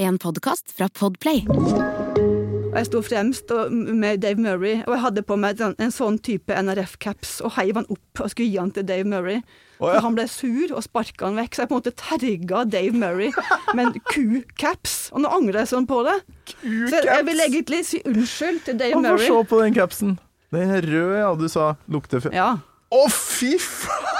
En 0.00 0.16
podkast 0.16 0.70
fra 0.72 0.86
Podplay. 0.88 1.42
Og 1.50 2.76
jeg 2.78 2.86
sto 2.88 3.00
fremst 3.04 3.50
med 3.68 4.22
Dave 4.22 4.40
Murray, 4.40 4.78
og 4.86 4.94
jeg 4.94 5.02
hadde 5.02 5.24
på 5.28 5.36
meg 5.36 5.60
en, 5.60 5.74
en 5.76 5.92
sånn 5.92 6.16
type 6.24 6.54
NRF-caps 6.56 7.34
og 7.44 7.52
heiv 7.58 7.76
han 7.76 7.88
opp 7.92 8.22
og 8.24 8.30
skulle 8.32 8.48
gi 8.48 8.56
han 8.56 8.70
til 8.72 8.86
Dave 8.88 9.04
Murray. 9.04 9.42
Oh, 9.76 9.90
ja. 9.90 9.98
Og 9.98 10.06
han 10.06 10.16
ble 10.16 10.24
sur 10.32 10.72
og 10.72 10.80
sparka 10.86 11.28
han 11.28 11.36
vekk, 11.42 11.52
så 11.52 11.64
jeg 11.66 11.72
på 11.72 11.76
en 11.76 11.82
måte 11.82 11.92
terga 12.00 12.62
Dave 12.76 12.96
Murray 12.96 13.28
med 13.76 13.90
en 13.90 14.06
ku-caps. 14.08 14.96
Og 15.12 15.26
nå 15.26 15.34
angrer 15.36 15.60
jeg 15.66 15.72
sånn 15.74 15.90
på 15.90 16.00
det. 16.08 16.16
Så 16.62 17.02
jeg 17.04 17.26
vil 17.28 17.44
egentlig 17.44 17.82
si 17.90 18.00
unnskyld 18.08 18.64
til 18.70 18.80
Dave 18.80 18.96
Få 18.96 19.04
Murray. 19.04 19.26
se 19.28 19.44
på 19.52 19.60
den 19.66 19.76
capsen. 19.76 20.16
Den 20.56 20.74
røde, 20.86 21.20
ja, 21.20 21.34
du 21.36 21.44
sa 21.52 21.74
lukter 21.92 22.24
fe... 22.24 22.32
Ja. 22.32 22.54
Å, 22.88 23.02
fy 23.12 23.52
faen! 23.60 24.16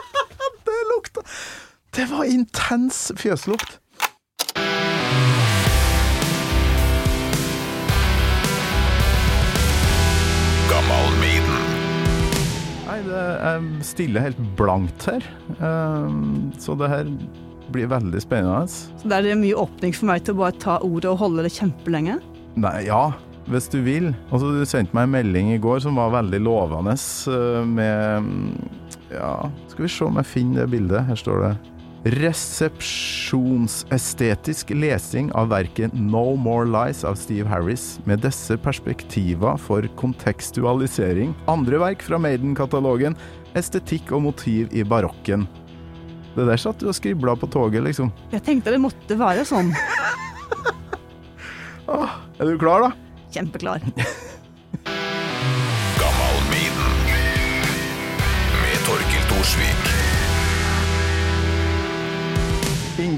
Det 0.70 0.80
lukta 0.94 1.22
Det 1.96 2.08
var 2.08 2.24
intens 2.30 3.10
fjøslukt. 3.20 3.79
Det 13.06 13.22
er 13.50 13.64
stille 13.86 14.22
helt 14.24 14.40
blankt 14.58 15.06
her. 15.10 15.24
Ehm, 15.58 16.50
så 16.60 16.76
det 16.78 16.90
her 16.90 17.10
blir 17.70 17.90
veldig 17.90 18.20
spennende. 18.22 18.66
Så 18.70 19.08
der 19.08 19.20
er 19.20 19.30
det 19.30 19.40
mye 19.40 19.58
åpning 19.58 19.94
for 19.96 20.10
meg 20.10 20.24
til 20.26 20.36
å 20.36 20.42
bare 20.42 20.58
ta 20.62 20.78
ordet 20.84 21.10
og 21.12 21.20
holde 21.22 21.46
det 21.46 21.54
kjempelenge. 21.54 22.18
Nei, 22.60 22.76
ja, 22.88 23.10
hvis 23.50 23.70
du 23.70 23.80
vil. 23.86 24.10
Altså, 24.30 24.50
du 24.54 24.64
sendte 24.68 24.96
meg 24.96 25.08
en 25.08 25.14
melding 25.14 25.52
i 25.54 25.60
går 25.62 25.82
som 25.84 25.98
var 26.00 26.14
veldig 26.18 26.42
lovende 26.44 26.96
eh, 26.96 27.60
med 27.66 28.30
Ja, 29.10 29.34
skal 29.70 29.86
vi 29.86 29.90
se 29.90 30.06
om 30.06 30.18
jeg 30.20 30.30
finner 30.30 30.64
det 30.64 30.72
bildet. 30.74 31.06
Her 31.08 31.18
står 31.18 31.44
det 31.46 31.52
Resepsjonsestetisk 32.04 34.70
lesing 34.70 35.32
av 35.36 35.48
verket 35.52 35.92
No 35.92 36.36
More 36.36 36.64
Lies 36.64 37.04
av 37.04 37.14
Steve 37.20 37.48
Harris, 37.48 38.00
med 38.08 38.18
disse 38.24 38.56
perspektiver 38.56 39.56
for 39.60 39.84
kontekstualisering. 40.00 41.34
Andre 41.44 41.78
verk 41.82 42.02
fra 42.06 42.18
Maiden-katalogen, 42.18 43.16
estetikk 43.52 44.12
og 44.16 44.22
motiv 44.30 44.68
i 44.72 44.80
barokken. 44.80 45.44
Det 46.32 46.48
der 46.48 46.56
satt 46.62 46.80
du 46.80 46.88
og 46.88 46.96
skribla 46.96 47.36
på 47.36 47.44
toget, 47.52 47.84
liksom. 47.84 48.08
Jeg 48.32 48.48
tenkte 48.48 48.72
det 48.72 48.80
måtte 48.80 49.20
være 49.20 49.44
sånn. 49.44 49.68
ah, 51.92 52.16
er 52.40 52.48
du 52.48 52.56
klar, 52.56 52.88
da? 52.88 52.96
Kjempeklar. 53.34 53.84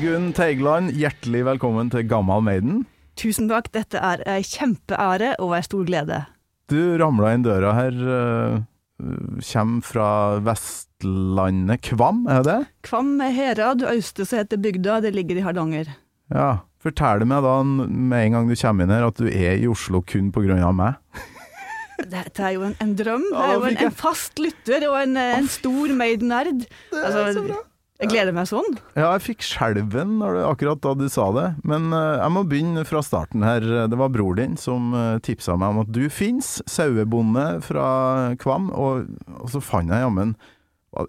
Ingunn 0.03 0.33
Teigland, 0.34 0.97
hjertelig 0.98 1.45
velkommen 1.47 1.86
til 1.92 2.03
Gammal 2.11 2.41
Maiden. 2.42 2.81
Tusen 3.14 3.47
takk, 3.47 3.69
dette 3.70 4.00
er 4.03 4.25
ei 4.27 4.41
kjempeære 4.42 5.36
og 5.39 5.53
ei 5.55 5.61
stor 5.62 5.84
glede. 5.86 6.17
Du 6.67 6.97
ramla 6.98 7.31
inn 7.36 7.44
døra 7.47 7.70
her, 7.77 8.00
Kjem 8.98 9.47
kommer 9.47 9.86
fra 9.86 10.09
Vestlandet. 10.42 11.84
Kvam, 11.86 12.27
er 12.27 12.42
det? 12.48 12.59
Kvam 12.83 13.14
er 13.22 13.31
herad, 13.36 13.86
Austese 13.92 14.42
heter 14.42 14.59
bygda, 14.67 14.98
det 15.06 15.14
ligger 15.14 15.39
i 15.39 15.47
Hardanger. 15.47 15.94
Ja. 16.34 16.50
Fortell 16.83 17.22
meg 17.22 17.47
da 17.47 17.56
med 17.62 18.19
en 18.27 18.41
gang 18.41 18.50
du 18.50 18.59
kommer 18.59 18.83
inn 18.83 18.98
her 18.98 19.06
at 19.06 19.22
du 19.22 19.31
er 19.31 19.55
i 19.55 19.70
Oslo 19.70 20.03
kun 20.03 20.34
av 20.34 20.75
meg. 20.83 20.98
Dette 22.03 22.42
er 22.42 22.56
jo 22.59 22.66
en, 22.66 22.81
en 22.83 22.97
drøm. 22.98 23.31
Det 23.31 23.50
er 23.53 23.55
jo 23.55 23.69
en, 23.70 23.84
en 23.87 24.00
fast 24.03 24.42
lytter 24.42 24.91
og 24.91 24.98
en, 25.05 25.14
en 25.14 25.47
stor 25.47 25.94
Maiden-nerd. 25.94 26.66
Altså, 26.91 27.62
jeg 28.03 28.11
gleder 28.11 28.34
meg 28.34 28.48
sånn. 28.50 28.78
Ja, 28.97 29.12
jeg 29.14 29.22
fikk 29.28 29.45
skjelven 29.47 30.17
akkurat 30.25 30.81
da 30.83 30.95
du 30.98 31.05
sa 31.12 31.28
det, 31.36 31.48
men 31.69 31.92
eh, 31.95 32.17
jeg 32.19 32.34
må 32.34 32.42
begynne 32.50 32.83
fra 32.89 33.03
starten 33.05 33.44
her. 33.47 33.62
Det 33.62 33.98
var 33.98 34.11
bror 34.14 34.34
din 34.39 34.56
som 34.59 34.91
uh, 34.97 35.20
tipsa 35.22 35.55
meg 35.61 35.75
om 35.75 35.84
at 35.84 35.92
du 35.94 36.09
fins, 36.11 36.56
sauebonde 36.70 37.47
fra 37.62 37.86
Kvam, 38.42 38.72
og, 38.75 39.06
og 39.39 39.55
så 39.55 39.62
fant 39.62 39.93
jeg 39.93 40.03
jammen 40.03 40.34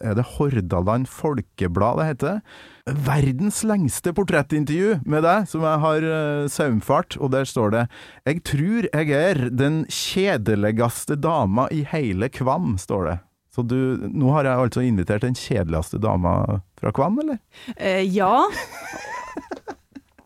Er 0.06 0.13
det 0.16 0.28
Hordaland 0.35 1.09
Folkeblad 1.09 2.00
det 2.00 2.07
heter? 2.12 2.40
Verdens 2.85 3.63
lengste 3.66 4.13
portrettintervju 4.16 5.01
med 5.09 5.25
deg, 5.25 5.50
som 5.50 5.66
jeg 5.66 5.84
har 5.88 6.07
uh, 6.07 6.46
saumfart, 6.51 7.17
og 7.17 7.34
der 7.34 7.50
står 7.50 7.73
det 7.73 7.84
Jeg 8.29 8.46
tror 8.53 8.90
jeg 8.91 9.17
er 9.17 9.46
den 9.50 9.84
kjedeligste 9.90 11.17
dama 11.17 11.69
i 11.73 11.81
hele 11.90 12.29
Kvam, 12.29 12.75
står 12.78 13.09
det. 13.09 13.22
Så 13.53 13.62
du, 13.69 13.78
nå 14.09 14.31
har 14.34 14.47
jeg 14.50 14.58
altså 14.66 14.81
invitert 14.81 15.22
den 15.22 15.36
kjedeligste 15.38 16.00
dama 16.02 16.62
fra 16.80 16.91
Kvam, 16.96 17.19
eller? 17.22 17.38
Eh, 17.78 18.02
ja. 18.09 18.47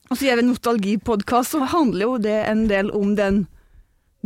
Og 0.08 0.16
så 0.16 0.24
gjør 0.30 0.40
vi 0.40 0.44
en 0.46 0.50
nostalgipodkast, 0.54 1.52
så 1.58 1.68
handler 1.68 2.06
jo 2.06 2.14
det 2.24 2.38
en 2.48 2.66
del 2.72 2.92
om 2.96 3.16
den 3.20 3.46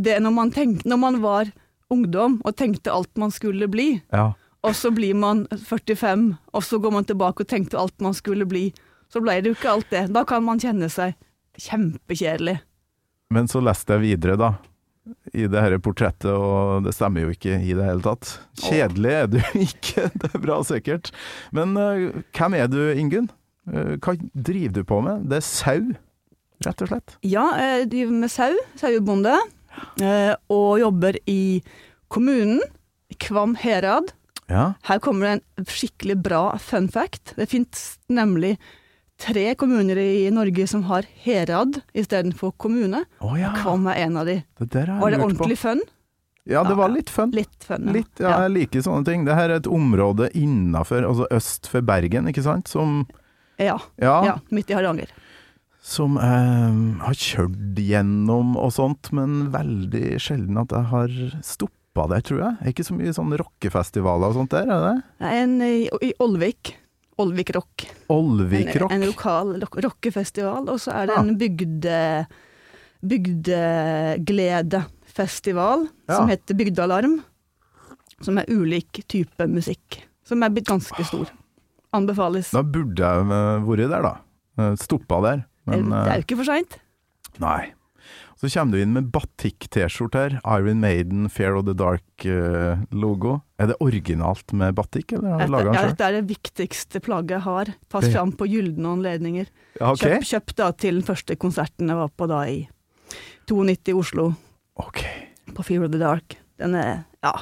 Det 0.01 0.19
når 0.23 0.31
man, 0.33 0.51
tenk, 0.53 0.85
når 0.87 0.97
man 1.01 1.17
var 1.21 1.49
ungdom 1.91 2.37
og 2.47 2.55
tenkte 2.57 2.93
alt 2.93 3.09
man 3.19 3.31
skulle 3.33 3.67
bli, 3.67 4.01
Ja. 4.13 4.31
og 4.63 4.73
så 4.77 4.89
blir 4.95 5.13
man 5.13 5.43
45, 5.51 6.37
og 6.53 6.63
så 6.63 6.79
går 6.79 6.91
man 6.95 7.05
tilbake 7.05 7.43
og 7.43 7.47
tenkte 7.51 7.77
alt 7.77 7.93
man 8.01 8.13
skulle 8.13 8.45
bli. 8.47 8.71
Så 9.11 9.19
ble 9.21 9.35
det 9.41 9.51
jo 9.51 9.57
ikke 9.57 9.69
alt 9.73 9.89
det. 9.91 10.05
Da 10.15 10.23
kan 10.23 10.43
man 10.45 10.59
kjenne 10.63 10.87
seg 10.89 11.13
kjempekjedelig. 11.59 12.61
Men 13.29 13.47
så 13.51 13.59
leste 13.61 13.97
jeg 13.97 14.01
videre, 14.05 14.37
da. 14.39 14.53
I 15.33 15.47
det 15.49 15.61
her 15.63 15.77
portrettet, 15.81 16.29
og 16.29 16.85
det 16.85 16.93
stemmer 16.93 17.25
jo 17.25 17.33
ikke 17.33 17.55
i 17.57 17.73
det 17.73 17.87
hele 17.87 18.03
tatt. 18.05 18.35
Kjedelig 18.61 19.13
er 19.17 19.29
du 19.31 19.39
ikke, 19.67 20.09
det 20.13 20.29
er 20.29 20.43
bra 20.43 20.59
sikkert. 20.67 21.09
Men 21.55 21.73
uh, 21.79 22.21
hvem 22.37 22.57
er 22.59 22.69
du, 22.69 22.79
Ingunn? 22.93 23.31
Uh, 23.69 23.97
hva 23.97 24.15
driver 24.33 24.75
du 24.77 24.83
på 24.87 24.99
med? 25.05 25.25
Det 25.31 25.39
er 25.39 25.47
sau, 25.47 25.89
rett 26.67 26.85
og 26.85 26.91
slett. 26.91 27.17
Ja, 27.25 27.47
jeg 27.57 27.89
driver 27.95 28.19
med 28.21 28.33
sau, 28.33 28.51
sauebonde, 28.81 29.37
uh, 30.03 30.33
og 30.53 30.69
jobber 30.83 31.17
i 31.29 31.41
kommunen, 32.11 32.61
Kvam 33.21 33.57
herad. 33.59 34.13
Ja. 34.47 34.73
Her 34.87 35.01
kommer 35.03 35.27
det 35.27 35.31
en 35.33 35.67
skikkelig 35.67 36.15
bra 36.23 36.43
fun 36.63 36.87
fact. 36.91 37.33
Det 37.35 37.49
fins 37.51 37.99
nemlig 38.11 38.55
tre 39.21 39.43
kommuner 39.59 39.99
i 40.01 40.29
Norge 40.33 40.65
som 40.69 40.83
har 40.89 41.05
herad 41.23 41.81
istedenfor 41.93 42.55
kommune. 42.61 43.03
Oh, 43.21 43.35
ja, 43.39 43.53
Kvam 43.61 43.85
er 43.91 44.03
en 44.07 44.17
av 44.21 44.25
de. 44.29 44.39
det 44.59 44.85
Var 44.89 45.11
det 45.13 45.19
ordentlig 45.21 45.57
på. 45.59 45.63
fun? 45.69 45.81
Ja, 46.49 46.63
det 46.65 46.73
var 46.73 46.89
litt 46.89 47.09
fun. 47.13 47.29
Litt 47.37 47.63
fun, 47.67 47.85
ja. 47.85 47.93
Litt, 47.99 48.19
ja, 48.19 48.31
jeg 48.47 48.53
liker 48.55 48.81
sånne 48.81 49.05
ting. 49.05 49.25
Det 49.27 49.35
her 49.37 49.51
er 49.53 49.59
et 49.61 49.67
område 49.69 50.31
innafor, 50.33 51.05
altså 51.05 51.27
øst 51.37 51.69
for 51.69 51.85
Bergen, 51.85 52.25
ikke 52.31 52.41
sant? 52.45 52.67
Som, 52.71 53.03
Ja, 53.61 53.75
ja, 54.01 54.39
midt 54.49 54.71
i 54.71 54.73
Hardanger. 54.73 55.11
som 55.85 56.15
jeg 56.17 56.97
har 57.05 57.13
kjørt 57.17 57.77
gjennom 57.77 58.55
og 58.57 58.73
sånt, 58.73 59.11
men 59.13 59.51
veldig 59.53 60.17
sjelden 60.21 60.57
at 60.63 60.73
jeg 60.73 60.89
har 60.89 61.13
stoppa 61.45 62.07
der, 62.09 62.21
tror 62.25 62.41
jeg. 62.41 62.73
Ikke 62.73 62.85
så 62.89 62.97
mye 62.97 63.13
sånn 63.13 63.37
rockefestivaler 63.37 64.33
og 64.33 64.39
sånt 64.41 64.53
der, 64.57 64.65
er 64.65 64.87
det? 64.87 64.95
En 65.29 65.55
i, 65.61 65.89
i 66.01 66.11
Olvik. 66.25 66.73
Olvik 67.21 67.49
Rock. 67.55 67.85
Olvik 68.11 68.73
En, 68.75 68.79
Rock. 68.83 68.91
en 68.95 69.05
lokal 69.07 69.47
rock- 69.63 69.79
rockefestival. 69.85 70.67
Og 70.69 70.77
så 70.83 70.89
er 71.01 71.05
det 71.11 71.17
en 71.21 71.31
bygde, 71.39 71.97
bygdegledefestival 73.01 75.87
Ja. 76.07 76.15
som 76.17 76.27
heter 76.29 76.53
Bygdealarm. 76.55 77.21
Som 78.21 78.37
er 78.37 78.45
ulik 78.49 79.03
type 79.09 79.47
musikk. 79.49 80.03
Som 80.23 80.43
er 80.43 80.49
blitt 80.49 80.67
ganske 80.67 81.03
stor. 81.05 81.25
Anbefales. 81.93 82.51
Da 82.51 82.61
burde 82.63 83.01
jeg 83.01 83.19
eh, 83.25 83.65
vært 83.67 83.89
der, 83.89 84.01
da. 84.05 84.13
Eh, 84.57 84.75
Stoppa 84.79 85.17
der. 85.25 85.41
Men 85.67 85.89
det 85.89 85.97
er 85.97 86.11
eh, 86.11 86.15
jo 86.21 86.25
ikke 86.27 86.37
for 86.37 86.45
seint. 86.45 86.77
nei. 87.39 87.71
Så 88.41 88.49
kommer 88.49 88.73
du 88.73 88.81
inn 88.81 88.93
med 88.95 89.11
batikk-T-skjorter. 89.13 90.39
Iron 90.57 90.79
Maiden, 90.81 91.27
Fair 91.29 91.53
of 91.55 91.65
the 91.65 91.73
Dark-logo. 91.77 93.41
er 93.59 93.67
det 93.67 93.75
originalt 93.79 94.53
med 94.57 94.73
batikk, 94.75 95.13
eller 95.13 95.29
har 95.37 95.45
du 95.45 95.51
laga 95.53 95.65
ja, 95.65 95.71
den 95.71 95.79
sjøl? 95.81 95.89
dette 95.93 96.07
er 96.07 96.11
det 96.17 96.23
viktigste 96.31 96.99
plagget 97.05 97.29
jeg 97.37 97.41
har. 97.45 97.65
Tas 97.89 98.03
Det- 98.05 98.13
fram 98.15 98.31
på 98.33 98.47
gylne 98.49 98.85
anledninger. 98.95 99.47
Ja, 99.79 99.91
ok. 99.91 99.99
Kjøpt 99.99 100.29
kjøp, 100.31 100.55
da 100.55 100.71
til 100.71 100.93
den 100.95 101.03
første 101.03 101.35
konserten 101.37 101.87
jeg 101.87 101.95
var 101.97 102.09
på 102.09 102.27
da 102.27 102.41
i 102.49 102.67
92 103.47 103.89
i 103.89 103.93
Oslo, 103.93 104.35
ok. 104.77 105.03
på 105.53 105.63
Fear 105.63 105.83
of 105.85 105.91
the 105.91 105.99
Dark. 105.99 106.37
Den 106.57 106.75
er 106.75 107.05
ja 107.23 107.33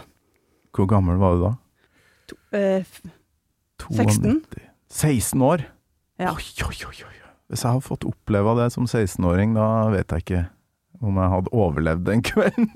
Hvor 0.74 0.88
gammel 0.88 1.18
var 1.18 1.36
du 1.36 1.42
da? 1.44 1.56
eh, 2.58 2.84
16. 3.90 4.44
16 4.90 5.42
år? 5.42 5.64
Ja. 6.20 6.32
Oi, 6.34 6.44
oi, 6.66 6.76
oi. 6.88 7.16
Hvis 7.50 7.64
jeg 7.64 7.72
hadde 7.72 7.82
fått 7.88 8.06
oppleve 8.06 8.56
det 8.60 8.72
som 8.74 8.86
16-åring, 8.86 9.54
da 9.56 9.90
vet 9.90 10.08
jeg 10.14 10.22
ikke 10.24 10.50
om 11.00 11.20
jeg 11.20 11.32
hadde 11.32 11.52
overlevd 11.56 12.04
den 12.08 12.24
kvelden. 12.26 12.70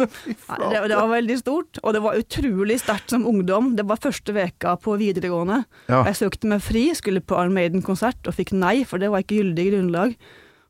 Det, 0.63 0.79
det 0.89 0.95
var 0.95 1.09
veldig 1.11 1.35
stort, 1.39 1.79
og 1.83 1.95
det 1.95 2.01
var 2.03 2.19
utrolig 2.19 2.77
sterkt 2.81 3.11
som 3.11 3.25
ungdom. 3.27 3.73
Det 3.77 3.85
var 3.89 3.99
første 4.01 4.35
veka 4.35 4.75
på 4.81 4.95
videregående. 5.01 5.63
Ja. 5.89 6.03
Jeg 6.07 6.19
søkte 6.21 6.49
meg 6.51 6.63
fri, 6.63 6.85
skulle 6.95 7.23
på 7.23 7.35
Iron 7.39 7.55
Maiden-konsert 7.55 8.29
og 8.29 8.37
fikk 8.37 8.53
nei, 8.55 8.83
for 8.87 9.01
det 9.01 9.11
var 9.11 9.25
ikke 9.25 9.41
gyldig 9.41 9.67
grunnlag. 9.71 10.15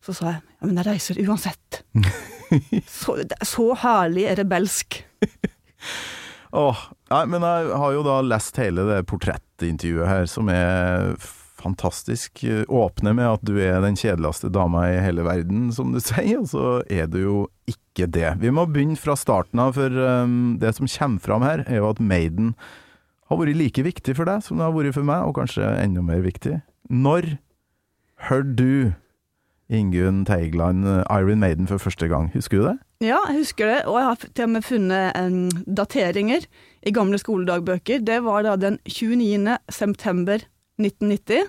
Så 0.04 0.16
sa 0.18 0.32
jeg 0.32 0.42
ja, 0.42 0.66
men 0.66 0.80
jeg 0.80 0.88
reiser 0.88 1.22
uansett. 1.24 1.84
så, 3.00 3.18
så 3.46 3.68
herlig 3.84 4.26
rebelsk. 4.40 5.02
Åh, 6.54 6.84
nei, 7.14 7.24
men 7.34 7.46
jeg 7.48 7.78
har 7.84 7.96
jo 7.96 8.04
da 8.06 8.18
lest 8.26 8.60
hele 8.62 8.86
det 8.90 9.00
portrettintervjuet 9.10 10.10
her, 10.10 10.28
som 10.30 10.52
er 10.54 11.16
fantastisk. 11.64 12.44
åpne 12.68 13.16
med 13.18 13.30
at 13.38 13.44
du 13.48 13.56
er 13.62 13.82
den 13.84 13.98
kjedeligste 14.00 14.52
dama 14.54 14.86
i 14.92 15.02
hele 15.04 15.26
verden, 15.26 15.70
som 15.76 15.94
du 15.96 16.02
sier, 16.04 16.44
og 16.44 16.50
så 16.52 16.68
er 16.92 17.10
du 17.12 17.20
jo 17.22 17.38
ikke 17.70 18.08
det. 18.12 18.36
Vi 18.44 18.52
må 18.54 18.68
begynne 18.70 19.00
fra 19.00 19.16
starten 19.20 19.62
av, 19.64 19.76
for 19.78 19.90
um, 19.90 20.58
det 20.62 20.76
som 20.78 20.90
kommer 20.90 21.24
fram 21.24 21.46
her, 21.48 21.66
er 21.68 21.82
jo 21.82 21.92
at 21.92 22.04
Maiden 22.04 22.54
har 23.30 23.40
vært 23.40 23.58
like 23.58 23.86
viktig 23.86 24.18
for 24.18 24.30
deg 24.30 24.44
som 24.46 24.60
det 24.60 24.68
har 24.68 24.76
vært 24.76 24.98
for 24.98 25.08
meg, 25.08 25.24
og 25.28 25.38
kanskje 25.40 25.70
enda 25.80 26.04
mer 26.06 26.24
viktig. 26.26 26.60
Når 26.92 27.36
hørte 28.30 28.58
du 28.60 28.76
Ingunn 29.74 30.26
Teigland 30.28 30.86
eh, 30.86 31.04
Iron 31.10 31.40
Maiden 31.40 31.68
for 31.68 31.82
første 31.82 32.08
gang? 32.12 32.30
Husker 32.34 32.60
du 32.60 32.66
det? 32.68 32.78
Ja, 33.04 33.20
jeg 33.30 33.42
husker 33.42 33.68
det, 33.68 33.80
og 33.90 33.98
jeg 34.00 34.08
har 34.10 34.26
til 34.30 34.46
og 34.46 34.52
med 34.54 34.66
funnet 34.68 35.18
um, 35.20 35.66
dateringer 35.80 36.46
i 36.84 36.94
gamle 36.96 37.20
skoledagbøker. 37.20 38.04
Det 38.06 38.20
var 38.24 38.46
da 38.46 38.56
den 38.60 38.80
29. 38.88 39.58
september 39.72 40.46
1990. 40.82 41.48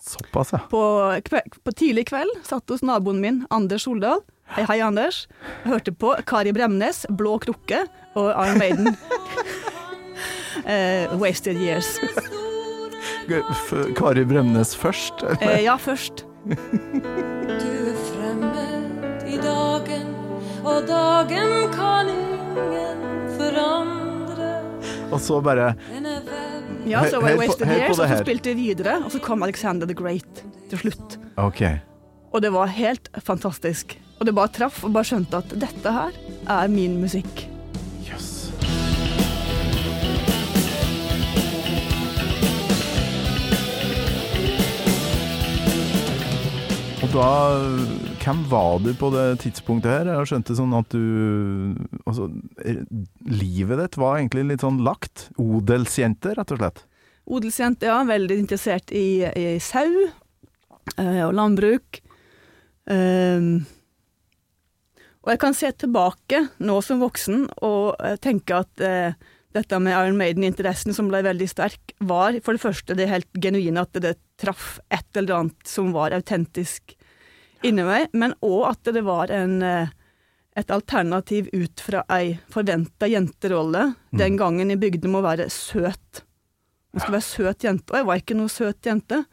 Såpass, 0.00 0.52
ja. 0.52 0.58
På, 0.70 0.80
kve 1.24 1.42
på 1.64 1.72
tidlig 1.76 2.06
kveld 2.08 2.30
satt 2.46 2.68
hos 2.72 2.80
naboen 2.86 3.20
min, 3.20 3.42
Anders 3.52 3.84
Soldal. 3.84 4.22
Hei, 4.50 4.64
hei, 4.66 4.78
Anders. 4.82 5.26
Jeg 5.62 5.72
hørte 5.74 5.92
på 5.94 6.14
Kari 6.26 6.52
Bremnes, 6.56 7.04
Blå 7.14 7.36
krukke 7.42 7.84
og 8.18 8.30
Iron 8.32 8.58
Maiden. 8.58 8.88
uh, 10.64 11.12
wasted 11.22 11.60
Years. 11.60 11.92
F- 13.30 13.92
Kari 13.94 14.24
Bremnes 14.26 14.72
først? 14.76 15.22
Eh, 15.40 15.60
ja, 15.62 15.76
først. 15.78 16.24
Du 16.48 17.68
er 17.68 18.00
fremmed 18.08 19.28
i 19.30 19.36
dagen, 19.44 20.08
og 20.64 20.88
dagen 20.88 21.54
kan 21.76 22.08
ingen 22.10 23.04
forandre. 23.36 24.50
Og 25.12 25.20
så 25.22 25.38
bare 25.44 25.70
er 25.76 25.76
Ja, 26.88 27.02
så 27.10 27.20
var 27.20 27.34
jeg 27.34 27.38
Wasted 27.42 27.68
Years, 27.68 27.98
og 27.98 28.08
så 28.08 28.18
spilte 28.22 28.54
vi 28.54 28.70
videre, 28.70 28.96
og 29.04 29.12
så 29.12 29.20
kom 29.22 29.42
Alexander 29.44 29.86
the 29.86 29.94
Great 29.96 30.44
til 30.70 30.80
slutt. 30.84 31.18
Ok. 31.36 31.62
Og 32.32 32.42
det 32.42 32.52
var 32.54 32.70
helt 32.72 33.10
fantastisk. 33.24 33.98
Og 34.20 34.26
det 34.26 34.34
bare 34.36 34.52
traff, 34.52 34.84
og 34.84 34.92
bare 34.94 35.08
skjønte 35.08 35.40
at 35.40 35.52
dette 35.60 35.92
her 35.92 36.16
er 36.48 36.68
min 36.72 36.98
musikk. 37.00 37.46
Yes. 38.06 38.50
Og 47.00 47.08
da 47.16 47.99
Hvem 48.20 48.42
var 48.50 48.82
du 48.84 48.90
på 49.00 49.08
det 49.14 49.24
tidspunktet 49.40 49.90
her? 49.90 50.10
Jeg 50.12 50.28
skjønte 50.28 50.56
sånn 50.58 50.74
at 50.76 50.92
du 50.92 51.72
Altså, 52.04 52.28
livet 53.30 53.80
ditt 53.80 53.98
var 54.00 54.18
egentlig 54.18 54.44
litt 54.50 54.64
sånn 54.64 54.82
lagt. 54.84 55.30
Odelsjente, 55.40 56.34
rett 56.36 56.52
og 56.52 56.60
slett. 56.60 56.84
Odelsjente, 57.30 57.88
ja. 57.88 58.02
Veldig 58.04 58.36
interessert 58.42 58.92
i, 58.92 59.24
i 59.24 59.56
sau 59.62 59.88
eh, 60.98 61.22
og 61.24 61.34
landbruk. 61.38 62.02
Um, 62.90 63.62
og 65.20 65.34
jeg 65.34 65.40
kan 65.42 65.56
se 65.56 65.68
tilbake 65.78 66.44
nå 66.64 66.78
som 66.84 67.02
voksen 67.04 67.44
og 67.66 67.92
eh, 68.02 68.16
tenke 68.22 68.62
at 68.64 68.84
eh, 68.84 69.18
dette 69.54 69.80
med 69.82 69.94
Iron 69.94 70.18
Maiden-interessen 70.18 70.96
som 70.96 71.10
ble 71.10 71.20
veldig 71.26 71.48
sterk, 71.50 71.92
var 72.00 72.38
for 72.44 72.56
det 72.56 72.62
første 72.62 72.96
det 72.96 73.10
helt 73.10 73.28
genuine 73.42 73.84
at 73.84 74.00
det 74.00 74.16
traff 74.40 74.78
et 74.88 75.06
eller 75.20 75.42
annet 75.42 75.68
som 75.68 75.92
var 75.94 76.14
autentisk 76.16 76.96
inni 77.66 77.84
meg, 77.86 78.08
men 78.12 78.36
òg 78.44 78.70
at 78.70 78.92
det 78.94 79.02
var 79.06 79.32
en, 79.34 79.60
eh, 79.62 79.92
et 80.56 80.70
alternativ 80.70 81.48
ut 81.52 81.80
fra 81.80 82.04
ei 82.10 82.38
forventa 82.52 83.08
jenterolle. 83.08 83.94
Den 84.10 84.36
gangen 84.36 84.70
i 84.70 84.78
bygdene 84.80 85.12
må 85.12 85.22
være 85.24 85.48
søt. 85.50 86.24
Man 86.92 87.04
skal 87.04 87.14
være 87.14 87.28
søt 87.28 87.64
jente, 87.64 87.92
og 87.92 88.00
jeg 88.00 88.08
var 88.08 88.22
ikke 88.22 88.38
noe 88.38 88.50
søt 88.50 88.86
jente. 88.86 89.24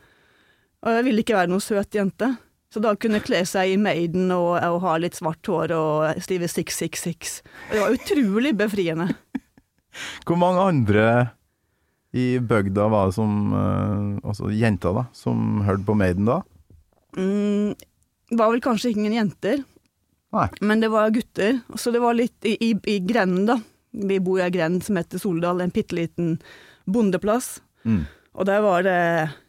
Og 0.85 0.93
jeg 0.93 1.07
ville 1.07 1.23
ikke 1.23 1.37
være 1.37 1.49
noe 1.51 1.63
søt 1.63 1.95
jente. 1.97 2.35
Så 2.73 2.81
da 2.83 2.93
kunne 2.99 3.23
kle 3.23 3.39
seg 3.47 3.73
i 3.73 3.79
Maiden 3.79 4.29
og, 4.35 4.59
og 4.59 4.81
ha 4.83 4.97
litt 4.99 5.15
svart 5.17 5.47
hår 5.47 5.71
og 5.73 6.19
skrive 6.21 6.49
666. 6.51 7.39
Og 7.69 7.73
det 7.73 7.81
var 7.81 7.95
utrolig 7.95 8.53
befriende. 8.59 9.07
Hvor 10.27 10.37
mange 10.37 10.61
andre 10.61 11.07
i 12.13 12.37
bygda 12.43 12.85
var 12.91 13.09
det 13.09 13.15
som 13.17 13.31
eh, 13.55 14.29
Altså 14.29 14.51
jenter, 14.53 14.93
da, 14.95 15.07
som 15.15 15.63
hørte 15.65 15.87
på 15.87 15.95
Maiden 15.97 16.27
da? 16.29 16.41
Mm, 17.17 17.73
var 18.29 18.51
vel 18.51 18.61
kanskje 18.63 18.91
ingen 18.91 19.13
jenter, 19.15 19.63
Nei. 20.35 20.47
men 20.59 20.83
det 20.83 20.91
var 20.91 21.13
gutter. 21.15 21.59
Så 21.75 21.91
det 21.91 22.01
var 22.03 22.17
litt 22.17 22.45
i, 22.45 22.57
i, 22.69 22.73
i 22.83 22.99
grenden, 22.99 23.47
da. 23.47 23.59
Vi 23.91 24.19
bor 24.21 24.41
i 24.41 24.45
ei 24.45 24.53
grend 24.53 24.83
som 24.85 24.99
heter 24.99 25.21
Soldal, 25.21 25.61
en 25.63 25.73
bitte 25.73 25.95
liten 25.97 26.35
bondeplass. 26.85 27.57
Mm. 27.87 28.03
Og 28.37 28.45
der 28.45 28.61
var 28.61 28.83
det, 28.85 28.99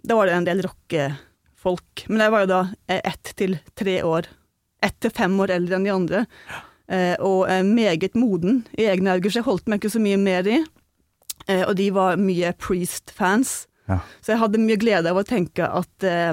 der 0.07 0.17
var 0.17 0.29
det 0.29 0.37
en 0.37 0.47
del 0.47 0.63
rockefolk. 0.65 2.07
Men 2.09 2.25
jeg 2.25 2.33
var 2.33 2.45
jo 2.45 2.51
da 2.55 2.63
eh, 2.87 3.03
ett 3.03 3.35
til 3.37 3.59
tre 3.77 3.99
år. 4.07 4.31
Ett 4.85 4.97
til 5.03 5.13
fem 5.13 5.35
år 5.43 5.53
eldre 5.59 5.77
enn 5.77 5.89
de 5.89 5.93
andre. 5.93 6.25
Eh, 6.89 7.15
og 7.21 7.51
eh, 7.51 7.65
meget 7.67 8.17
moden 8.17 8.63
i 8.79 8.87
egne 8.89 9.19
øyne, 9.19 9.29
så 9.29 9.43
jeg 9.43 9.49
holdt 9.51 9.69
meg 9.69 9.83
ikke 9.83 9.97
så 9.99 10.01
mye 10.01 10.21
med 10.23 10.49
de. 10.49 10.63
Eh, 11.49 11.65
og 11.67 11.75
de 11.77 11.91
var 11.93 12.17
mye 12.23 12.55
Priest-fans. 12.57 13.67
Ja. 13.89 14.01
Så 14.23 14.33
jeg 14.35 14.43
hadde 14.43 14.63
mye 14.63 14.81
glede 14.81 15.13
av 15.13 15.21
å 15.21 15.27
tenke 15.27 15.69
at 15.69 16.07
eh, 16.07 16.33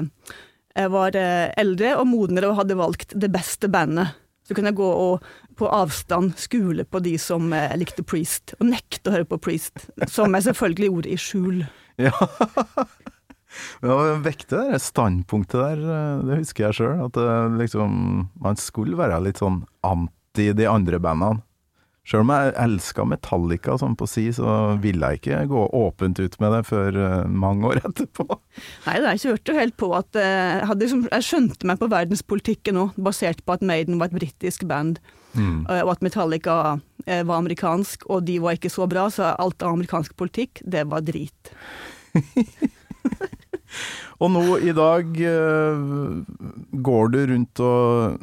var 0.92 1.16
eh, 1.16 1.48
eldre 1.56 1.94
og 2.00 2.08
modnere 2.10 2.50
og 2.50 2.60
hadde 2.60 2.78
valgt 2.78 3.16
det 3.16 3.30
beste 3.32 3.70
bandet. 3.72 4.14
Så 4.46 4.54
kunne 4.54 4.70
jeg 4.70 4.78
gå 4.78 4.86
og 4.86 5.24
på 5.58 5.68
avstand 5.72 6.36
skule 6.38 6.84
på 6.84 7.00
de 7.02 7.16
som 7.18 7.48
eh, 7.56 7.74
likte 7.80 8.04
Priest, 8.06 8.54
og 8.60 8.68
nekte 8.68 9.10
å 9.10 9.16
høre 9.16 9.28
på 9.30 9.40
Priest. 9.48 9.88
Som 10.12 10.36
jeg 10.36 10.46
selvfølgelig 10.50 10.92
gjorde 10.92 11.12
i 11.12 11.20
skjul. 11.20 11.66
Ja. 11.96 12.12
Var 13.80 14.18
vektig 14.20 14.58
det 14.68 14.82
standpunktet 14.84 15.56
der, 15.56 15.78
eh, 15.80 16.24
det 16.28 16.40
husker 16.42 16.66
jeg 16.66 16.76
sjøl. 16.76 17.06
At 17.06 17.16
liksom 17.56 18.26
Man 18.36 18.58
skulle 18.60 18.98
være 19.00 19.22
litt 19.24 19.40
sånn 19.40 19.62
anti 19.80 20.50
de 20.52 20.66
andre 20.68 21.00
bandene. 21.00 21.40
Sjøl 22.06 22.22
om 22.22 22.30
jeg 22.30 22.52
elska 22.62 23.04
Metallica 23.08 23.74
sånn 23.80 23.96
på 23.98 24.06
si, 24.06 24.28
så 24.34 24.76
ville 24.82 25.08
jeg 25.10 25.20
ikke 25.20 25.40
gå 25.50 25.62
åpent 25.74 26.20
ut 26.22 26.36
med 26.42 26.54
det 26.54 26.62
før 26.68 26.98
eh, 27.02 27.24
mange 27.26 27.72
år 27.72 27.80
etterpå. 27.88 28.26
Nei, 28.86 28.96
jeg 29.08 29.22
kjørte 29.24 29.52
jo 29.52 29.58
helt 29.58 29.76
på 29.82 29.90
at 29.98 30.18
eh, 30.20 30.52
jeg, 30.60 30.68
hadde 30.70 30.86
liksom, 30.86 31.02
jeg 31.10 31.26
skjønte 31.26 31.70
meg 31.70 31.80
på 31.82 31.90
verdenspolitikken 31.90 32.78
nå, 32.78 32.86
basert 33.08 33.42
på 33.42 33.56
at 33.56 33.66
Maiden 33.66 33.98
var 33.98 34.12
et 34.12 34.18
britisk 34.20 34.68
band, 34.70 35.02
mm. 35.34 35.66
og 35.66 35.92
at 35.96 36.06
Metallica 36.06 36.56
eh, 37.08 37.26
var 37.26 37.42
amerikansk, 37.42 38.06
og 38.06 38.22
de 38.30 38.38
var 38.44 38.54
ikke 38.54 38.70
så 38.72 38.86
bra, 38.90 39.08
så 39.10 39.34
alt 39.34 39.66
av 39.66 39.74
amerikansk 39.74 40.14
politikk, 40.20 40.62
det 40.62 40.86
var 40.86 41.02
drit. 41.06 41.54
Og 44.22 44.32
nå 44.32 44.44
i 44.64 44.72
dag 44.76 45.18
eh, 45.20 45.82
går 46.86 47.12
du 47.12 47.18
rundt 47.32 47.62
og 47.64 48.16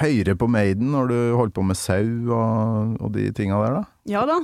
hører 0.00 0.36
på 0.40 0.48
Maiden 0.50 0.90
når 0.94 1.08
du 1.10 1.16
holdt 1.38 1.54
på 1.56 1.64
med 1.66 1.76
sau 1.78 2.04
og, 2.34 2.94
og 3.00 3.12
de 3.14 3.28
tinga 3.36 3.58
der, 3.62 3.80
da? 3.80 3.84
Ja 4.10 4.24
da. 4.28 4.40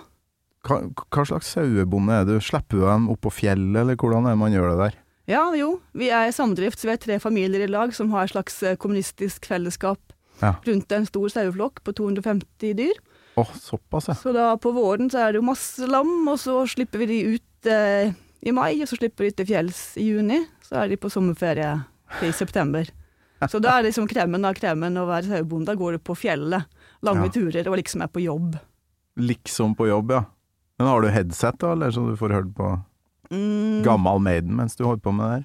Hva, 0.66 0.80
hva 1.08 1.22
slags 1.24 1.48
sauebonde 1.54 2.12
er 2.20 2.26
du? 2.28 2.34
Slipper 2.44 2.76
du 2.82 2.84
dem 2.84 3.06
opp 3.12 3.22
på 3.24 3.32
fjellet, 3.32 3.78
eller 3.80 3.96
hvordan 3.96 4.26
er 4.28 4.34
det 4.36 4.40
man 4.42 4.52
gjør 4.52 4.68
det 4.74 4.78
der? 4.82 4.98
Ja, 5.30 5.42
jo. 5.56 5.76
Vi 5.96 6.08
er 6.12 6.28
i 6.28 6.34
samdrift, 6.34 6.80
så 6.82 6.88
vi 6.90 6.94
er 6.96 7.00
tre 7.00 7.16
familier 7.22 7.62
i 7.64 7.70
lag 7.70 7.92
som 7.96 8.10
har 8.12 8.26
et 8.26 8.32
slags 8.34 8.56
eh, 8.66 8.76
kommunistisk 8.80 9.46
fellesskap 9.48 10.00
Ja. 10.42 10.54
rundt 10.64 10.92
en 10.96 11.04
stor 11.06 11.28
saueflokk 11.28 11.82
på 11.84 11.92
250 11.96 12.74
dyr. 12.78 12.96
Å, 13.38 13.44
såpass, 13.60 14.08
ja. 14.10 14.14
Så 14.18 14.32
da 14.34 14.50
på 14.60 14.72
våren 14.74 15.10
så 15.12 15.20
er 15.26 15.32
det 15.32 15.40
jo 15.40 15.46
masse 15.48 15.86
lam, 15.88 16.10
og 16.28 16.38
så 16.40 16.62
slipper 16.68 17.02
vi 17.04 17.08
de 17.12 17.18
ut 17.36 17.68
eh, 17.70 18.12
i 18.42 18.52
mai, 18.56 18.74
og 18.82 18.88
så 18.90 18.96
slipper 18.98 19.28
vi 19.28 19.34
til 19.36 19.48
fjells 19.52 19.82
i 20.00 20.08
juni. 20.10 20.40
Så 20.66 20.80
er 20.82 20.88
de 20.92 20.98
på 21.00 21.10
sommerferie 21.12 21.74
i 22.26 22.32
september. 22.36 22.88
Så 23.48 23.60
da 23.62 23.78
er 23.78 23.84
liksom 23.88 24.06
kremen 24.10 24.44
av 24.44 24.54
kremen 24.54 24.96
å 25.00 25.06
være 25.08 25.24
sauebonde. 25.30 25.66
Da 25.66 25.74
går 25.74 25.92
du 25.92 25.98
på 25.98 26.16
fjellet, 26.16 26.64
lange 27.02 27.24
Ja. 27.24 27.30
turer, 27.32 27.66
og 27.68 27.76
liksom 27.78 28.02
er 28.02 28.08
på 28.08 28.20
jobb. 28.22 28.58
Liksom 29.16 29.74
på 29.76 29.86
jobb, 29.88 30.10
ja. 30.12 30.24
Men 30.78 30.88
har 30.88 31.00
du 31.02 31.08
headset, 31.08 31.58
da, 31.58 31.72
eller 31.72 31.90
så 31.90 32.06
du 32.10 32.16
får 32.16 32.30
hørt 32.32 32.54
på 32.54 32.84
Mm, 33.30 33.82
gammal 33.84 34.18
Maiden 34.18 34.56
mens 34.56 34.74
du 34.76 34.82
holder 34.84 35.00
på 35.02 35.12
med 35.14 35.24
det 35.24 35.32
her? 35.36 35.44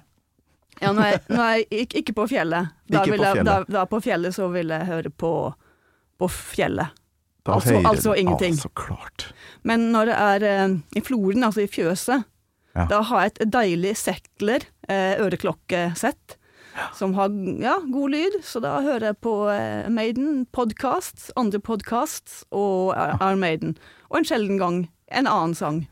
ja, 0.82 0.92
nå 0.92 1.00
er, 1.00 1.10
jeg- 1.12 1.36
nå 1.36 1.40
er 1.40 1.64
jeg 1.70 1.88
ikke, 1.88 2.12
på 2.14 2.28
fjellet. 2.28 2.70
Da, 2.90 2.98
Ikke 3.04 3.16
på 3.16 3.22
jeg, 3.22 3.34
fjellet. 3.36 3.44
Da, 3.44 3.64
da 3.68 3.84
på 3.86 4.00
fjellet 4.02 4.34
så 4.34 4.50
vil 4.52 4.68
jeg 4.68 4.86
høre 4.86 5.10
på, 5.10 5.54
på 6.18 6.28
fjellet. 6.28 6.90
Altså- 7.46 7.82
altså 7.86 8.14
ingenting. 8.18 8.54
Altså, 8.54 8.68
klart. 8.74 9.32
Men 9.62 9.92
når 9.92 10.06
det 10.06 10.16
er 10.16 10.42
eh, 10.42 10.76
i 10.96 11.00
floren, 11.00 11.44
altså 11.44 11.62
i 11.62 11.68
fjøset, 11.68 12.24
Ja. 12.74 12.86
da 12.86 13.02
har 13.02 13.20
jeg 13.22 13.32
et 13.40 13.50
deilig 13.52 13.96
Settler 13.96 14.60
eh, 14.88 15.16
øreklokkesett. 15.18 16.35
Som 16.96 17.14
har 17.16 17.32
ja, 17.62 17.78
god 17.92 18.12
lyd, 18.14 18.40
så 18.44 18.60
da 18.64 18.78
hører 18.84 19.10
jeg 19.10 19.20
på 19.24 19.36
eh, 19.52 19.88
Maiden 19.92 20.44
podkast, 20.56 21.30
andre 21.38 21.60
podkast 21.62 22.42
og 22.50 22.92
eh, 22.96 23.16
Iron 23.20 23.42
Maiden. 23.42 23.74
Og 24.10 24.20
en 24.20 24.28
sjelden 24.28 24.60
gang 24.60 24.84
en 25.06 25.28
annen 25.30 25.54
sang. 25.54 25.84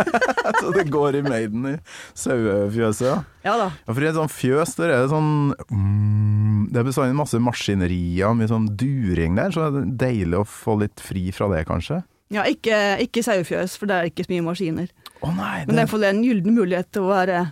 så 0.60 0.70
det 0.72 0.86
går 0.92 1.18
i 1.18 1.22
Maiden 1.24 1.66
i 1.68 1.74
sauefjøset, 2.16 3.04
ja. 3.06 3.18
Ja 3.44 3.56
da. 3.60 3.68
Ja, 3.84 3.92
for 3.92 4.00
i 4.04 4.08
et 4.08 4.16
sånt 4.16 4.32
fjøs 4.32 4.72
der 4.78 4.94
er 4.94 5.04
det 5.04 5.10
sånn 5.12 5.52
mm, 5.52 6.70
Det 6.72 6.80
er 6.80 6.86
bestandig 6.88 7.18
masse 7.18 7.40
maskinerier, 7.44 8.32
mye 8.36 8.48
sånn 8.48 8.70
during 8.80 9.36
der, 9.36 9.52
så 9.52 9.68
det 9.68 9.82
er 9.82 9.92
deilig 10.06 10.40
å 10.40 10.48
få 10.48 10.78
litt 10.80 11.02
fri 11.04 11.28
fra 11.36 11.50
det, 11.52 11.66
kanskje. 11.68 12.00
Ja, 12.32 12.46
ikke, 12.48 12.96
ikke 13.04 13.22
sauefjøs, 13.26 13.76
for 13.78 13.90
det 13.90 13.98
er 13.98 14.08
ikke 14.08 14.24
så 14.24 14.32
mye 14.32 14.46
maskiner. 14.48 14.88
Å 15.20 15.34
nei, 15.36 15.58
Men 15.66 15.74
det 15.74 15.74
er 15.74 15.76
det, 15.76 15.84
iallfall 15.84 16.08
en 16.08 16.24
gyllen 16.24 16.56
mulighet 16.56 16.90
til 16.94 17.04
å 17.04 17.12
være 17.12 17.44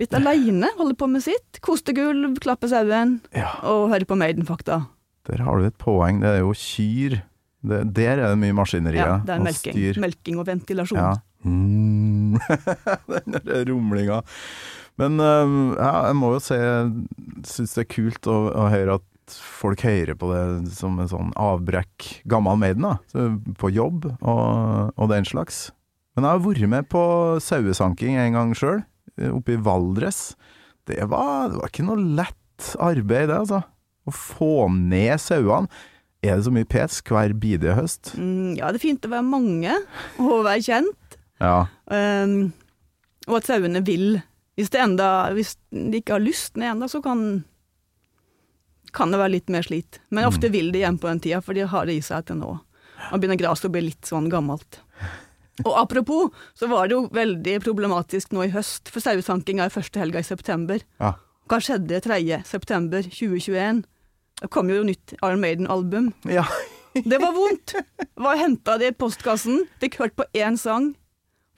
Litt 0.00 0.12
aleine, 0.16 0.68
holder 0.76 0.96
på 1.00 1.08
med 1.08 1.24
sitt. 1.24 1.60
Kostegulv, 1.64 2.36
klappe 2.44 2.68
sauen 2.68 3.18
Ja, 3.34 3.54
og 3.64 3.88
høre 3.94 4.04
på 4.08 4.18
Maiden-fakta. 4.20 4.82
der 5.26 5.42
har 5.42 5.58
du 5.58 5.66
et 5.66 5.78
poeng. 5.78 6.20
Det 6.22 6.28
er 6.36 6.38
jo 6.44 6.52
kyr. 6.54 7.16
Det, 7.66 7.80
der 7.96 8.20
er 8.20 8.28
det 8.30 8.38
mye 8.38 8.54
maskineri. 8.54 9.00
Ja, 9.00 9.16
det 9.24 9.32
er 9.34 9.40
og 9.40 9.46
melking. 9.48 9.74
styr. 9.74 10.00
melking 10.04 10.38
og 10.38 10.46
ventilasjon. 10.46 11.00
Ja. 11.00 11.14
Mm. 11.46 12.36
Den 13.10 13.40
der 13.46 13.64
rumlinga. 13.70 14.20
Men 15.00 15.18
ja, 15.18 15.90
jeg 16.08 16.16
må 16.16 16.30
jo 16.36 16.40
si 16.40 16.54
jeg 16.56 16.92
syns 17.44 17.74
det 17.76 17.82
er 17.84 17.90
kult 17.92 18.28
å, 18.32 18.36
å 18.54 18.68
høre 18.72 18.96
at 19.00 19.34
folk 19.34 19.82
hører 19.82 20.14
på 20.14 20.28
det 20.30 20.70
som 20.76 20.94
en 21.02 21.10
sånn 21.10 21.32
avbrekk 21.36 22.22
gammel 22.30 22.56
Maiden, 22.62 22.86
da. 22.86 22.94
Så, 23.10 23.26
på 23.58 23.72
jobb 23.74 24.06
og, 24.20 24.92
og 24.94 25.10
den 25.10 25.26
slags. 25.26 25.66
Men 26.14 26.24
jeg 26.24 26.32
har 26.38 26.44
vært 26.46 26.70
med 26.72 26.86
på 26.88 27.02
sauesanking 27.42 28.16
en 28.22 28.38
gang 28.38 28.54
sjøl, 28.56 28.84
oppe 29.32 29.54
i 29.56 29.60
Valdres. 29.62 30.34
Det 30.86 31.00
var, 31.10 31.48
det 31.50 31.60
var 31.62 31.70
ikke 31.72 31.86
noe 31.88 32.02
lett 32.18 32.70
arbeid, 32.82 33.28
det, 33.30 33.36
altså. 33.42 33.62
Å 34.06 34.12
få 34.14 34.68
ned 34.70 35.18
sauene. 35.18 35.66
Er 36.24 36.36
det 36.38 36.46
så 36.46 36.52
mye 36.54 36.66
pes 36.66 37.00
hver 37.06 37.34
bidige 37.38 37.74
høst? 37.76 38.12
Mm, 38.18 38.54
ja, 38.58 38.70
det 38.72 38.78
er 38.80 38.84
fint 38.86 39.04
å 39.06 39.10
være 39.12 39.26
mange 39.26 39.74
og 40.22 40.44
være 40.46 40.62
kjent. 40.64 41.18
Ja. 41.42 41.66
Um, 41.90 42.52
og 43.28 43.36
at 43.40 43.50
sauene 43.50 43.82
vil. 43.86 44.16
Hvis, 44.56 44.70
det 44.72 44.80
enda, 44.80 45.10
hvis 45.36 45.56
de 45.70 46.00
ikke 46.00 46.16
har 46.16 46.24
lyst 46.24 46.56
ned 46.56 46.70
ennå, 46.72 46.88
så 46.88 47.02
kan, 47.04 47.44
kan 48.96 49.12
det 49.12 49.20
være 49.20 49.34
litt 49.36 49.52
mer 49.52 49.66
slit. 49.66 49.98
Men 50.10 50.24
Mm. 50.24 50.28
ofte 50.32 50.50
vil 50.50 50.72
de 50.72 50.80
igjen 50.80 50.98
på 50.98 51.08
den 51.10 51.20
tida, 51.20 51.42
for 51.42 51.52
de 51.54 51.66
har 51.68 51.86
det 51.86 51.96
i 51.98 52.00
seg 52.00 52.24
til 52.26 52.36
nå. 52.40 52.58
Man 53.10 53.20
begynner 53.20 53.36
gresset 53.38 53.68
å 53.68 53.72
bli 53.74 53.82
litt 53.90 54.02
sånn 54.08 54.30
gammelt. 54.32 54.80
Og 55.64 55.72
apropos, 55.80 56.32
så 56.54 56.68
var 56.68 56.88
det 56.88 56.96
jo 56.98 57.06
veldig 57.16 57.54
problematisk 57.64 58.34
nå 58.36 58.44
i 58.44 58.52
høst, 58.52 58.90
for 58.92 59.00
sauesankinga 59.04 59.64
er 59.66 59.72
første 59.72 60.02
helga 60.02 60.20
i 60.20 60.26
september. 60.28 60.82
ja. 61.00 61.14
Hva 61.46 61.60
skjedde 61.62 62.00
3. 62.02 62.16
september 62.42 63.04
2021? 63.06 63.84
Det 64.42 64.48
kom 64.50 64.66
jo 64.68 64.80
nytt 64.82 65.12
Iron 65.20 65.38
Maiden-album. 65.40 66.08
ja. 66.26 66.42
Det 66.96 67.18
var 67.20 67.34
vondt! 67.36 67.74
Hva 68.16 68.32
henta 68.40 68.78
det 68.80 68.88
i 68.88 68.94
postkassen, 68.96 69.66
fikk 69.82 69.98
hørt 70.00 70.14
på 70.16 70.24
én 70.34 70.56
sang, 70.58 70.94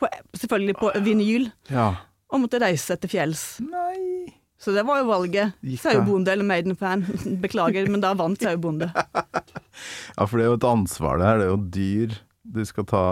på, 0.02 0.08
selvfølgelig 0.34 0.74
på 0.80 0.90
vinyl, 1.06 1.46
ja. 1.70 1.92
og 2.28 2.42
måtte 2.42 2.58
reise 2.60 2.96
til 2.98 3.12
fjells. 3.12 3.44
Nei 3.62 4.34
Så 4.58 4.74
det 4.74 4.82
var 4.84 4.98
jo 4.98 5.06
valget. 5.06 5.54
Sauebonde 5.78 6.32
eller 6.34 6.44
Maiden-fan. 6.44 7.06
Beklager, 7.44 7.86
men 7.88 8.02
da 8.02 8.10
vant 8.18 8.42
sauebonde. 8.44 8.90
Ja, 8.90 10.26
for 10.26 10.34
det 10.36 10.44
er 10.44 10.50
jo 10.50 10.58
et 10.58 10.66
ansvar 10.66 11.20
det 11.22 11.28
her. 11.30 11.38
Det 11.38 11.46
er 11.46 11.52
jo 11.54 11.60
dyr 11.78 12.18
du 12.58 12.64
skal 12.66 12.86
ta, 12.90 13.04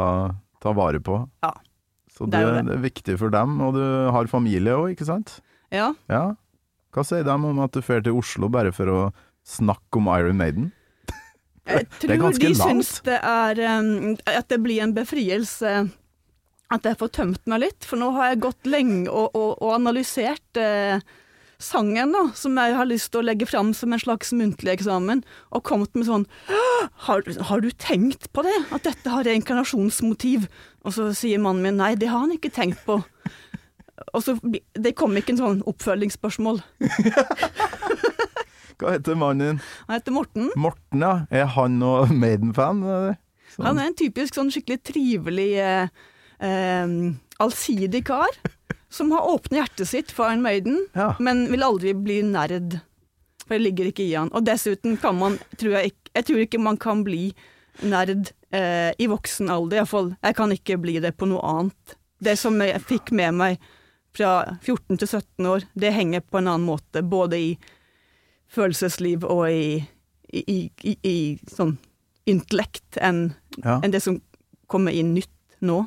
ta 0.66 0.75
vare 0.76 1.00
på. 1.02 1.20
Ja. 1.46 1.52
Så 2.16 2.26
Det 2.26 2.38
det, 2.38 2.42
er 2.42 2.54
det. 2.58 2.64
det. 2.70 2.76
er 2.78 2.85
viktig 2.87 3.18
for 3.20 3.32
dem, 3.35 3.58
og 3.62 3.76
du 3.76 3.85
har 4.14 4.28
familie 4.32 4.75
òg, 4.76 4.94
ikke 4.94 5.06
sant? 5.08 5.38
Ja. 5.75 5.92
Ja. 6.11 6.25
Hva 6.96 7.04
sier 7.04 7.26
de 7.26 7.35
om 7.35 7.58
at 7.61 7.75
du 7.76 7.82
drar 7.85 8.02
til 8.06 8.16
Oslo 8.16 8.49
bare 8.52 8.73
for 8.73 8.88
å 8.88 9.00
snakke 9.46 10.00
om 10.00 10.08
Iron 10.14 10.38
Maiden? 10.40 10.70
Jeg 11.68 11.87
tror 12.00 12.32
de 12.38 12.49
langt. 12.54 12.62
syns 12.62 12.90
det 13.04 13.18
er 13.20 13.58
um, 13.80 14.14
At 14.30 14.46
det 14.52 14.61
blir 14.62 14.85
en 14.85 14.94
befrielse 14.96 15.90
at 16.73 16.82
jeg 16.87 16.99
får 16.99 17.11
tømt 17.14 17.44
meg 17.46 17.61
litt. 17.62 17.87
For 17.87 17.99
nå 18.00 18.08
har 18.16 18.32
jeg 18.32 18.40
gått 18.42 18.66
lenge 18.66 19.04
og, 19.06 19.35
og, 19.38 19.52
og 19.62 19.75
analysert 19.76 20.58
eh, 20.58 20.99
sangen, 21.62 22.12
da, 22.12 22.22
som 22.36 22.56
jeg 22.60 22.76
har 22.76 22.88
lyst 22.88 23.10
til 23.12 23.22
å 23.22 23.26
legge 23.26 23.48
fram 23.48 23.72
som 23.76 23.94
en 23.94 24.02
slags 24.02 24.32
muntlig 24.36 24.75
eksamen, 24.75 25.22
og 25.50 25.64
kommet 25.66 25.94
med 25.96 26.08
sånn 26.08 26.26
har, 27.06 27.25
har 27.48 27.64
du 27.64 27.70
tenkt 27.80 28.30
på 28.36 28.44
det? 28.46 28.54
At 28.75 28.86
dette 28.86 29.12
har 29.12 29.26
reinkarnasjonsmotiv? 29.26 30.46
Og 30.86 30.94
så 30.94 31.10
sier 31.16 31.42
mannen 31.42 31.64
min 31.64 31.80
nei, 31.80 31.94
det 31.98 32.10
har 32.12 32.25
han 32.25 32.34
ikke 32.36 32.52
tenkt 32.54 32.82
på. 32.86 33.00
Og 34.12 34.22
så 34.22 34.36
Det 34.76 34.94
kom 34.96 35.16
ikke 35.16 35.34
en 35.34 35.40
sånn 35.40 35.62
oppfølgingsspørsmål. 35.68 36.60
Hva 38.76 38.92
heter 38.92 39.16
mannen 39.16 39.40
din? 39.40 39.60
Han 39.88 39.96
heter 39.96 40.12
Morten. 40.12 40.50
Morten, 40.60 41.00
ja. 41.00 41.14
Er 41.32 41.48
han 41.54 41.78
noe 41.80 42.04
Maiden-fan? 42.12 42.82
Sånn. 43.54 43.64
Han 43.64 43.80
er 43.80 43.88
en 43.88 43.96
typisk 43.96 44.36
sånn 44.36 44.52
skikkelig 44.52 44.82
trivelig, 44.84 45.48
eh, 45.64 45.88
eh, 46.44 46.96
allsidig 47.40 48.02
kar. 48.10 48.36
Som 48.90 49.11
har 49.12 49.26
åpnet 49.28 49.59
hjertet 49.61 49.88
sitt 49.90 50.12
for 50.14 50.28
Iron 50.31 50.43
Maiden, 50.43 50.87
Ja. 50.95 51.14
men 51.21 51.47
vil 51.50 51.62
aldri 51.66 51.93
bli 51.95 52.21
nerd. 52.23 52.81
For 53.47 53.55
det 53.59 53.62
ligger 53.62 53.87
ikke 53.90 54.05
i 54.07 54.14
han. 54.14 54.31
Og 54.35 54.45
dessuten 54.47 54.97
kan 55.00 55.16
man, 55.19 55.38
tror 55.59 55.73
jeg 55.81 55.93
ikke 55.93 56.11
Jeg 56.16 56.25
tror 56.25 56.38
ikke 56.40 56.59
man 56.62 56.76
kan 56.81 57.02
bli 57.05 57.35
nerd 57.83 58.31
eh, 58.50 58.93
i 58.99 59.07
voksen 59.07 59.50
alder, 59.52 59.76
iallfall. 59.83 60.14
Jeg 60.25 60.35
kan 60.38 60.52
ikke 60.55 60.78
bli 60.81 60.95
det 61.05 61.11
på 61.19 61.26
noe 61.28 61.43
annet. 61.45 61.97
Det 62.25 62.38
som 62.40 62.57
jeg 62.64 62.81
fikk 62.88 63.11
med 63.12 63.35
meg 63.37 63.59
fra 64.16 64.57
14 64.64 64.97
til 64.97 65.07
17 65.11 65.47
år, 65.47 65.66
det 65.76 65.93
henger 65.93 66.21
på 66.25 66.38
en 66.38 66.49
annen 66.49 66.64
måte. 66.64 67.02
Både 67.05 67.37
i 67.37 67.59
følelsesliv 68.49 69.25
og 69.28 69.50
i, 69.50 69.85
i, 70.33 70.71
i, 70.85 70.97
i, 71.05 71.16
sånn 71.52 71.76
intellekt 72.26 72.97
enn 72.97 73.35
Ja. 73.62 73.78
enn 73.85 73.93
det 73.93 74.00
som 74.02 74.19
kommer 74.69 74.93
inn 74.93 75.12
nytt 75.14 75.31
nå. 75.61 75.87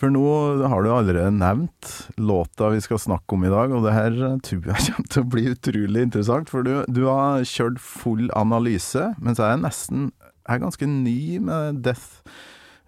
For 0.00 0.08
nå 0.08 0.24
har 0.72 0.80
du 0.80 0.88
allerede 0.94 1.32
nevnt 1.36 1.88
låta 2.16 2.70
vi 2.72 2.80
skal 2.80 3.02
snakke 3.02 3.36
om 3.36 3.42
i 3.44 3.52
dag, 3.52 3.72
og 3.76 3.84
det 3.84 3.92
her 3.92 4.14
tror 4.46 4.70
jeg 4.70 4.84
kommer 4.94 5.10
til 5.12 5.24
å 5.24 5.32
bli 5.34 5.42
utrolig 5.52 6.04
interessant. 6.06 6.52
For 6.52 6.64
du, 6.64 6.72
du 6.88 7.02
har 7.04 7.44
kjørt 7.44 7.82
full 7.84 8.30
analyse, 8.38 9.10
mens 9.20 9.42
jeg 9.42 9.58
er 9.58 9.60
nesten 9.60 10.08
Jeg 10.48 10.56
er 10.56 10.62
ganske 10.64 10.88
ny 10.88 11.20
med 11.44 11.82
Death, 11.84 12.24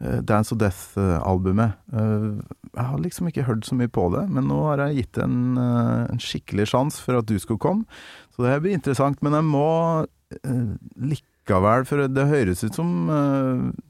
eh, 0.00 0.22
Dance 0.24 0.54
of 0.54 0.58
Death-albumet. 0.62 1.76
Eh, 1.92 2.24
jeg 2.72 2.86
har 2.88 3.04
liksom 3.04 3.28
ikke 3.28 3.44
hørt 3.46 3.68
så 3.68 3.76
mye 3.76 3.92
på 3.92 4.08
det, 4.16 4.24
men 4.32 4.48
nå 4.48 4.62
har 4.70 4.86
jeg 4.86 5.02
gitt 5.02 5.20
en, 5.22 5.58
eh, 5.60 6.08
en 6.08 6.22
skikkelig 6.22 6.70
sjanse 6.72 7.04
for 7.04 7.20
at 7.20 7.28
du 7.28 7.36
skulle 7.38 7.60
komme. 7.60 7.84
Så 8.32 8.42
det 8.42 8.54
her 8.54 8.64
blir 8.64 8.78
interessant. 8.78 9.20
Men 9.22 9.36
jeg 9.36 9.50
må 9.52 9.68
likevel, 10.96 11.84
for 11.84 12.08
det 12.08 12.30
høres 12.30 12.64
ut 12.64 12.78
som 12.80 12.88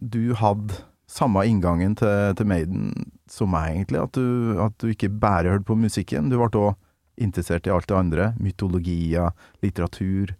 du 0.02 0.34
hadde 0.34 0.82
samme 1.12 1.42
inngangen 1.49 1.95
til, 2.00 2.33
til 2.38 2.49
Maiden 2.49 2.87
som 3.31 3.50
meg, 3.52 3.75
egentlig. 3.76 4.00
At 4.00 4.16
du, 4.16 4.57
at 4.64 4.76
du 4.81 4.88
ikke 4.92 5.11
bare 5.12 5.52
hørte 5.52 5.69
på 5.69 5.76
musikken. 5.76 6.31
Du 6.33 6.38
ble 6.40 6.49
òg 6.62 6.73
interessert 7.21 7.69
i 7.69 7.73
alt 7.75 7.88
det 7.90 7.99
andre. 7.99 8.31
Mytologier, 8.40 9.35
litteratur. 9.64 10.33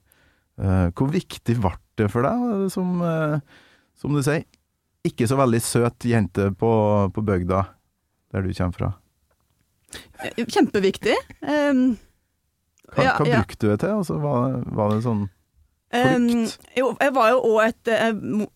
Uh, 0.61 0.88
hvor 0.97 1.11
viktig 1.12 1.59
ble 1.61 1.75
det 2.00 2.09
for 2.12 2.25
deg, 2.25 2.71
som, 2.73 2.99
uh, 3.05 3.37
som 3.99 4.17
du 4.17 4.23
sier, 4.25 4.45
ikke 5.05 5.26
så 5.29 5.37
veldig 5.41 5.61
søt 5.64 6.07
jente 6.07 6.50
på, 6.57 6.71
på 7.12 7.25
bygda 7.26 7.62
der 8.33 8.45
du 8.47 8.52
kommer 8.55 8.76
fra? 8.76 8.91
Eh, 10.23 10.45
Kjempeviktig. 10.47 11.17
Um, 11.45 11.99
Hva, 12.93 13.05
Ja, 13.05 13.12
hva 13.19 13.26
ja. 13.29 13.41
brukte 13.41 13.61
du 13.67 13.71
det 13.73 13.79
til? 13.83 13.95
Altså, 13.99 14.19
var, 14.23 14.59
var 14.76 14.93
det 14.93 15.02
sånn 15.05 15.23
um, 15.26 16.26
jo, 16.76 16.91
jeg 17.00 17.12
var 17.17 17.31
jo 17.33 17.38
òg 17.49 17.61
et 17.71 17.91
mo- 18.21 18.50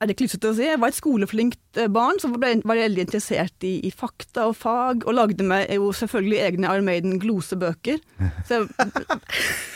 Er 0.00 0.08
det 0.08 0.16
klissete 0.16 0.48
å 0.48 0.56
si? 0.56 0.64
Jeg 0.64 0.80
var 0.80 0.88
et 0.88 0.96
skoleflinkt 0.96 1.76
eh, 1.76 1.90
barn 1.92 2.16
som 2.22 2.32
ble, 2.32 2.54
var 2.64 2.78
veldig 2.80 3.04
interessert 3.04 3.66
i, 3.68 3.74
i 3.84 3.90
fakta 3.92 4.46
og 4.48 4.56
fag, 4.56 5.04
og 5.04 5.16
lagde 5.18 5.44
meg 5.44 5.68
jo 5.76 5.90
selvfølgelig 5.92 6.38
egne 6.46 6.70
Iron 6.70 6.88
Maiden-glosebøker. 6.88 8.00
Så 8.48 8.62
jeg 8.62 8.68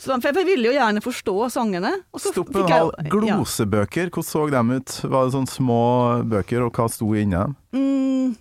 Så, 0.00 0.16
jeg 0.22 0.46
ville 0.46 0.70
jo 0.70 0.72
gjerne 0.72 1.02
forstå 1.04 1.34
sangene. 1.52 1.90
og 2.14 2.22
så 2.22 2.30
Stopp 2.32 2.54
en 2.56 2.68
hal. 2.70 2.92
Glosebøker, 3.12 4.08
hvordan 4.08 4.28
så 4.28 4.46
de 4.48 4.78
ut? 4.78 4.94
Var 5.04 5.26
det 5.26 5.34
sånne 5.34 5.52
små 5.52 5.80
bøker, 6.30 6.64
og 6.64 6.78
hva 6.78 6.86
sto 6.92 7.10
inni 7.18 7.36
dem? 7.36 7.56
Mm. 7.76 8.36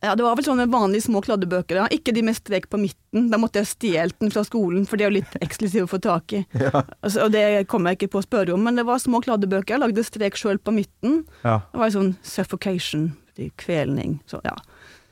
Ja, 0.00 0.14
det 0.16 0.24
var 0.24 0.36
vel 0.38 0.46
sånne 0.46 0.64
vanlige 0.72 1.04
små 1.04 1.20
kladdebøker. 1.20 1.76
Ja. 1.82 1.86
Ikke 1.92 2.14
de 2.16 2.22
med 2.24 2.36
strek 2.38 2.70
på 2.72 2.78
midten. 2.80 3.26
Da 3.28 3.36
måtte 3.36 3.60
jeg 3.60 3.68
stjele 3.68 4.14
den 4.16 4.30
fra 4.32 4.40
skolen, 4.48 4.86
for 4.88 4.96
de 4.96 5.04
er 5.04 5.10
jo 5.10 5.18
litt 5.18 5.34
eksklusive 5.44 5.84
å 5.84 5.90
få 5.90 5.98
tak 6.00 6.32
i. 6.38 6.44
Ja. 6.60 6.82
Altså, 7.02 7.26
og 7.26 7.34
det 7.34 7.66
kom 7.68 7.84
jeg 7.88 7.98
ikke 7.98 8.08
på 8.14 8.22
å 8.22 8.24
spørre 8.24 8.54
om, 8.56 8.62
men 8.64 8.80
det 8.80 8.86
var 8.88 9.02
små 9.02 9.20
kladdebøker. 9.24 9.74
Jeg 9.76 9.82
lagde 9.82 10.04
strek 10.06 10.38
sjøl 10.40 10.56
på 10.62 10.72
midten. 10.72 11.24
ja. 11.44 11.58
Det 11.72 11.82
var 11.82 11.90
en 11.90 11.96
sånn 11.98 12.14
suffocation, 12.24 13.10
kvelning. 13.60 14.18
Så 14.28 14.40
ja. 14.44 14.56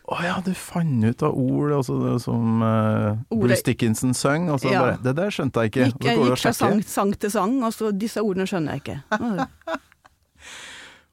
Å 0.09 0.23
ja, 0.25 0.39
du 0.41 0.55
fant 0.57 1.05
ut 1.05 1.23
av 1.27 1.37
ord 1.37 1.75
altså, 1.83 2.17
som 2.25 2.63
uh, 2.65 3.19
Bruce 3.29 3.61
Dickinson 3.67 4.15
sang, 4.17 4.49
og 4.49 4.63
så 4.63 4.71
Ja. 4.73 4.81
bare 4.81 4.97
Det 5.05 5.13
der 5.19 5.29
skjønte 5.37 5.67
jeg 5.67 5.73
ikke. 5.75 5.89
Gikk, 5.91 6.07
jeg 6.09 6.23
gikk 6.23 6.41
fra 6.47 6.53
sang, 6.57 6.81
sang 6.81 7.13
til 7.13 7.31
sang, 7.35 7.59
og 7.61 7.75
så 7.77 7.93
disse 7.93 8.25
ordene 8.25 8.49
skjønner 8.49 8.79
jeg 8.79 8.87
ikke. 8.87 8.99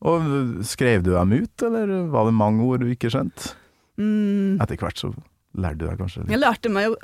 Og 0.05 0.25
skrev 0.67 1.01
du 1.05 1.12
dem 1.15 1.32
ut, 1.34 1.63
eller 1.65 1.94
var 2.13 2.27
det 2.27 2.36
mange 2.38 2.63
ord 2.67 2.84
du 2.84 2.89
ikke 2.91 3.10
skjønte? 3.10 3.55
Mm. 3.98 4.58
Etter 4.62 4.78
hvert 4.82 5.00
så 5.00 5.12
lærte 5.56 5.80
du 5.80 5.86
deg 5.88 6.00
kanskje 6.02 6.25
Jeg 6.28 6.40
lærte 6.42 6.70
meg 6.70 6.90
jo 6.90 6.96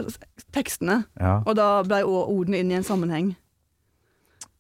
tekstene, 0.52 1.06
Ja. 1.20 1.38
og 1.46 1.56
da 1.56 1.70
ble 1.88 2.02
ordene 2.04 2.60
inn 2.60 2.72
i 2.74 2.76
en 2.80 2.84
sammenheng. 2.88 3.30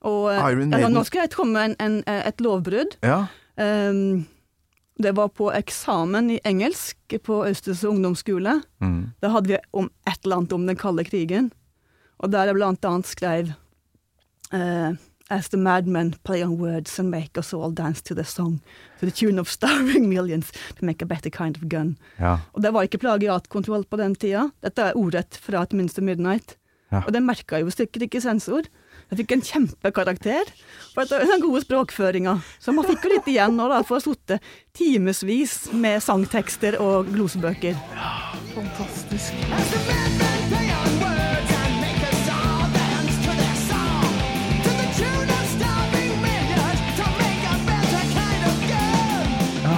Og 0.08 0.32
eh, 0.34 0.62
ja, 0.82 0.88
nå 0.90 1.04
skal 1.06 1.26
jeg 1.28 1.34
komme 1.36 1.54
med 1.60 1.76
en, 1.80 2.00
en, 2.08 2.22
et 2.26 2.42
lovbrudd. 2.42 2.98
ja. 3.06 3.26
Um, 3.62 4.26
det 5.02 5.12
var 5.18 5.28
på 5.34 5.48
eksamen 5.54 6.28
i 6.36 6.40
engelsk 6.46 7.16
på 7.26 7.40
Østers 7.48 7.82
ungdomsskole. 7.88 8.60
Mm. 8.84 9.12
Da 9.22 9.30
hadde 9.34 9.50
vi 9.50 9.58
om 9.74 9.88
et 10.08 10.20
eller 10.24 10.38
annet 10.42 10.54
om 10.54 10.66
den 10.68 10.78
kalde 10.78 11.04
krigen. 11.08 11.48
Og 12.22 12.30
der 12.32 12.46
jeg 12.52 12.56
blant 12.58 12.86
annet 12.86 13.10
skrev 13.10 13.50
eh, 14.54 14.92
as 15.32 15.50
the 15.50 15.58
madmen 15.58 16.14
play 16.28 16.44
on 16.44 16.58
words 16.60 17.00
and 17.00 17.10
make 17.10 17.38
us 17.40 17.54
all 17.54 17.72
dance 17.72 18.02
to 18.04 18.16
the 18.16 18.26
song, 18.28 18.60
to 19.00 19.08
the 19.08 19.12
tune 19.12 19.40
of 19.40 19.50
starving 19.50 20.10
millions 20.10 20.52
to 20.78 20.86
make 20.86 21.02
a 21.02 21.08
better 21.08 21.32
kind 21.32 21.58
of 21.58 21.70
gun. 21.72 21.96
Ja. 22.20 22.38
Og 22.54 22.62
det 22.62 22.74
var 22.76 22.88
ikke 22.88 23.02
plagiatkontroll 23.02 23.88
på 23.88 23.98
den 24.02 24.16
tida. 24.16 24.50
Dette 24.62 24.92
er 24.92 25.00
ordrett 25.00 25.40
fra 25.40 25.64
et 25.64 25.74
minste 25.78 26.04
midnight. 26.04 26.58
Ja. 26.92 27.06
Og 27.06 27.14
det 27.16 27.24
merka 27.24 27.62
jo 27.62 27.72
sikkert 27.72 28.10
ikke 28.10 28.22
sensor. 28.22 28.68
Jeg 29.12 29.22
fikk 29.22 29.34
en 29.36 29.44
kjempekarakter 29.44 30.52
for 30.94 31.08
den 31.08 31.44
gode 31.44 31.64
språkføringa. 31.64 32.38
Så 32.60 32.76
man 32.76 32.88
fikk 32.88 33.08
jo 33.08 33.14
litt 33.16 33.28
igjen 33.32 33.56
nå, 33.60 33.68
da, 33.72 33.82
for 33.88 33.98
å 33.98 34.02
ha 34.02 34.06
sittet 34.06 34.52
timevis 34.76 35.56
med 35.76 36.04
sangtekster 36.04 36.80
og 36.84 37.12
glosebøker. 37.12 37.80
Ja, 37.96 38.12
Fantastisk. 38.56 40.21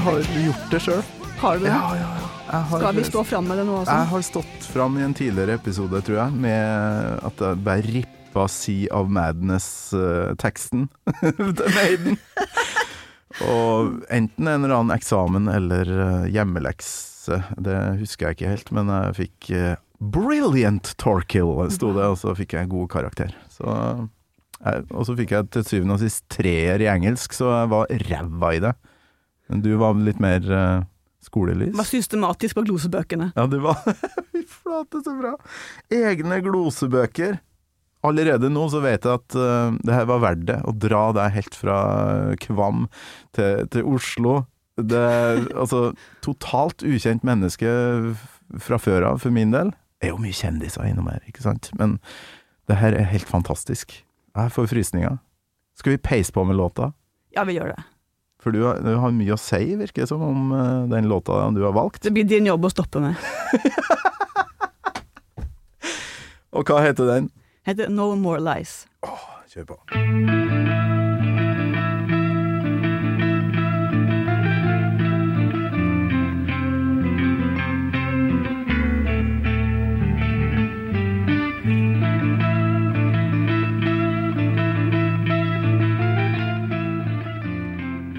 Har 0.03 0.19
gjort 0.45 0.71
det 0.71 0.81
sjøl. 0.83 1.03
Har 1.39 1.59
du 1.59 1.65
det? 1.65 1.71
Ja, 1.73 1.95
ja, 1.97 2.09
ja. 2.19 2.29
Har, 2.53 2.79
Skal 2.79 2.95
vi 2.95 3.03
stå 3.07 3.23
fram 3.25 3.47
med 3.49 3.57
det 3.57 3.63
nå 3.65 3.79
Jeg 3.87 4.09
har 4.11 4.25
stått 4.25 4.65
fram 4.69 4.97
i 4.99 5.05
en 5.05 5.15
tidligere 5.17 5.55
episode, 5.57 6.01
tror 6.05 6.19
jeg, 6.19 6.35
med 6.43 7.23
at 7.25 7.41
jeg 7.41 7.61
bare 7.65 7.85
rippa 7.95 8.45
Sea 8.51 8.91
of 8.93 9.09
Madness-teksten 9.13 10.85
til 11.57 11.71
Maiden. 11.77 12.19
Og 13.47 14.03
enten 14.13 14.49
en 14.51 14.67
eller 14.67 14.75
annen 14.77 14.93
eksamen 14.93 15.49
eller 15.49 15.89
eh, 15.89 16.27
hjemmelekse, 16.35 17.39
det 17.57 17.79
husker 18.03 18.29
jeg 18.29 18.37
ikke 18.37 18.53
helt, 18.53 18.71
men 18.77 18.91
jeg 18.93 19.17
fikk 19.23 19.51
eh, 19.57 19.75
Brilliant 20.03 20.93
Torkill, 21.01 21.55
sto 21.73 21.93
det, 21.95 22.05
og 22.11 22.19
så 22.21 22.35
fikk 22.37 22.57
jeg 22.59 22.69
god 22.69 22.89
karakter. 22.91 23.33
Så 23.49 23.65
jeg, 24.63 24.85
og 24.91 25.07
så 25.07 25.15
fikk 25.17 25.33
jeg 25.33 25.49
til 25.55 25.65
syvende 25.67 25.97
og 25.97 26.03
sist 26.03 26.27
treer 26.31 26.83
i 26.83 26.89
engelsk, 26.91 27.33
så 27.35 27.49
jeg 27.55 27.71
var 27.73 27.93
ræva 28.05 28.53
i 28.53 28.61
det. 28.67 28.73
Men 29.51 29.63
du 29.63 29.73
var 29.79 29.97
litt 29.99 30.21
mer 30.23 30.45
uh, 30.49 30.83
skolelys? 31.23 31.73
Var 31.77 31.87
systematisk 31.87 32.59
på 32.59 32.65
glosebøkene. 32.67 33.31
Ja, 33.35 33.47
du 33.49 33.59
var 33.63 33.79
Fy 34.33 34.43
flate, 34.49 35.03
så 35.03 35.15
bra. 35.17 35.33
Egne 35.93 36.39
glosebøker. 36.45 37.39
Allerede 38.03 38.49
nå 38.51 38.65
så 38.71 38.81
vet 38.83 39.05
jeg 39.07 39.21
at 39.21 39.37
uh, 39.39 39.75
det 39.83 39.95
her 39.95 40.07
var 40.09 40.23
verdt 40.23 40.47
det. 40.49 40.59
Å 40.67 40.75
dra 40.75 41.05
deg 41.15 41.37
helt 41.37 41.59
fra 41.59 41.77
Kvam 42.43 42.87
til, 43.35 43.67
til 43.73 43.87
Oslo. 43.87 44.41
Det 44.79 45.05
altså 45.61 45.91
totalt 46.25 46.85
ukjent 46.85 47.25
menneske 47.27 47.69
fra 48.63 48.79
før 48.81 49.11
av, 49.13 49.21
for 49.23 49.33
min 49.33 49.53
del. 49.55 49.71
Det 50.01 50.09
er 50.09 50.15
jo 50.15 50.23
mye 50.23 50.35
kjendiser 50.35 50.87
innom 50.89 51.07
her, 51.07 51.21
ikke 51.29 51.45
sant? 51.45 51.69
Men 51.79 51.99
det 52.67 52.79
her 52.81 52.95
er 52.95 53.07
helt 53.07 53.29
fantastisk. 53.29 53.95
Jeg 54.33 54.51
får 54.51 54.67
frysninger. 54.71 55.19
Skal 55.79 55.95
vi 55.95 56.01
peise 56.03 56.33
på 56.33 56.43
med 56.43 56.57
låta? 56.59 56.91
Ja, 57.33 57.45
vi 57.47 57.55
gjør 57.55 57.71
det. 57.73 57.83
For 58.43 58.51
du 58.51 58.59
har, 58.65 58.81
du 58.83 58.97
har 58.99 59.13
mye 59.15 59.35
å 59.35 59.39
si, 59.39 59.75
virker 59.79 60.03
det 60.03 60.09
som, 60.11 60.21
om 60.27 60.51
eh, 60.51 60.89
den 60.91 61.07
låta 61.07 61.45
du 61.55 61.61
har 61.63 61.75
valgt. 61.75 62.03
Det 62.03 62.11
blir 62.11 62.27
din 62.27 62.49
jobb 62.51 62.67
å 62.67 62.73
stoppe 62.73 62.99
med. 63.03 63.15
Og 66.53 66.67
hva 66.67 66.83
heter 66.85 67.07
den? 67.09 67.31
Heter 67.65 67.87
No 67.89 68.11
More 68.19 68.43
Lies. 68.43 68.83
Åh, 69.07 69.29
Kjør 69.53 69.65
på. 69.71 71.12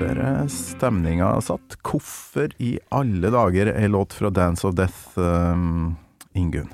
Er 0.03 0.47
stemninga 0.51 1.29
satt. 1.45 1.77
Hvorfor 1.87 2.51
i 2.63 2.75
alle 2.95 3.31
dager 3.31 3.71
ei 3.75 3.87
låt 3.89 4.13
fra 4.17 4.31
Dance 4.35 4.67
of 4.67 4.75
Death, 4.75 5.17
um, 5.19 5.95
Ingunn? 6.35 6.69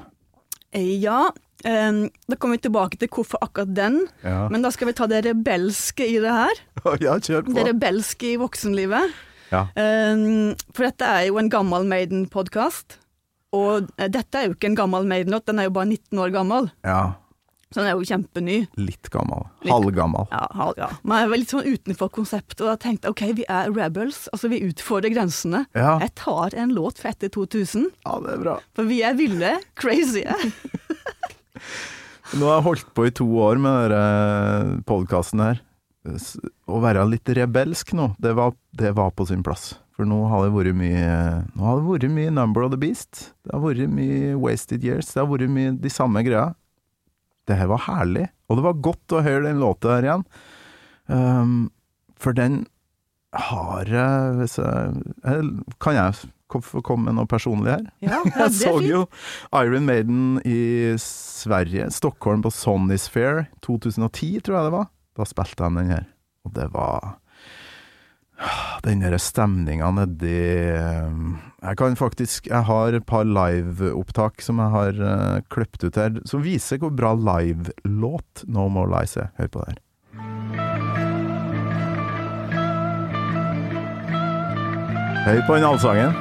Eh, 0.73 0.97
Ja, 1.03 1.31
um, 1.65 2.09
da 2.29 2.37
kommer 2.37 2.57
vi 2.57 2.63
tilbake 2.69 2.99
til 2.99 3.09
hvorfor 3.13 3.39
akkurat 3.45 3.75
den, 3.77 4.07
Ja. 4.25 4.49
men 4.49 4.63
da 4.63 4.71
skal 4.71 4.89
vi 4.89 4.93
ta 4.95 5.07
det 5.07 5.25
rebelske 5.27 6.07
i 6.07 6.19
det 6.23 6.33
her. 6.33 6.63
ja, 7.05 7.19
kjør 7.19 7.45
på. 7.45 7.55
Det 7.55 7.67
rebelske 7.69 8.33
i 8.33 8.37
voksenlivet. 8.41 9.13
Ja. 9.53 9.67
Um, 9.77 10.55
For 10.73 10.87
dette 10.89 11.05
er 11.05 11.27
jo 11.29 11.39
en 11.39 11.51
gammel 11.51 11.85
Maiden-podkast. 11.91 12.99
Og 13.53 13.89
eh, 13.99 14.09
dette 14.09 14.39
er 14.39 14.47
jo 14.49 14.55
ikke 14.55 14.71
en 14.71 14.77
gammel 14.79 15.05
Maiden-låt, 15.11 15.45
den 15.51 15.59
er 15.59 15.65
jo 15.69 15.75
bare 15.75 15.91
19 15.91 16.19
år 16.19 16.31
gammel. 16.33 16.71
ja. 16.85 17.13
Så 17.71 17.79
den 17.79 17.87
er 17.87 17.95
jo 17.95 18.03
kjempeny. 18.03 18.57
Litt 18.83 19.07
gammel. 19.15 19.45
Litt- 19.63 19.71
Halvgammal. 19.71 20.27
Ja, 20.33 20.41
hal- 20.59 20.75
ja. 20.77 20.89
Men 21.07 21.21
jeg 21.23 21.29
var 21.31 21.39
litt 21.39 21.53
sånn 21.55 21.69
utenfor 21.71 22.09
konseptet, 22.11 22.61
og 22.65 22.67
da 22.73 22.77
tenkte 22.83 23.13
ok, 23.13 23.23
vi 23.39 23.45
er 23.49 23.71
rebels, 23.71 24.25
altså 24.35 24.51
vi 24.51 24.59
utfordrer 24.67 25.13
grensene. 25.15 25.67
Ja. 25.79 25.93
Jeg 26.03 26.15
tar 26.19 26.57
en 26.59 26.75
låt 26.75 26.99
fra 26.99 27.11
etter 27.15 27.31
2000, 27.31 27.87
ja, 28.05 28.19
det 28.27 28.33
er 28.35 28.43
bra. 28.43 28.57
for 28.75 28.85
vi 28.91 29.03
er 29.07 29.15
ville, 29.15 29.53
crazy. 29.79 30.25
Nå 32.39 32.47
har 32.47 32.61
jeg 32.61 32.67
holdt 32.69 32.91
på 32.95 33.07
i 33.09 33.13
to 33.15 33.27
år 33.43 33.59
med 33.63 33.91
denne 33.91 34.83
podkasten 34.87 35.43
her. 35.43 35.63
Å 36.71 36.79
være 36.81 37.03
litt 37.11 37.29
rebelsk 37.37 37.91
nå, 37.99 38.13
det 38.23 38.33
var, 38.39 38.55
det 38.73 38.93
var 38.97 39.11
på 39.15 39.27
sin 39.29 39.43
plass. 39.47 39.75
For 39.99 40.09
nå 40.09 40.23
har 40.31 40.47
det 40.47 40.53
vært 40.55 40.77
mye 40.79 41.09
Nå 41.59 41.61
har 41.67 41.77
det 41.77 41.85
vært 41.85 42.07
mye 42.15 42.31
Number 42.33 42.63
of 42.65 42.71
the 42.73 42.79
Beast. 42.81 43.33
Det 43.45 43.53
har 43.53 43.61
vært 43.61 43.91
mye 43.93 44.31
Wasted 44.41 44.87
Years. 44.87 45.11
Det 45.13 45.21
har 45.21 45.29
vært 45.29 45.51
mye 45.53 45.75
de 45.77 45.91
samme 45.93 46.23
greia. 46.25 46.55
Det 47.51 47.59
her 47.59 47.71
var 47.73 47.85
herlig. 47.89 48.29
Og 48.49 48.59
det 48.59 48.67
var 48.67 48.83
godt 48.87 49.17
å 49.17 49.25
høre 49.27 49.47
den 49.49 49.63
låta 49.63 49.97
her 49.97 50.07
igjen. 50.07 50.27
Um, 51.11 51.57
for 52.21 52.37
den 52.37 52.65
har 53.35 53.89
hvis 54.41 54.59
jeg, 54.59 55.41
Kan 55.83 55.97
jeg 55.97 56.15
få 56.51 56.83
komme 56.83 57.07
med 57.09 57.19
noe 57.19 57.31
personlig 57.31 57.77
her? 57.77 57.85
Ja, 58.03 58.19
ja 58.19 58.23
Jeg 58.45 58.55
så 58.59 58.73
jo 58.83 59.05
Iron 59.55 59.87
Maiden 59.87 60.41
i 60.43 60.97
Sverige, 60.99 61.91
Stockholm 61.95 62.43
på 62.43 62.51
Sonny's 62.55 63.07
Fair 63.11 63.47
2010, 63.63 64.41
tror 64.43 64.59
jeg 64.59 64.67
det 64.67 64.75
var. 64.75 64.91
Da 65.19 65.27
spilte 65.29 65.63
de 65.63 65.79
den 65.79 65.95
her. 65.95 66.09
Og 66.47 66.55
det 66.57 66.67
var 66.75 67.21
den 68.87 69.03
derre 69.05 69.21
stemninga 69.21 69.91
nedi 69.95 70.41
Jeg 71.61 71.77
kan 71.77 71.97
faktisk 71.97 72.47
Jeg 72.47 72.65
har 72.65 72.95
et 72.97 73.05
par 73.07 73.25
liveopptak 73.29 74.41
som 74.41 74.59
jeg 74.63 74.73
har 74.73 74.97
uh, 74.97 75.41
kløpt 75.53 75.85
ut 75.85 75.97
her, 75.97 76.17
som 76.25 76.45
viser 76.45 76.81
hvor 76.81 76.91
bra 76.91 77.13
livelåt 77.13 78.45
No 78.49 78.69
More 78.69 78.89
Lies 78.89 79.17
er. 79.21 79.29
Hør 79.37 79.47
på 79.53 79.61
det 79.61 79.69
her. 79.69 79.79
Hør 85.27 85.47
på 85.47 85.55
den 85.55 85.65
allsangen. 85.65 86.13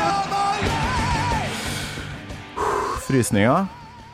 Frysninger. 3.10 3.66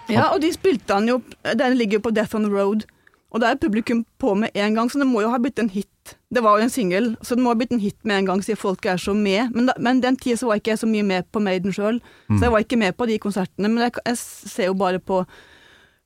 Ja, 0.09 0.31
og 0.33 0.41
de 0.41 0.49
spilte 0.55 0.95
han 0.95 1.09
jo 1.11 1.19
Den 1.59 1.75
ligger 1.77 1.99
jo 1.99 2.07
på 2.07 2.13
Death 2.15 2.37
on 2.39 2.47
the 2.47 2.53
Road. 2.53 2.87
Og 3.35 3.43
da 3.43 3.51
er 3.51 3.59
publikum 3.61 4.05
på 4.23 4.33
med 4.39 4.55
en 4.55 4.77
gang, 4.79 4.89
så 4.89 5.01
det 5.03 5.09
må 5.11 5.21
jo 5.21 5.29
ha 5.33 5.41
blitt 5.43 5.59
en 5.61 5.69
hit. 5.69 6.15
Det 6.33 6.41
var 6.41 6.57
jo 6.57 6.65
en 6.65 6.73
singel, 6.73 7.11
så 7.21 7.37
det 7.37 7.43
må 7.45 7.51
ha 7.51 7.59
blitt 7.59 7.75
en 7.75 7.83
hit 7.83 7.99
med 8.07 8.23
en 8.23 8.29
gang, 8.31 8.43
siden 8.45 8.61
folk 8.61 8.87
er 8.89 9.01
så 9.03 9.13
med. 9.19 9.51
Men, 9.53 9.67
da, 9.69 9.75
men 9.83 10.01
den 10.01 10.17
tida 10.17 10.39
så 10.41 10.49
var 10.49 10.61
ikke 10.61 10.73
jeg 10.73 10.81
så 10.85 10.89
mye 10.89 11.05
med 11.05 11.27
på 11.35 11.43
Maiden 11.43 11.75
sjøl, 11.75 11.99
så 12.31 12.39
jeg 12.47 12.55
var 12.55 12.65
ikke 12.65 12.79
med 12.81 12.97
på 12.97 13.09
de 13.11 13.19
konsertene. 13.21 13.69
Men 13.69 13.89
jeg, 13.89 13.99
jeg 14.07 14.21
ser 14.23 14.71
jo 14.71 14.79
bare 14.79 15.03
på, 15.03 15.25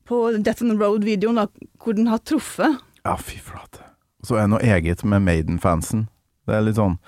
på 0.09 0.23
Death 0.41 0.65
on 0.65 0.73
the 0.73 0.79
Road-videoen, 0.81 1.39
hvor 1.85 1.99
den 2.01 2.11
har 2.11 2.25
truffet. 2.25 2.81
Ja, 3.05 3.15
fy 3.21 3.39
flate. 3.39 3.85
Så 4.27 4.41
er 4.41 4.49
det 4.49 4.55
noe 4.57 4.65
eget 4.65 5.05
med 5.05 5.23
Maiden-fansen. 5.29 6.09
Det 6.49 6.57
er 6.57 6.67
litt 6.67 6.81
sånn 6.81 6.99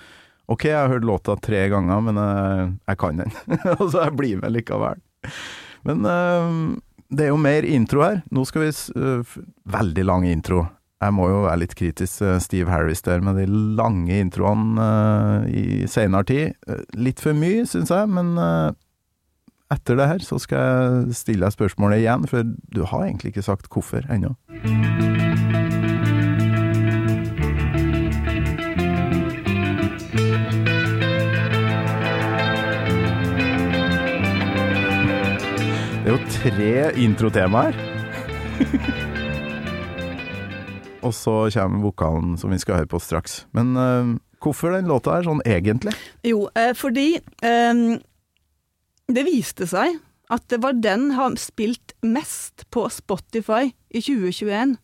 Ok, 0.51 0.67
jeg 0.69 0.77
har 0.77 0.91
hørt 0.91 1.07
låta 1.09 1.35
tre 1.41 1.65
ganger, 1.73 2.01
men 2.05 2.19
jeg, 2.21 2.71
jeg 2.91 2.99
kan 3.01 3.21
den. 3.23 3.35
Og 3.81 3.87
så 3.89 4.05
jeg 4.05 4.17
blir 4.19 4.41
med 4.43 4.53
likevel. 4.53 5.01
Men 5.89 6.07
øh, 6.07 6.77
det 7.13 7.27
er 7.27 7.33
jo 7.33 7.41
mer 7.41 7.67
intro 7.69 8.05
her. 8.05 8.23
Nå 8.33 8.45
skal 8.49 8.67
vi 8.67 8.71
øh, 8.97 9.35
Veldig 9.73 10.05
lang 10.09 10.29
intro. 10.29 10.65
Jeg 11.03 11.15
må 11.17 11.27
jo 11.29 11.41
være 11.49 11.59
litt 11.65 11.75
kritisk 11.75 12.21
til 12.21 12.39
Steve 12.45 12.71
Harris 12.71 13.03
der 13.03 13.21
med 13.27 13.41
de 13.41 13.47
lange 13.51 14.21
introene 14.23 14.85
i 15.51 15.89
senere 15.91 16.29
tid. 16.29 16.55
Eh, 16.69 16.85
Litt 16.95 17.21
for 17.21 17.35
mye, 17.35 17.67
syns 17.67 17.91
jeg, 17.91 18.09
men 18.09 18.37
etter 19.73 19.97
det 19.99 20.07
her 20.11 20.23
så 20.23 20.39
skal 20.43 20.63
jeg 20.63 21.17
stille 21.17 21.47
deg 21.47 21.57
spørsmålet 21.57 22.05
igjen, 22.05 22.29
for 22.31 22.45
du 22.47 22.85
har 22.87 23.09
egentlig 23.09 23.33
ikke 23.33 23.47
sagt 23.49 23.71
hvorfor 23.73 24.05
ennå. 24.13 24.37
Jo 36.13 36.19
tre 36.29 36.93
introtemaer. 37.01 37.77
og 41.07 41.13
så 41.17 41.35
kommer 41.55 41.85
vokalen 41.87 42.35
som 42.41 42.53
vi 42.53 42.59
skal 42.61 42.83
høre 42.83 42.91
på 42.91 43.01
straks. 43.01 43.45
Men 43.57 43.73
uh, 43.79 44.11
hvorfor 44.43 44.75
den 44.77 44.91
låta 44.91 45.15
her, 45.17 45.25
sånn 45.25 45.41
egentlig? 45.49 45.95
Jo, 46.27 46.49
uh, 46.53 46.73
fordi 46.77 47.17
um, 47.47 47.97
det 49.09 49.25
viste 49.29 49.69
seg 49.71 49.97
at 50.33 50.45
det 50.53 50.61
var 50.65 50.77
den 50.77 51.11
har 51.17 51.37
spilt 51.41 51.95
mest 52.05 52.67
på 52.73 52.87
Spotify 52.93 53.71
i 53.93 54.01
2021. 54.01 54.77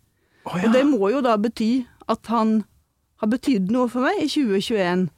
Og 0.49 0.73
det 0.73 0.85
må 0.89 1.11
jo 1.13 1.21
da 1.25 1.37
bety 1.41 1.83
at 2.09 2.29
han 2.33 2.63
har 3.21 3.33
betydd 3.33 3.73
noe 3.75 3.89
for 3.93 4.07
meg 4.07 4.23
i 4.23 4.31
2021. 4.31 5.09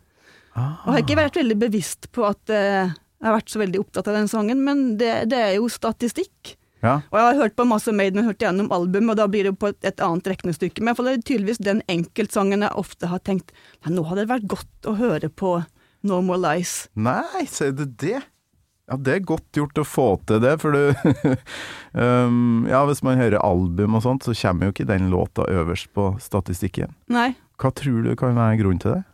Ah. 0.55 0.83
Og 0.87 0.90
jeg 0.90 0.96
har 0.96 1.05
ikke 1.05 1.20
vært 1.20 1.38
veldig 1.38 1.59
bevisst 1.61 2.11
på 2.14 2.25
at 2.27 2.51
eh, 2.55 2.94
jeg 3.20 3.28
har 3.28 3.37
vært 3.37 3.52
så 3.52 3.61
veldig 3.61 3.83
opptatt 3.83 4.09
av 4.09 4.16
den 4.16 4.30
sangen, 4.33 4.64
men 4.64 4.96
det, 5.00 5.12
det 5.28 5.40
er 5.44 5.54
jo 5.59 5.68
statistikk. 5.72 6.54
Ja. 6.80 7.02
Og 7.12 7.18
jeg 7.18 7.26
har 7.26 7.40
hørt 7.42 7.56
på 7.59 7.66
masse 7.68 7.92
Maiden 7.92 8.22
og 8.22 8.30
hørt 8.30 8.40
gjennom 8.40 8.70
albumet, 8.72 9.12
og 9.12 9.20
da 9.20 9.26
blir 9.28 9.50
det 9.50 9.59
på 9.61 9.68
et, 9.68 9.78
et 9.85 10.00
annet 10.00 10.30
regnestykke. 10.33 10.80
Men 10.85 10.96
det 10.96 11.12
er 11.12 11.20
tydeligvis 11.28 11.61
den 11.61 11.83
enkeltsangen 11.92 12.64
jeg 12.64 12.80
ofte 12.80 13.11
har 13.11 13.20
tenkt 13.26 13.52
Nei, 13.85 13.92
nå 13.96 14.06
hadde 14.09 14.24
det 14.24 14.33
vært 14.33 14.48
godt 14.48 14.88
å 14.88 14.96
høre 14.96 15.28
på 15.28 15.59
No 16.09 16.22
More 16.24 16.40
Lies. 16.40 16.74
Nei, 16.96 17.44
sier 17.52 17.76
du 17.76 17.85
det? 17.85 18.22
Ja, 18.90 18.96
det 18.98 19.12
er 19.14 19.28
godt 19.28 19.54
gjort 19.54 19.78
å 19.78 19.87
få 19.87 20.09
til 20.26 20.40
det, 20.42 20.56
for 20.62 20.74
du 20.74 20.80
um, 22.00 22.64
Ja, 22.66 22.83
hvis 22.88 23.04
man 23.06 23.20
hører 23.20 23.44
album 23.44 24.00
og 24.00 24.02
sånt, 24.06 24.26
så 24.26 24.35
kommer 24.35 24.66
jo 24.66 24.74
ikke 24.74 24.88
den 24.88 25.12
låta 25.12 25.44
øverst 25.52 25.92
på 25.94 26.14
statistikken. 26.22 26.96
Nei. 27.12 27.35
Hva 27.61 27.70
tror 27.76 28.02
du 28.09 28.16
kan 28.18 28.35
være 28.40 28.59
grunnen 28.62 28.83
til 28.83 28.96
det? 28.96 29.04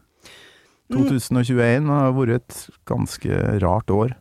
Mm. 0.86 1.00
2021 1.02 1.88
har 1.90 2.12
vært 2.14 2.36
et 2.36 2.58
ganske 2.86 3.40
rart 3.62 3.90
år. 3.90 4.14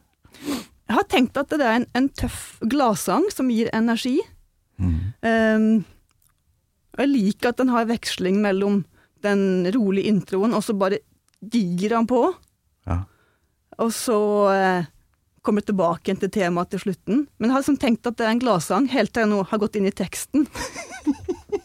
Jeg 0.86 0.98
har 0.98 1.06
tenkt 1.10 1.38
at 1.38 1.52
det 1.54 1.66
er 1.66 1.80
en, 1.82 1.88
en 1.98 2.10
tøff 2.14 2.58
gladsang 2.66 3.28
som 3.34 3.50
gir 3.54 3.70
energi. 3.74 4.18
Mm. 4.82 4.98
Um, 5.26 5.70
og 6.96 7.04
jeg 7.04 7.12
liker 7.12 7.52
at 7.52 7.62
den 7.62 7.72
har 7.74 7.88
veksling 7.90 8.40
mellom 8.44 8.84
den 9.26 9.68
rolige 9.74 10.12
introen, 10.12 10.54
og 10.54 10.64
så 10.64 10.76
bare 10.78 11.02
gir 11.42 11.96
han 11.96 12.08
på. 12.10 12.28
Ja. 12.88 13.02
Og 13.82 13.92
så 13.94 14.18
eh, 14.54 14.88
kommer 15.46 15.62
jeg 15.62 15.72
tilbake 15.72 16.08
igjen 16.08 16.22
til 16.22 16.32
temaet 16.34 16.72
til 16.72 16.84
slutten. 16.86 17.26
Men 17.38 17.50
jeg 17.50 17.56
har 17.56 17.64
liksom 17.64 17.80
tenkt 17.82 18.08
at 18.08 18.18
det 18.20 18.28
er 18.28 18.36
en 18.36 18.44
gladsang, 18.44 18.88
helt 18.94 19.14
til 19.14 19.26
jeg 19.26 19.32
nå 19.34 19.42
har 19.50 19.62
gått 19.62 19.78
inn 19.80 19.90
i 19.90 19.96
teksten. 19.96 20.48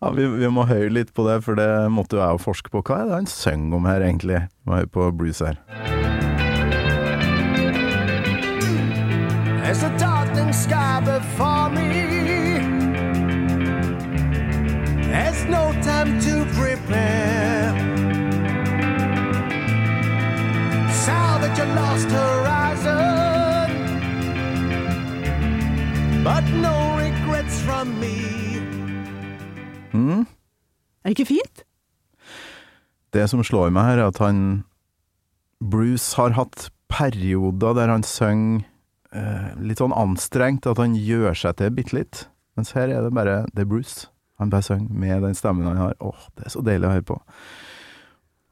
Ja, 0.00 0.10
vi, 0.16 0.24
vi 0.24 0.48
må 0.48 0.62
høre 0.64 0.88
litt 0.88 1.10
på 1.12 1.26
det, 1.26 1.42
for 1.44 1.58
det 1.60 1.68
måtte 1.92 2.16
jo 2.16 2.22
jeg 2.22 2.32
jo 2.32 2.40
forske 2.40 2.70
på. 2.72 2.80
Hva 2.80 3.02
er 3.02 3.10
det 3.10 3.16
han 3.18 3.26
synger 3.28 3.76
om 3.76 3.84
her, 3.84 4.00
egentlig? 4.00 4.38
Vi 4.48 4.70
må 4.70 4.78
høre 4.78 4.88
på 4.94 5.08
blues 5.12 5.42
her. 5.44 5.60
There's 9.60 9.82
a 9.84 9.92
darkening 10.00 10.54
sky 10.54 11.04
before 11.04 11.68
me. 11.76 11.84
There's 15.12 15.44
no 15.52 15.68
time 15.84 16.16
to 16.24 16.48
prepare. 16.56 17.76
Salvage 21.04 21.60
a 21.60 21.68
lost 21.76 22.08
horizon, 22.08 23.68
but 26.24 26.44
no 26.56 26.96
regrets 26.96 27.60
from 27.60 28.00
me. 28.00 28.39
Mm. 29.92 30.26
Er 31.04 31.10
det 31.10 31.16
ikke 31.18 31.32
fint? 31.32 31.64
Det 33.14 33.24
som 33.30 33.42
slår 33.44 33.72
meg 33.74 33.88
her, 33.88 34.02
er 34.02 34.10
at 34.12 34.20
han 34.22 34.42
Bruce 35.60 36.14
har 36.16 36.36
hatt 36.36 36.68
perioder 36.90 37.74
der 37.76 37.92
han 37.92 38.04
synger 38.06 38.64
eh, 39.14 39.50
litt 39.60 39.82
sånn 39.82 39.94
anstrengt, 39.96 40.68
at 40.68 40.80
han 40.80 40.94
gjør 40.96 41.34
seg 41.36 41.58
til 41.58 41.74
bitte 41.74 41.96
litt. 41.96 42.22
Mens 42.58 42.74
her 42.76 42.90
er 42.92 43.04
det 43.04 43.12
bare 43.14 43.44
Det 43.54 43.64
er 43.64 43.70
Bruce. 43.70 44.08
Han 44.40 44.50
bare 44.50 44.64
synger 44.64 44.94
med 44.96 45.22
den 45.22 45.36
stemmen 45.36 45.68
han 45.68 45.76
har. 45.76 45.98
Åh, 46.00 46.22
det 46.36 46.46
er 46.46 46.54
så 46.54 46.62
deilig 46.64 46.88
å 46.88 46.94
høre 46.94 47.08
på. 47.10 47.18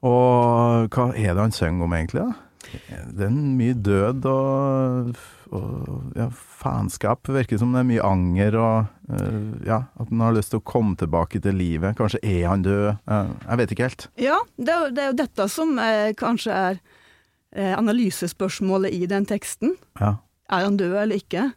Og 0.09 0.93
hva 0.95 1.07
er 1.17 1.33
det 1.33 1.43
han 1.43 1.55
synger 1.55 1.87
om, 1.89 1.95
egentlig? 1.97 2.27
da? 2.27 2.48
Det 3.17 3.27
er 3.27 3.33
mye 3.33 3.75
død 3.75 4.27
og, 4.29 5.11
og 5.57 6.19
ja, 6.19 6.29
faenskap. 6.33 7.31
Virker 7.33 7.61
som 7.61 7.73
det 7.75 7.83
er 7.83 7.89
mye 7.89 8.05
anger 8.05 8.59
og 8.61 9.15
eh, 9.15 9.51
ja, 9.69 9.83
at 9.99 10.13
han 10.13 10.25
har 10.25 10.37
lyst 10.37 10.53
til 10.55 10.63
å 10.63 10.67
komme 10.69 10.99
tilbake 11.01 11.41
til 11.45 11.59
livet. 11.59 11.97
Kanskje 11.99 12.21
er 12.23 12.49
han 12.51 12.65
død? 12.67 12.89
Eh, 13.09 13.35
jeg 13.47 13.63
vet 13.63 13.75
ikke 13.75 13.89
helt. 13.89 14.09
Ja, 14.21 14.41
det 14.57 14.75
er, 14.75 14.95
det 14.95 15.05
er 15.05 15.13
jo 15.13 15.21
dette 15.23 15.49
som 15.53 15.77
er, 15.83 16.13
kanskje 16.19 16.57
er 16.57 16.83
eh, 17.57 17.75
analysespørsmålet 17.77 18.97
i 18.97 19.09
den 19.11 19.29
teksten. 19.29 19.77
Ja. 20.01 20.19
Er 20.49 20.69
han 20.69 20.79
død 20.81 20.97
eller 21.03 21.21
ikke? 21.21 21.51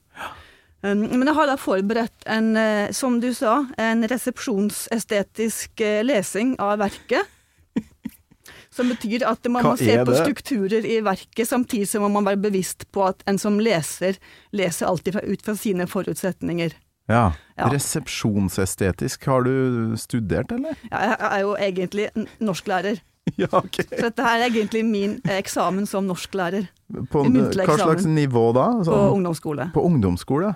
Um, 0.81 1.03
men 1.05 1.27
jeg 1.29 1.37
har 1.37 1.45
da 1.45 1.57
forberedt 1.61 2.23
en, 2.25 2.55
eh, 2.57 2.89
som 2.95 3.19
du 3.21 3.29
sa, 3.37 3.67
en 3.77 4.01
resepsjonsestetisk 4.09 5.83
eh, 5.85 6.01
lesing 6.01 6.55
av 6.57 6.79
verket. 6.81 7.29
Som 8.71 8.87
betyr 8.87 9.25
at 9.27 9.43
man 9.51 9.65
Hva 9.65 9.73
må 9.73 9.79
se 9.81 9.97
på 10.07 10.13
strukturer 10.15 10.85
i 10.87 11.01
verket, 11.03 11.47
samtidig 11.49 11.89
som 11.91 12.05
man 12.05 12.13
må 12.15 12.21
være 12.29 12.39
bevisst 12.39 12.85
på 12.95 13.03
at 13.09 13.19
en 13.27 13.37
som 13.41 13.57
leser, 13.59 14.15
leser 14.55 14.87
alltid 14.87 15.17
fra, 15.17 15.23
ut 15.27 15.41
fra 15.43 15.55
sine 15.59 15.87
forutsetninger. 15.91 16.71
Ja. 17.11 17.33
Ja. 17.59 17.67
Resepsjonsestetisk, 17.73 19.25
har 19.27 19.41
du 19.43 19.95
studert, 19.97 20.51
eller? 20.51 20.75
Ja, 20.91 21.01
Jeg 21.11 21.17
er 21.31 21.39
jo 21.41 21.55
egentlig 21.59 22.09
norsklærer, 22.39 23.01
Ja, 23.37 23.47
ok. 23.53 23.75
så 23.85 23.99
dette 24.07 24.23
her 24.25 24.39
er 24.41 24.47
egentlig 24.49 24.81
min 24.85 25.19
eksamen 25.29 25.85
som 25.85 26.07
norsklærer 26.09 26.65
På, 27.11 27.21
hva 27.27 27.75
slags 27.77 28.05
nivå 28.09 28.47
da? 28.55 28.69
på 28.79 28.87
Sånn, 28.87 29.11
ungdomsskole. 29.19 29.67
på 29.75 29.83
ungdomsskole? 29.85 30.55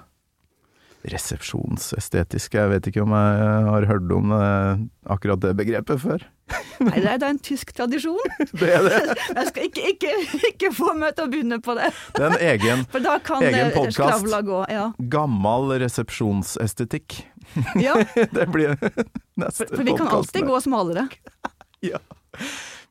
Resepsjonsestetisk, 1.11 2.55
jeg 2.57 2.71
vet 2.71 2.87
ikke 2.89 3.03
om 3.05 3.13
jeg 3.13 3.67
har 3.69 3.85
hørt 3.91 4.13
om 4.15 4.31
akkurat 5.05 5.41
det 5.43 5.53
begrepet 5.59 6.01
før. 6.01 6.23
Nei, 6.83 6.99
det 7.01 7.09
er 7.09 7.19
da 7.21 7.29
en 7.33 7.39
tysk 7.41 7.71
tradisjon. 7.75 8.19
Det 8.59 8.67
er 8.69 8.83
det. 8.85 8.97
Jeg 9.37 9.47
skal 9.49 9.65
ikke, 9.69 9.85
ikke, 9.95 10.11
ikke 10.51 10.69
få 10.75 10.91
meg 10.97 11.15
til 11.17 11.25
å 11.25 11.31
begynne 11.31 11.57
på 11.63 11.73
det, 11.77 11.87
Det 12.13 12.21
er 12.21 12.35
en 12.35 12.43
egen, 12.51 12.83
for 12.91 13.03
da 13.05 13.15
kan 13.23 13.41
Egen 13.45 13.71
eh, 13.71 14.35
gå. 14.45 14.59
Ja. 14.69 14.83
gammel 15.15 15.73
resepsjonsestetikk. 15.81 17.17
ja, 17.85 17.95
Det 18.13 18.45
blir 18.53 18.75
neste 18.77 19.65
for, 19.65 19.77
for 19.77 19.87
vi 19.87 19.95
kan 19.97 20.11
alltid 20.19 20.45
gå 20.47 20.61
smalere. 20.67 21.07
Ja. 21.85 22.01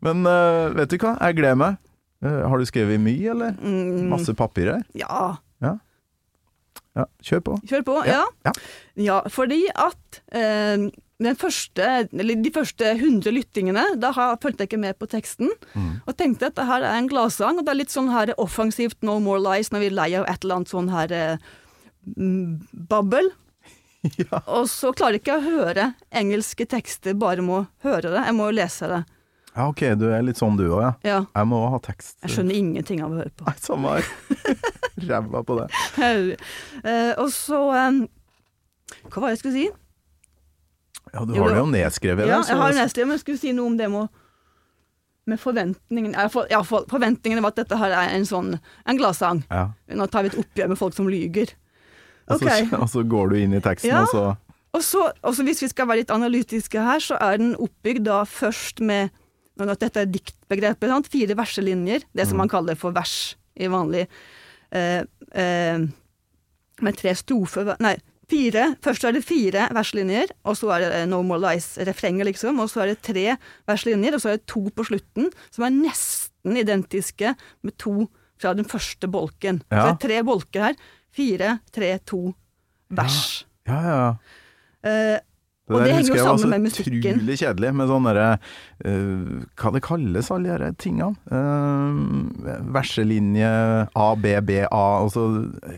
Men 0.04 0.26
eh, 0.28 0.74
vet 0.80 0.90
du 0.94 0.98
hva, 0.98 1.14
jeg 1.20 1.38
gleder 1.38 1.60
meg. 1.60 1.78
Eh, 2.24 2.42
har 2.50 2.58
du 2.60 2.66
skrevet 2.68 3.02
mye, 3.04 3.30
eller? 3.36 3.56
Mm, 3.60 4.08
Masse 4.12 4.34
papir 4.38 4.72
her? 4.72 4.84
ja, 4.98 5.36
Ja, 5.62 5.76
kjør 7.24 7.40
på. 7.48 7.54
kjør 7.66 7.82
på. 7.88 7.96
Ja, 8.06 8.20
Ja, 8.22 8.24
ja. 8.46 8.52
ja 9.08 9.20
fordi 9.28 9.62
at 9.74 10.20
eh, 10.32 10.84
den 11.24 11.36
første, 11.38 12.08
eller 12.12 12.34
de 12.42 12.50
første 12.50 12.90
100 12.96 13.30
lyttingene, 13.32 13.84
da 14.02 14.10
har, 14.12 14.36
fulgte 14.42 14.64
jeg 14.64 14.72
ikke 14.72 14.80
med 14.82 14.98
på 14.98 15.06
teksten, 15.10 15.50
Mm. 15.74 16.00
og 16.06 16.16
tenkte 16.18 16.46
at 16.50 16.54
det 16.58 16.66
her 16.66 16.82
er 16.82 16.98
en 16.98 17.08
gladsang, 17.08 17.58
og 17.58 17.64
det 17.64 17.70
er 17.74 17.80
litt 17.82 17.94
sånn 17.94 18.10
her 18.12 18.34
offensivt 18.38 19.02
No 19.02 19.18
More 19.22 19.40
Lies 19.42 19.70
når 19.72 19.80
vi 19.80 19.86
er 19.92 19.96
lei 19.98 20.10
av 20.18 20.26
et 20.28 20.44
eller 20.44 20.56
annet 20.60 20.68
sånn 20.74 20.90
her 20.90 21.12
eh, 21.12 21.36
babbel. 22.90 23.30
Ja. 24.20 24.42
Og 24.52 24.66
så 24.68 24.90
klarer 24.92 25.16
jeg 25.16 25.22
ikke 25.22 25.38
å 25.38 25.44
høre 25.46 25.84
engelske 26.12 26.66
tekster 26.68 27.14
bare 27.16 27.40
må 27.40 27.62
høre 27.86 28.10
det, 28.12 28.20
jeg 28.26 28.34
må 28.36 28.50
jo 28.50 28.56
lese 28.58 28.84
det. 28.90 28.98
ja, 29.56 29.64
ok, 29.70 29.80
du 29.96 30.04
er 30.12 30.20
litt 30.26 30.36
sånn 30.36 30.58
du 30.60 30.66
òg, 30.66 30.82
ja. 30.82 30.90
Ja, 31.08 31.20
Jeg 31.38 31.48
må 31.48 31.62
ha 31.72 31.78
tekst. 31.80 32.18
jeg 32.20 32.34
skjønner 32.34 32.54
ingenting 32.58 33.00
av 33.00 33.14
å 33.14 33.22
høre 33.22 33.32
på. 33.32 33.46
Nei, 33.48 33.54
samme 33.64 33.94
her. 33.94 34.04
Ræva 35.10 35.42
på 35.46 35.56
det. 35.58 35.68
Uh, 35.98 37.12
og 37.22 37.30
så 37.34 37.60
um, 37.88 38.04
Hva 39.08 39.20
var 39.20 39.28
det 39.30 39.36
jeg 39.36 39.42
skulle 39.42 39.56
si? 39.56 39.64
Ja, 41.14 41.22
du 41.24 41.34
har 41.34 41.48
det 41.48 41.54
det- 41.54 41.62
jo 41.62 41.66
nedskrevet. 41.70 42.26
Ja, 42.28 42.36
der, 42.36 42.42
så- 42.42 42.54
jeg 42.54 42.62
har 42.62 42.72
nedskrevet 42.80 43.08
men 43.08 43.14
jeg 43.18 43.20
skulle 43.24 43.38
si 43.42 43.52
noe 43.52 43.66
om 43.70 43.76
det 43.78 43.90
med, 43.90 44.08
med 45.26 45.38
forventningene. 45.40 46.14
Ja, 46.18 46.26
for, 46.28 46.46
ja, 46.50 46.62
for, 46.62 46.86
forventningene 46.90 47.42
var 47.42 47.54
at 47.54 47.60
dette 47.62 47.78
her 47.78 47.94
er 47.94 48.14
en 48.16 48.26
sånn 48.26 48.56
en 48.58 48.98
gladsang. 48.98 49.44
Ja. 49.50 49.68
Nå 49.94 50.06
tar 50.10 50.26
vi 50.26 50.32
et 50.32 50.38
oppgjør 50.42 50.72
med 50.74 50.78
folk 50.80 50.94
som 50.96 51.08
lyger. 51.10 51.54
Og 52.28 52.40
så, 52.40 52.54
og 52.78 52.88
så 52.88 53.02
går 53.04 53.30
du 53.30 53.36
inn 53.36 53.52
i 53.54 53.60
teksten, 53.60 53.90
Ja. 53.92 54.02
og 54.02 54.08
så 54.08 54.36
Og 54.74 54.82
så, 55.34 55.44
hvis 55.46 55.62
vi 55.62 55.68
skal 55.68 55.86
være 55.86 56.00
litt 56.02 56.10
analytiske 56.10 56.80
her, 56.82 56.98
så 56.98 57.14
er 57.22 57.36
den 57.38 57.52
oppbygd 57.54 58.04
da 58.08 58.24
først 58.26 58.80
med 58.80 59.10
Dette 59.56 60.00
er 60.00 60.06
diktbegrepet. 60.10 60.88
Sant? 60.90 61.06
Fire 61.06 61.36
verselinjer. 61.38 62.02
Det 62.12 62.26
som 62.26 62.38
man 62.38 62.48
kaller 62.50 62.74
for 62.74 62.90
vers 62.90 63.36
i 63.54 63.68
vanlig 63.70 64.08
eh, 64.74 65.04
eh, 65.34 65.84
Med 66.82 66.96
tre 66.98 67.12
strofer 67.14 67.76
Nei, 67.80 67.94
fire. 68.30 68.64
Først 68.82 69.04
er 69.06 69.12
det 69.14 69.24
fire 69.24 69.68
verslinjer, 69.76 70.32
og 70.48 70.56
så 70.58 70.72
er 70.74 70.82
det 70.84 70.90
eh, 70.98 71.06
No 71.10 71.22
More 71.22 71.38
Lies-refrenget, 71.44 72.26
liksom. 72.32 72.58
Og 72.64 72.70
så 72.72 72.82
er 72.82 72.92
det 72.92 73.02
tre 73.06 73.36
verslinjer, 73.70 74.16
og 74.16 74.20
så 74.24 74.32
er 74.32 74.38
det 74.40 74.46
to 74.50 74.64
på 74.74 74.86
slutten, 74.88 75.28
som 75.54 75.66
er 75.68 75.74
nesten 75.76 76.56
identiske 76.60 77.34
med 77.62 77.76
to 77.78 78.08
fra 78.40 78.54
den 78.58 78.66
første 78.66 79.06
bolken. 79.08 79.60
Så 79.70 79.76
Ja. 79.78 79.84
det 79.86 79.92
er 79.94 80.08
tre 80.08 80.22
bolker 80.26 80.60
her. 80.70 80.74
Fire, 81.14 81.58
tre, 81.72 81.92
to 82.04 82.34
vers. 82.90 83.44
Ja, 83.68 83.78
ja, 83.80 83.94
ja. 84.02 84.14
Eh, 85.14 85.20
Det 85.64 85.72
Og 85.72 85.80
det 85.80 85.94
henger 85.94 86.10
jo 86.10 86.16
var 86.18 86.36
sammen 86.36 86.50
med 86.52 86.66
musikken. 86.68 87.14
Utrolig 87.16 87.36
kjedelig 87.40 87.68
med 87.72 87.88
sånne 87.88 88.12
derre 88.12 88.32
uh, 88.84 89.44
Hva 89.56 89.70
det 89.72 89.80
kalles 89.86 90.28
alle 90.34 90.58
disse 90.60 90.80
tingene? 90.84 91.16
Uh, 91.32 92.66
verselinje 92.74 93.48
A, 93.88 94.08
B, 94.20 94.34
B, 94.44 94.58
A 94.68 94.84
Og 95.06 95.14
så 95.14 95.24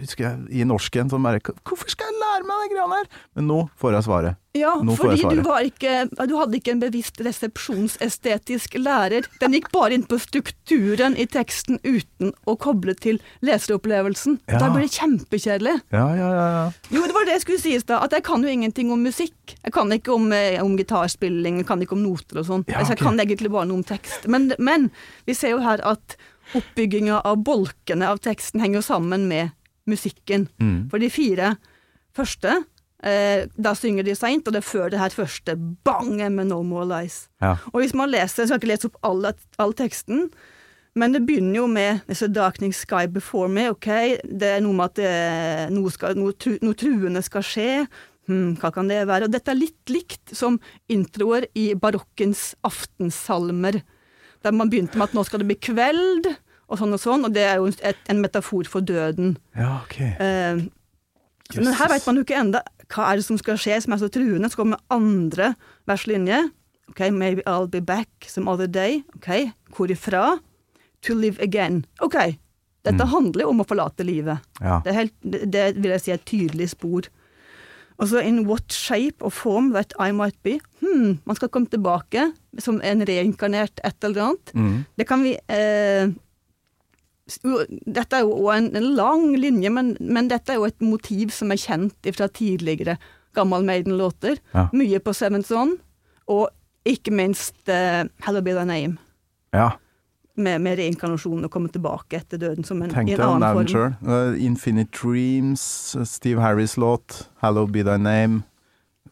husker 0.00 0.26
jeg 0.26 0.62
i 0.62 0.66
norsken 0.66 1.12
så 1.12 1.20
bare 1.22 1.38
Hvorfor 1.62 1.94
skal 1.94 2.10
jeg 2.10 2.18
lære 2.18 2.48
meg 2.48 2.64
de 2.64 2.74
greiene 2.74 2.98
her? 2.98 3.22
Men 3.38 3.48
nå 3.52 3.60
får 3.78 3.94
jeg 3.94 4.08
svaret. 4.08 4.42
Ja, 4.56 4.72
fordi 4.98 5.22
du, 5.22 5.42
var 5.46 5.64
ikke, 5.66 6.06
du 6.08 6.34
hadde 6.38 6.58
ikke 6.58 6.74
en 6.74 6.82
bevisst 6.82 7.20
resepsjonsestetisk 7.24 8.76
lærer. 8.80 9.26
Den 9.40 9.56
gikk 9.56 9.70
bare 9.74 9.96
inn 9.96 10.06
på 10.08 10.18
strukturen 10.22 11.16
i 11.18 11.26
teksten 11.30 11.80
uten 11.84 12.32
å 12.48 12.56
koble 12.60 12.96
til 12.98 13.20
leseropplevelsen. 13.46 14.38
Ja. 14.50 14.60
Da 14.62 14.70
blir 14.72 14.86
det 14.86 14.94
kjempekjedelig. 14.96 15.76
Ja, 15.94 16.06
ja, 16.18 16.30
ja. 16.38 16.46
ja. 16.56 16.64
Jo, 16.94 17.04
det 17.06 17.16
var 17.16 17.28
det 17.28 17.36
jeg 17.38 17.44
skulle 17.46 17.64
si 17.64 17.74
i 17.76 17.82
stad, 17.82 18.00
at 18.06 18.16
jeg 18.16 18.26
kan 18.26 18.44
jo 18.44 18.52
ingenting 18.52 18.92
om 18.94 19.04
musikk. 19.06 19.56
Jeg 19.56 19.74
kan 19.74 19.92
ikke 19.94 20.14
om, 20.16 20.30
eh, 20.34 20.62
om 20.62 20.78
gitarspilling, 20.78 21.60
jeg 21.62 21.68
kan 21.68 21.82
ikke 21.82 21.96
om 21.98 22.04
noter 22.06 22.42
og 22.42 22.48
sånn. 22.48 22.64
Ja, 22.70 22.80
altså, 22.80 22.96
jeg 22.96 23.04
kan 23.04 23.20
egentlig 23.20 23.52
bare 23.52 23.68
noe 23.68 23.82
om 23.82 23.86
tekst. 23.86 24.26
Men, 24.30 24.50
men 24.58 24.90
vi 25.28 25.36
ser 25.36 25.56
jo 25.56 25.62
her 25.64 25.82
at 25.86 26.16
oppbygginga 26.56 27.20
av 27.26 27.40
bolkene 27.44 28.08
av 28.08 28.20
teksten 28.24 28.62
henger 28.62 28.80
jo 28.80 28.86
sammen 28.86 29.26
med 29.30 29.54
musikken. 29.90 30.48
Mm. 30.62 30.86
For 30.90 31.02
de 31.02 31.10
fire 31.12 31.54
første, 32.16 32.62
eh, 33.04 33.46
da 33.56 33.74
synger 33.76 34.06
de 34.06 34.14
seint, 34.16 34.46
og 34.46 34.54
det 34.54 34.62
er 34.62 34.68
før 34.68 34.90
det 34.92 35.00
her 35.00 35.14
første 35.14 35.56
banget 35.84 36.32
med 36.32 36.50
No 36.50 36.62
More 36.62 36.86
Lies. 36.88 37.26
ja. 37.42 37.56
Og 37.72 37.80
hvis 37.82 37.94
man 37.94 38.10
leser, 38.10 38.42
jeg 38.42 38.48
skal 38.48 38.60
ikke 38.60 38.72
lese 38.72 38.90
opp 38.90 39.00
all, 39.02 39.32
all 39.58 39.74
teksten, 39.76 40.30
men 40.96 41.12
det 41.12 41.26
begynner 41.28 41.58
jo 41.60 41.66
med 41.68 42.08
a 42.08 42.28
darkening 42.32 42.72
sky 42.72 43.04
before 43.06 43.48
me, 43.52 43.68
ok, 43.70 43.88
det 44.24 44.54
er 44.54 44.62
noe 44.64 44.76
med 44.76 44.92
at 44.92 44.96
det, 44.96 45.74
noe, 45.76 45.92
skal, 45.92 46.16
noe, 46.16 46.32
tru, 46.32 46.56
noe 46.64 46.78
truende 46.78 47.20
skal 47.24 47.44
skje, 47.44 47.68
hm, 48.30 48.56
hva 48.62 48.72
kan 48.72 48.88
det 48.88 49.02
være? 49.08 49.28
Og 49.28 49.34
dette 49.34 49.52
er 49.52 49.60
litt 49.60 49.92
likt 49.92 50.32
som 50.32 50.56
introer 50.88 51.50
i 51.54 51.74
barokkens 51.76 52.54
aftensalmer, 52.64 53.82
der 54.44 54.56
man 54.56 54.72
begynte 54.72 54.96
med 54.96 55.10
at 55.10 55.16
nå 55.16 55.26
skal 55.26 55.42
det 55.42 55.50
bli 55.50 55.58
kveld, 55.68 56.30
og 56.66 56.80
sånn 56.80 56.96
og 56.96 57.02
sånn, 57.02 57.28
og 57.28 57.34
det 57.36 57.44
er 57.46 57.60
jo 57.60 57.68
et, 57.76 58.00
en 58.10 58.22
metafor 58.24 58.66
for 58.70 58.82
døden. 58.82 59.36
ja 59.54 59.76
ok. 59.84 60.00
Eh, 60.00 60.64
men 61.54 61.76
her 61.78 61.92
vet 61.92 62.06
man 62.08 62.16
jo 62.18 62.24
ikke 62.24 62.40
enda 62.40 62.64
hva 62.92 63.10
er 63.12 63.16
det 63.20 63.24
som 63.26 63.38
skal 63.40 63.56
skje 63.58 63.80
som 63.82 63.92
er 63.96 64.00
så 64.02 64.08
truende. 64.12 64.48
Så 64.50 64.56
kommer 64.60 64.78
andre 64.90 65.54
verslinje. 65.88 66.50
Ok, 66.90 67.00
maybe 67.10 67.42
I'll 67.46 67.66
be 67.70 67.80
back 67.82 68.08
some 68.30 68.48
other 68.48 68.66
day. 68.70 69.02
Ok, 69.16 69.50
hvor 69.74 69.90
ifra? 69.90 70.38
To 71.06 71.14
live 71.14 71.38
again. 71.42 71.84
Ok, 72.00 72.14
dette 72.86 73.02
Mm. 73.04 73.10
handler 73.10 73.42
jo 73.42 73.48
om 73.50 73.60
å 73.60 73.66
forlate 73.66 74.04
livet. 74.06 74.38
Ja. 74.60 74.80
Det, 74.84 74.94
helt, 74.94 75.14
det, 75.22 75.76
vil 75.76 75.90
jeg 75.90 76.00
si 76.00 76.10
er 76.10 76.14
et 76.20 76.24
tydelig 76.26 76.68
spor. 76.70 77.02
Og 77.98 78.08
så 78.08 78.20
in 78.22 78.46
what 78.46 78.70
shape 78.72 79.22
or 79.24 79.30
form 79.30 79.72
that 79.72 79.92
I 79.98 80.12
might 80.12 80.36
be. 80.44 80.58
Hmm, 80.80 81.18
man 81.24 81.36
skal 81.36 81.48
komme 81.48 81.66
tilbake 81.66 82.32
som 82.58 82.80
en 82.84 83.00
reinkarnert 83.08 83.80
et 83.84 84.04
eller 84.04 84.22
annet. 84.30 84.52
Mm. 84.54 84.84
Det 84.98 85.06
kan 85.08 85.22
vi 85.24 85.32
eh, 85.48 86.08
Dette 87.26 88.20
er 88.20 88.22
jo 88.22 88.50
en, 88.54 88.68
en 88.78 88.90
lang 88.94 89.32
linje, 89.34 89.70
men, 89.74 89.96
men 89.98 90.28
dette 90.30 90.54
er 90.54 90.60
jo 90.60 90.68
et 90.68 90.84
motiv 90.84 91.32
som 91.34 91.50
er 91.50 91.58
kjent 91.58 92.10
fra 92.14 92.28
tidligere 92.30 92.94
Gammal 93.34 93.66
Maiden-låter. 93.66 94.38
Ja. 94.54 94.68
Mye 94.72 95.00
på 95.02 95.14
Seventh 95.16 95.50
Son, 95.50 95.74
og 96.30 96.48
ikke 96.86 97.10
minst 97.10 97.58
uh, 97.66 98.06
Hello 98.22 98.44
Be 98.46 98.54
Thy 98.54 98.62
Name, 98.68 99.00
ja. 99.56 99.72
med, 100.38 100.62
med 100.62 100.78
reinkarnasjon 100.78 101.48
og 101.48 101.50
komme 101.50 101.72
tilbake 101.74 102.20
etter 102.20 102.38
døden 102.38 102.64
som 102.64 102.84
en, 102.84 102.94
Tenk 102.94 103.10
i 103.10 103.16
en 103.18 103.24
annen 103.26 103.58
form. 103.58 103.72
form. 103.74 103.96
Uh, 104.06 104.38
Infinite 104.46 104.94
Dreams, 104.94 105.96
Steve 106.06 106.40
Harris-låt, 106.40 107.24
Hello 107.42 107.66
Be 107.66 107.82
Thy 107.82 107.98
Name. 107.98 108.44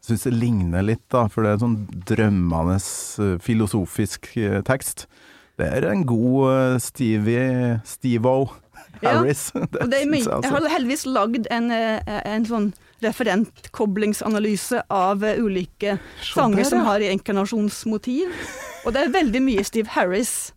Syns 0.04 0.26
det 0.26 0.34
ligner 0.36 0.84
litt, 0.84 1.02
da, 1.10 1.26
for 1.32 1.42
det 1.42 1.50
er 1.50 1.58
en 1.58 1.62
sånn 1.62 2.02
drømmende 2.04 2.74
eh, 2.76 3.36
filosofisk 3.40 4.34
eh, 4.36 4.58
tekst. 4.66 5.06
Det 5.58 5.66
er 5.70 5.86
en 5.86 6.06
god 6.06 6.50
eh, 6.50 6.78
Stevie 6.82 7.80
Steve-O 7.86 8.48
Ja, 9.02 9.18
Harris. 9.18 9.50
det 9.54 9.68
det 9.72 10.00
jeg, 10.00 10.10
jeg 10.10 10.32
altså. 10.32 10.50
har 10.50 10.68
heldigvis 10.72 11.06
lagd 11.06 11.46
en, 11.50 11.70
eh, 11.70 12.00
en 12.26 12.46
sånn 12.48 12.72
referentkoblingsanalyse 13.04 14.82
av 14.90 15.24
eh, 15.24 15.38
ulike 15.38 15.98
sanger 16.22 16.66
som 16.66 16.82
ja. 16.82 16.88
har 16.88 17.04
reinkarnasjonsmotiv. 17.04 18.32
Og 18.84 18.94
det 18.94 19.04
er 19.04 19.14
veldig 19.14 19.42
mye 19.44 19.64
Steve 19.66 19.94
Harris. 19.94 20.52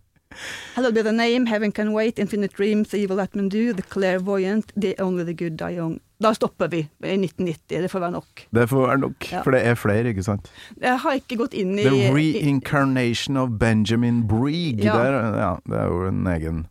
Hello 0.76 0.92
be 0.92 1.02
the 1.02 1.12
name, 1.12 1.48
Heaven 1.48 1.72
Can 1.72 1.94
Wait, 1.94 2.20
Infinite 2.20 2.56
Dreams, 2.56 2.94
Evil 2.94 3.18
That 3.18 3.36
Men 3.36 3.50
Do, 3.50 3.74
The 3.74 3.82
Clairvoyant, 3.82 4.74
The 4.76 4.96
Only 5.00 5.26
The 5.26 5.34
Good 5.34 5.58
Die 5.58 5.78
Young. 5.78 6.00
Da 6.20 6.32
stopper 6.34 6.68
vi 6.72 6.80
i 7.06 7.14
1990, 7.14 7.82
det 7.84 7.90
får 7.92 8.02
være 8.02 8.12
nok. 8.16 8.46
Det 8.54 8.64
får 8.72 8.88
være 8.88 8.98
nok, 9.04 9.28
Ja. 9.32 9.42
for 9.46 9.52
det 9.54 9.60
er 9.70 9.76
flere, 9.78 10.10
ikke 10.10 10.24
sant. 10.26 10.48
Jeg 10.82 10.98
har 11.04 11.12
ikke 11.20 11.38
gått 11.38 11.54
inn 11.54 11.76
i 11.78 11.84
The 11.86 12.10
Reincarnation 12.16 13.38
of 13.38 13.52
Benjamin 13.62 14.24
Breeg. 14.28 14.82
Ja. 14.84 14.96
Der, 14.98 15.18
ja, 15.38 15.52
det 15.70 15.78
er 15.78 15.86
jo 15.94 16.08
en 16.08 16.24
egen, 16.34 16.64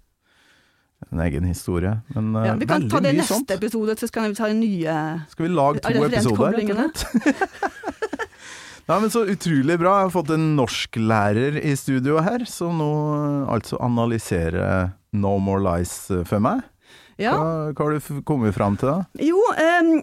en 1.13 1.21
egen 1.23 1.45
historie. 1.47 2.01
Men 2.17 2.35
eh, 2.35 2.47
ja, 2.49 2.55
Vi 2.59 2.67
kan 2.67 2.89
ta 2.91 2.99
det 3.05 3.15
i 3.15 3.19
neste 3.21 3.35
sånt. 3.37 3.51
episode, 3.55 3.95
så 4.01 4.09
skal 4.11 4.27
vi 4.33 4.35
ta 4.35 4.49
de 4.51 4.59
nye 4.59 4.97
Skal 5.31 5.47
vi 5.47 5.53
lage 5.55 5.79
to 5.85 5.95
Er 5.95 6.09
episoder? 6.11 6.53
Nei, 8.87 9.01
men 9.03 9.11
Så 9.11 9.25
utrolig 9.27 9.79
bra. 9.81 9.97
Jeg 10.01 10.07
har 10.07 10.13
fått 10.15 10.31
en 10.35 10.45
norsklærer 10.59 11.57
i 11.63 11.73
studio 11.79 12.21
her, 12.23 12.45
som 12.47 12.79
nå 12.79 12.91
eh, 13.15 13.53
altså 13.55 13.79
analyserer 13.83 14.93
No 15.17 15.39
More 15.43 15.63
Lies 15.65 15.95
eh, 16.15 16.23
for 16.27 16.39
meg. 16.43 16.63
Ja. 17.21 17.37
Hva, 17.37 17.73
hva 17.73 17.87
har 17.87 17.97
du 17.97 18.21
kommet 18.29 18.57
fram 18.57 18.77
til 18.81 18.91
da? 18.93 18.99
Jo, 19.23 19.41
um, 19.41 19.95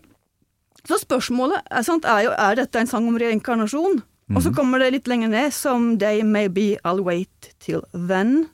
så 0.88 0.98
spørsmålet 1.00 1.62
er, 1.70 1.86
sant, 1.86 2.08
er 2.10 2.26
jo 2.28 2.34
er 2.34 2.58
dette 2.60 2.82
en 2.82 2.90
sang 2.90 3.08
om 3.08 3.20
reinkarnasjon. 3.22 4.02
Og 4.34 4.42
så 4.42 4.54
kommer 4.56 4.82
det 4.82 4.94
litt 4.96 5.10
lenger 5.12 5.30
ned, 5.30 5.54
som 5.54 5.94
They 6.02 6.24
may 6.26 6.48
be 6.50 6.74
I'll 6.82 7.04
wait 7.06 7.54
till 7.62 7.84
then. 7.94 8.48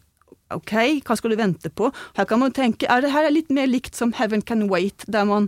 Ok, 0.52 0.74
hva 1.06 1.16
skal 1.16 1.32
du 1.32 1.38
vente 1.40 1.70
på? 1.70 1.92
Her 2.18 2.26
kan 2.28 2.42
man 2.42 2.54
tenke, 2.56 2.90
er 2.90 3.04
det 3.06 3.14
her 3.14 3.30
litt 3.32 3.52
mer 3.54 3.70
likt 3.70 3.96
som 3.96 4.12
Heaven 4.18 4.42
Can 4.42 4.66
Wait, 4.72 5.06
der 5.08 5.28
man 5.30 5.48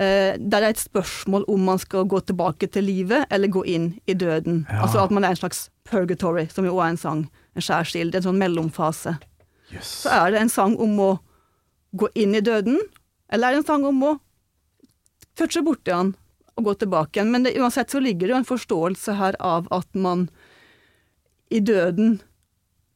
eh, 0.00 0.34
der 0.40 0.48
det 0.48 0.62
er 0.62 0.72
et 0.72 0.80
spørsmål 0.80 1.44
om 1.48 1.68
man 1.68 1.78
skal 1.78 2.08
gå 2.08 2.22
tilbake 2.24 2.70
til 2.72 2.88
livet 2.88 3.28
eller 3.30 3.52
gå 3.52 3.62
inn 3.68 3.92
i 4.06 4.16
døden. 4.16 4.64
Ja. 4.70 4.82
Altså 4.86 5.04
at 5.04 5.12
man 5.12 5.24
er 5.24 5.36
en 5.36 5.42
slags 5.42 5.68
purgatory, 5.84 6.48
som 6.48 6.64
jo 6.64 6.76
også 6.76 6.86
er 6.86 6.96
en 6.96 7.02
sang. 7.04 7.22
En 7.54 7.68
skjærsild, 7.68 8.14
en 8.16 8.26
sånn 8.26 8.40
mellomfase. 8.40 9.18
Yes. 9.70 9.92
Så 10.04 10.10
er 10.10 10.32
det 10.32 10.40
en 10.40 10.52
sang 10.52 10.74
om 10.80 10.98
å 11.00 11.12
gå 11.94 12.10
inn 12.18 12.34
i 12.34 12.42
døden, 12.44 12.80
eller 13.32 13.48
er 13.48 13.56
det 13.56 13.62
en 13.62 13.68
sang 13.68 13.86
om 13.88 14.02
å 14.02 14.12
touche 15.38 15.62
borti 15.64 15.94
han 15.94 16.12
og 16.54 16.68
gå 16.68 16.74
tilbake 16.82 17.18
igjen. 17.18 17.32
Men 17.34 17.46
det, 17.46 17.56
uansett 17.58 17.94
så 17.94 18.02
ligger 18.02 18.26
det 18.26 18.34
jo 18.34 18.40
en 18.42 18.48
forståelse 18.48 19.16
her 19.18 19.38
av 19.42 19.70
at 19.74 19.88
man 19.98 20.28
i 21.54 21.60
døden 21.62 22.18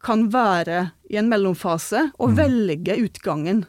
kan 0.05 0.29
være 0.31 0.91
i 1.11 1.19
en 1.19 1.31
mellomfase 1.31 2.09
og 2.23 2.37
velge 2.39 2.95
utgangen. 3.03 3.65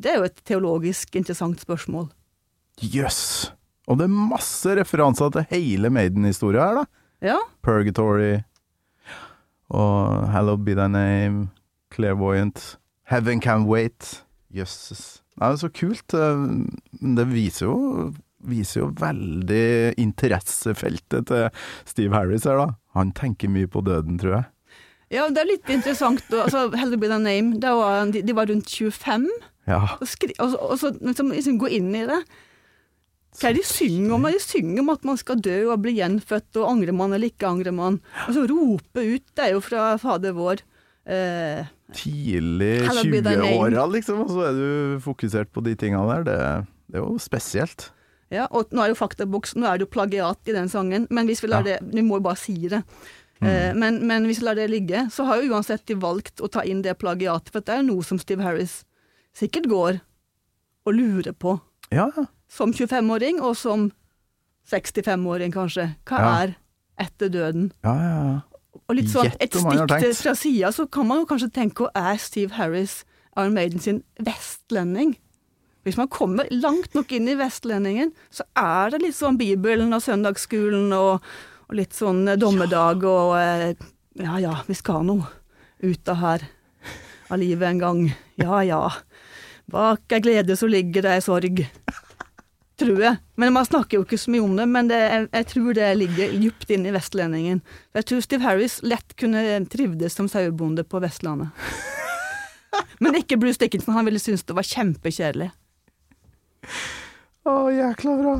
Det 0.00 0.12
er 0.12 0.20
jo 0.20 0.28
et 0.28 0.40
teologisk 0.48 1.16
interessant 1.16 1.60
spørsmål. 1.60 2.08
Jøss. 2.80 3.52
Og 3.84 4.00
det 4.00 4.08
er 4.08 4.16
masse 4.32 4.76
referanser 4.78 5.30
til 5.34 5.44
hele 5.50 5.90
Maiden-historia 5.92 6.64
her, 6.64 6.80
da. 6.80 6.84
Ja, 7.24 7.38
Purgatory 7.64 8.42
og 9.72 10.26
Hello 10.28 10.56
Be 10.60 10.74
Thy 10.76 10.88
Name, 10.92 11.48
Clairvoyant, 11.94 12.76
Heaven 13.08 13.40
Can 13.40 13.64
Wait. 13.68 14.23
Jøsses. 14.54 15.02
Det 15.34 15.48
er 15.48 15.56
så 15.60 15.70
kult. 15.74 16.14
eh, 16.14 16.44
det 17.18 17.26
viser 17.32 17.66
jo, 17.66 18.12
viser 18.44 18.84
jo 18.84 18.90
veldig 19.00 19.94
interessefeltet 19.98 21.26
til 21.30 21.48
Steve 21.88 22.14
Harris 22.14 22.46
her, 22.48 22.60
da. 22.60 22.68
Han 22.94 23.10
tenker 23.16 23.50
mye 23.50 23.66
på 23.70 23.82
døden, 23.84 24.18
tror 24.20 24.36
jeg. 24.38 24.44
ja 25.16 25.26
det 25.32 25.42
er 25.42 25.50
litt 25.50 25.70
interessant. 25.74 26.22
Altså, 26.30 26.68
Heller 26.78 27.00
Be 27.00 27.10
Thy 27.10 27.18
Name, 27.22 27.58
Det 27.60 27.72
var, 27.74 28.06
de, 28.14 28.22
de 28.22 28.36
var 28.36 28.46
rundt 28.50 28.70
25. 28.70 29.28
Ja. 29.66 29.80
Og, 30.00 30.06
skri, 30.06 30.34
og, 30.38 30.54
og 30.60 30.78
så 30.78 30.92
liksom, 31.00 31.32
liksom 31.32 31.58
gå 31.58 31.70
inn 31.72 31.94
i 31.96 32.04
det. 32.06 32.20
Hva 33.34 33.48
er 33.48 33.56
det 33.56 33.64
de 33.64 33.66
synger 33.66 34.12
om? 34.14 34.26
De 34.30 34.38
synger 34.38 34.82
om 34.84 34.92
at 34.92 35.06
man 35.08 35.16
skal 35.18 35.40
dø 35.42 35.56
og 35.72 35.80
bli 35.82 35.96
gjenfødt, 35.96 36.52
og 36.60 36.68
angrer 36.70 36.94
man 36.94 37.10
eller 37.16 37.32
ikke 37.32 37.48
angrer 37.50 37.74
man. 37.74 37.96
Og 38.28 38.36
så 38.36 38.44
rope 38.46 39.02
ut, 39.02 39.24
det 39.34 39.48
er 39.48 39.56
jo 39.56 39.62
fra 39.64 39.88
Fader 39.98 40.36
vår. 40.36 40.62
Tidlig 41.94 42.72
Hello 42.88 43.02
Be 43.10 43.20
Thy 43.22 43.34
Name. 43.36 43.50
20-åra, 43.58 43.84
liksom, 43.92 44.22
og 44.24 44.30
så 44.32 44.46
er 44.48 44.54
du 44.58 45.00
fokusert 45.04 45.50
på 45.54 45.62
de 45.66 45.74
tinga 45.78 46.00
der. 46.08 46.24
Det, 46.28 46.38
det 46.92 47.00
er 47.00 47.04
jo 47.04 47.18
spesielt. 47.22 47.90
ja, 48.32 48.46
og 48.50 48.72
nå 48.74 48.80
er 48.82 48.88
det 48.90 48.96
jo 48.96 49.02
faktaboks, 49.04 49.52
nå 49.60 49.66
er 49.68 49.78
det 49.78 49.86
jo 49.86 49.92
plagiat 49.94 50.48
i 50.50 50.54
den 50.56 50.68
sangen, 50.72 51.04
men 51.10 51.28
hvis 51.28 51.42
vi 51.44 51.48
lar 51.52 51.62
Ja. 51.66 51.76
det 51.78 51.92
Vi 51.94 52.02
må 52.02 52.16
jo 52.18 52.24
bare 52.24 52.36
si 52.40 52.56
det. 52.68 52.82
Eh, 53.44 53.74
men, 53.76 54.00
men 54.06 54.24
hvis 54.24 54.40
vi 54.40 54.46
lar 54.46 54.54
det 54.56 54.70
ligge, 54.70 55.04
så 55.12 55.24
har 55.28 55.42
jo 55.42 55.52
uansett 55.52 55.84
de 55.86 55.94
valgt 56.00 56.40
å 56.40 56.48
ta 56.48 56.62
inn 56.64 56.80
det 56.82 56.96
plagiatet, 56.98 57.52
for 57.52 57.60
det 57.60 57.74
er 57.76 57.82
noe 57.84 58.02
som 58.02 58.18
Steve 58.18 58.42
Harris 58.42 58.84
sikkert 59.36 59.68
går 59.68 60.00
og 60.86 60.94
lurer 60.94 61.32
på. 61.36 61.58
Ja, 61.92 62.08
Som 62.48 62.72
25-åring, 62.72 63.40
og 63.42 63.56
som 63.56 63.90
65-åring 64.70 65.52
kanskje. 65.52 65.90
Hva 66.08 66.18
Ja. 66.18 66.32
er 66.44 66.54
etter 66.98 67.28
døden? 67.28 67.72
ja, 67.84 67.94
ja. 67.94 68.16
ja. 68.32 68.40
Og 68.88 68.98
litt 68.98 69.10
sånn, 69.12 69.30
et 69.40 69.54
stikk 69.56 69.92
fra 70.18 70.34
sida, 70.36 70.70
så 70.74 70.84
kan 70.90 71.08
man 71.08 71.22
jo 71.22 71.28
kanskje 71.30 71.52
tenke, 71.56 71.86
og 71.86 71.96
er 71.96 72.18
Steve 72.20 72.58
Harris 72.58 73.02
Iron 73.34 73.54
Maiden 73.56 73.80
sin 73.80 74.02
vestlending? 74.20 75.14
Hvis 75.84 75.98
man 76.00 76.08
kommer 76.08 76.48
langt 76.52 76.94
nok 76.96 77.12
inn 77.12 77.28
i 77.28 77.36
vestlendingen, 77.36 78.12
så 78.32 78.46
er 78.56 78.92
det 78.94 79.02
litt 79.02 79.16
sånn 79.16 79.38
Bibelen 79.40 79.92
og 79.92 80.04
søndagsskolen 80.04 80.92
og, 80.96 81.24
og 81.68 81.76
litt 81.76 81.96
sånn 81.96 82.22
eh, 82.28 82.40
dommedag 82.40 83.04
og 83.08 83.34
eh, 83.40 83.72
Ja 84.20 84.38
ja, 84.38 84.54
vi 84.68 84.76
skal 84.78 85.02
nå 85.04 85.18
ut 85.84 86.08
av 86.08 86.20
her 86.20 86.44
av 87.32 87.40
livet 87.40 87.66
en 87.68 87.80
gang. 87.82 88.00
Ja 88.40 88.62
ja. 88.64 88.80
Bak 89.70 90.12
ei 90.12 90.22
glede 90.24 90.56
så 90.56 90.68
ligger 90.70 91.04
det 91.04 91.16
ei 91.16 91.24
sorg. 91.24 91.64
Tror 92.80 93.00
jeg. 93.02 93.16
Men 93.40 93.52
Man 93.54 93.66
snakker 93.66 93.98
jo 93.98 94.04
ikke 94.06 94.18
så 94.20 94.32
mye 94.34 94.44
om 94.44 94.54
det, 94.58 94.66
men 94.70 94.90
det, 94.90 95.00
jeg, 95.00 95.28
jeg 95.32 95.48
tror 95.52 95.76
det 95.78 95.90
ligger 96.00 96.36
dypt 96.42 96.70
inne 96.74 96.90
i 96.90 96.94
vestlendingen. 96.94 97.62
Jeg 97.94 98.08
tror 98.10 98.24
Steve 98.24 98.46
Harris 98.46 98.78
lett 98.82 99.16
kunne 99.20 99.42
trivdes 99.70 100.16
som 100.18 100.30
sauebonde 100.30 100.86
på 100.86 101.02
Vestlandet. 101.04 101.52
Men 103.02 103.14
ikke 103.14 103.36
Bruce 103.38 103.60
Dickinson, 103.60 103.94
han 103.94 104.06
ville 104.06 104.18
synes 104.18 104.42
det 104.46 104.54
var 104.56 104.66
kjempekjedelig. 104.66 105.50
Å, 107.46 107.54
jækla 107.70 108.14
bra. 108.18 108.34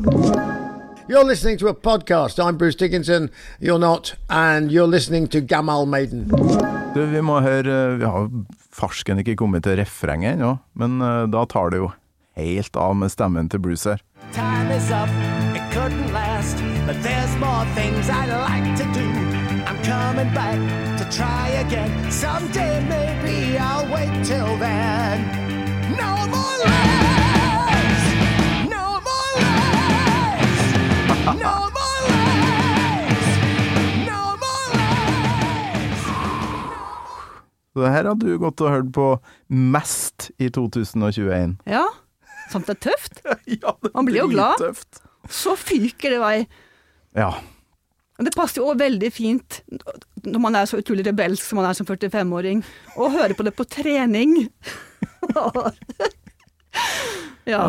You're 1.07 1.25
listening 1.25 1.59
to 1.59 1.68
a 1.68 1.75
podcast. 1.75 2.38
I'm 2.40 2.57
Bruce 2.57 2.79
Dickinson. 2.79 3.29
You're 3.61 3.79
not. 3.79 4.14
And 4.29 4.73
you're 4.73 4.88
listening 4.88 5.27
to 5.29 5.40
Gamal 5.40 5.87
Maiden. 5.87 6.25
Du, 6.94 7.03
vi 7.05 7.20
må 7.20 7.40
høre 7.44 7.99
Vi 7.99 8.09
har 8.09 8.31
farsken 8.73 9.20
ikke 9.20 9.37
kommet 9.37 9.66
til 9.66 9.77
refrenget 9.77 10.38
ennå, 10.38 10.55
men 10.81 10.97
eh, 11.05 11.27
da 11.31 11.44
tar 11.51 11.75
det 11.75 11.83
jo 11.83 11.90
helt 12.40 12.77
av 12.81 12.97
med 12.97 13.12
stemmen 13.12 13.51
til 13.53 13.61
Bruce 13.62 13.92
her. 13.92 14.01
Time 14.35 14.73
is 14.73 14.90
up, 14.90 15.09
it 15.55 15.62
couldn't 15.73 16.12
last. 16.12 16.57
But 16.87 17.01
there's 17.05 17.37
more 17.37 17.64
things 17.77 18.11
I'd 18.11 18.31
like 18.31 18.77
to 18.81 18.85
do. 18.92 19.07
I'm 19.64 19.79
coming 19.85 20.35
back 20.35 20.59
to 20.99 21.05
try 21.16 21.49
again. 21.64 22.11
Someday 22.11 22.83
maybe 22.83 23.57
I'll 23.57 23.87
wait 23.94 24.25
till 24.25 24.59
then. 24.59 25.23
No 25.94 26.27
more 26.35 26.57
lies! 26.66 28.03
No 28.75 28.99
more 29.07 29.31
lies! 29.38 30.62
No 31.38 31.55
more 31.79 32.01
lies! 32.11 33.27
No 34.11 34.20
more 34.42 34.66
lies! 34.75 36.03
Så 37.73 37.81
det 37.81 37.90
her 37.90 38.05
har 38.05 38.14
du 38.14 38.38
gått 38.38 38.61
og 38.61 38.70
hørt 38.70 38.92
på 38.92 39.18
mest 39.47 40.31
i 40.38 40.51
2021. 40.51 41.57
Ja, 41.66 41.87
sånt 42.55 42.71
er 42.73 42.79
tøft. 42.88 43.21
ja, 43.51 43.75
det 43.83 43.93
Man 43.95 44.09
blir 44.09 44.23
jo 44.23 44.31
glad. 44.33 44.62
Tøft. 44.62 45.03
Så 45.31 45.55
fyker 45.59 46.17
det 46.17 46.23
vei. 46.23 46.37
Ja. 47.17 47.31
Men 48.17 48.29
Det 48.29 48.35
passer 48.37 48.62
jo 48.62 48.71
også 48.71 48.83
veldig 48.85 49.11
fint 49.14 49.61
når 50.25 50.40
man 50.40 50.57
er 50.57 50.69
så 50.71 50.79
utrolig 50.81 51.05
rebelsk 51.07 51.45
som 51.45 51.59
man 51.61 51.69
er 51.69 51.77
som 51.77 51.85
45-åring, 51.85 52.62
å 52.97 53.11
høre 53.12 53.35
på 53.37 53.45
det 53.45 53.53
på 53.59 53.67
trening. 53.69 54.47
ja. 57.53 57.64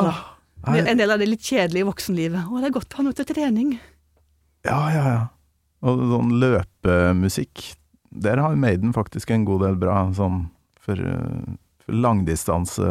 Nei, 0.65 0.77
En 0.79 1.01
del 1.01 1.11
av 1.11 1.19
det 1.19 1.27
litt 1.27 1.43
kjedelige 1.43 1.89
voksenlivet. 1.89 2.47
Å, 2.47 2.61
det 2.61 2.69
er 2.69 2.75
godt 2.77 2.95
å 2.95 3.01
ha 3.01 3.05
noe 3.07 3.17
til 3.17 3.27
trening. 3.27 3.73
Ja, 4.65 4.79
ja, 4.93 5.03
ja. 5.11 5.23
Og 5.85 5.99
sånn 6.09 6.31
løpemusikk, 6.41 7.65
der 8.15 8.39
har 8.41 8.55
Maiden 8.57 8.95
faktisk 8.95 9.33
en 9.35 9.43
god 9.45 9.65
del 9.67 9.75
bra 9.81 9.97
sånn 10.15 10.45
for, 10.81 10.95
eh, 10.95 11.57
for 11.83 11.99
langdistanse 12.07 12.87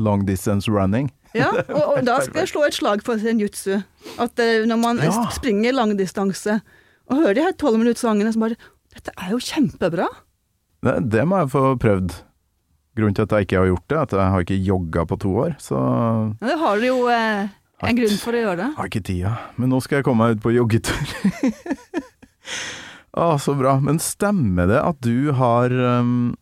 Long 0.00 0.24
distance 0.28 0.70
running. 0.72 1.10
Ja, 1.36 1.50
og, 1.68 1.82
og 1.98 2.00
da 2.08 2.16
skal 2.24 2.40
jeg 2.42 2.50
slå 2.50 2.64
et 2.66 2.74
slag 2.78 3.04
for 3.06 3.20
senjutsu. 3.22 3.76
At 4.18 4.40
eh, 4.42 4.64
når 4.66 4.80
man 4.82 5.02
Ja. 5.04 5.12
springer 5.36 5.76
langdistanse 5.76 6.56
og 7.10 7.20
hører 7.20 7.36
de 7.38 7.44
her 7.44 7.54
tolvminuttssangene, 7.60 8.32
så 8.34 8.40
bare 8.42 8.58
Dette 8.90 9.12
er 9.22 9.30
jo 9.36 9.38
kjempebra. 9.38 10.08
Det, 10.82 10.96
det 11.12 11.22
må 11.30 11.38
jeg 11.44 11.50
få 11.52 11.60
prøvd. 11.78 12.16
Grunnen 12.98 13.14
til 13.14 13.22
at 13.28 13.34
jeg 13.36 13.46
ikke 13.46 13.60
har 13.60 13.68
gjort 13.70 13.84
det, 13.92 13.96
er 13.96 14.02
at 14.02 14.14
jeg 14.18 14.32
har 14.34 14.44
ikke 14.48 14.56
jogga 14.66 15.04
på 15.06 15.18
to 15.22 15.30
år, 15.44 15.52
så 15.62 15.78
Ja, 16.40 16.48
det 16.50 16.56
har 16.58 16.80
du 16.82 16.86
jo 16.88 16.96
eh, 17.14 17.52
en 17.86 18.00
grunn 18.00 18.18
for 18.18 18.34
å 18.34 18.40
gjøre 18.42 18.56
det. 18.64 18.66
har 18.80 18.90
ikke 18.90 19.04
tida. 19.06 19.36
Men 19.56 19.70
nå 19.70 19.78
skal 19.84 20.00
jeg 20.00 20.08
komme 20.08 20.26
meg 20.26 20.40
ut 20.40 20.42
på 20.42 20.52
joggetur. 20.56 21.14
Å, 23.20 23.34
så 23.42 23.54
bra. 23.58 23.76
Men 23.82 23.98
stemmer 24.02 24.68
det 24.70 24.78
at 24.82 24.98
du 25.02 25.30
har 25.38 25.72
um, 26.02 26.32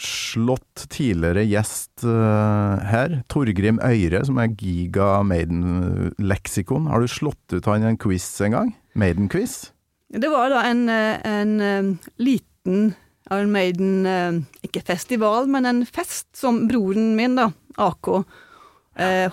slått 0.00 0.86
tidligere 0.92 1.44
gjest 1.48 2.04
uh, 2.06 2.80
her, 2.88 3.20
Torgrim 3.30 3.80
Øyre, 3.84 4.22
som 4.26 4.40
er 4.40 4.54
Giga 4.56 5.20
Maiden-leksikon. 5.26 6.88
Har 6.90 7.04
du 7.04 7.10
slått 7.10 7.54
ut 7.54 7.68
han 7.68 7.84
i 7.84 7.90
en 7.92 8.00
quiz 8.00 8.26
en 8.46 8.56
gang? 8.56 8.72
Maiden-quiz? 8.98 9.70
Det 10.10 10.30
var 10.32 10.50
da 10.50 10.64
en, 10.66 10.88
eh, 10.90 11.20
en 11.22 11.52
eh, 11.62 11.90
liten 12.18 12.94
Iron 13.30 13.52
Maiden 13.54 14.48
Ikke 14.66 14.82
festival, 14.82 15.46
men 15.46 15.68
en 15.68 15.84
fest 15.86 16.26
som 16.34 16.64
broren 16.66 17.12
min, 17.14 17.36
da, 17.38 17.52
AK, 17.78 18.08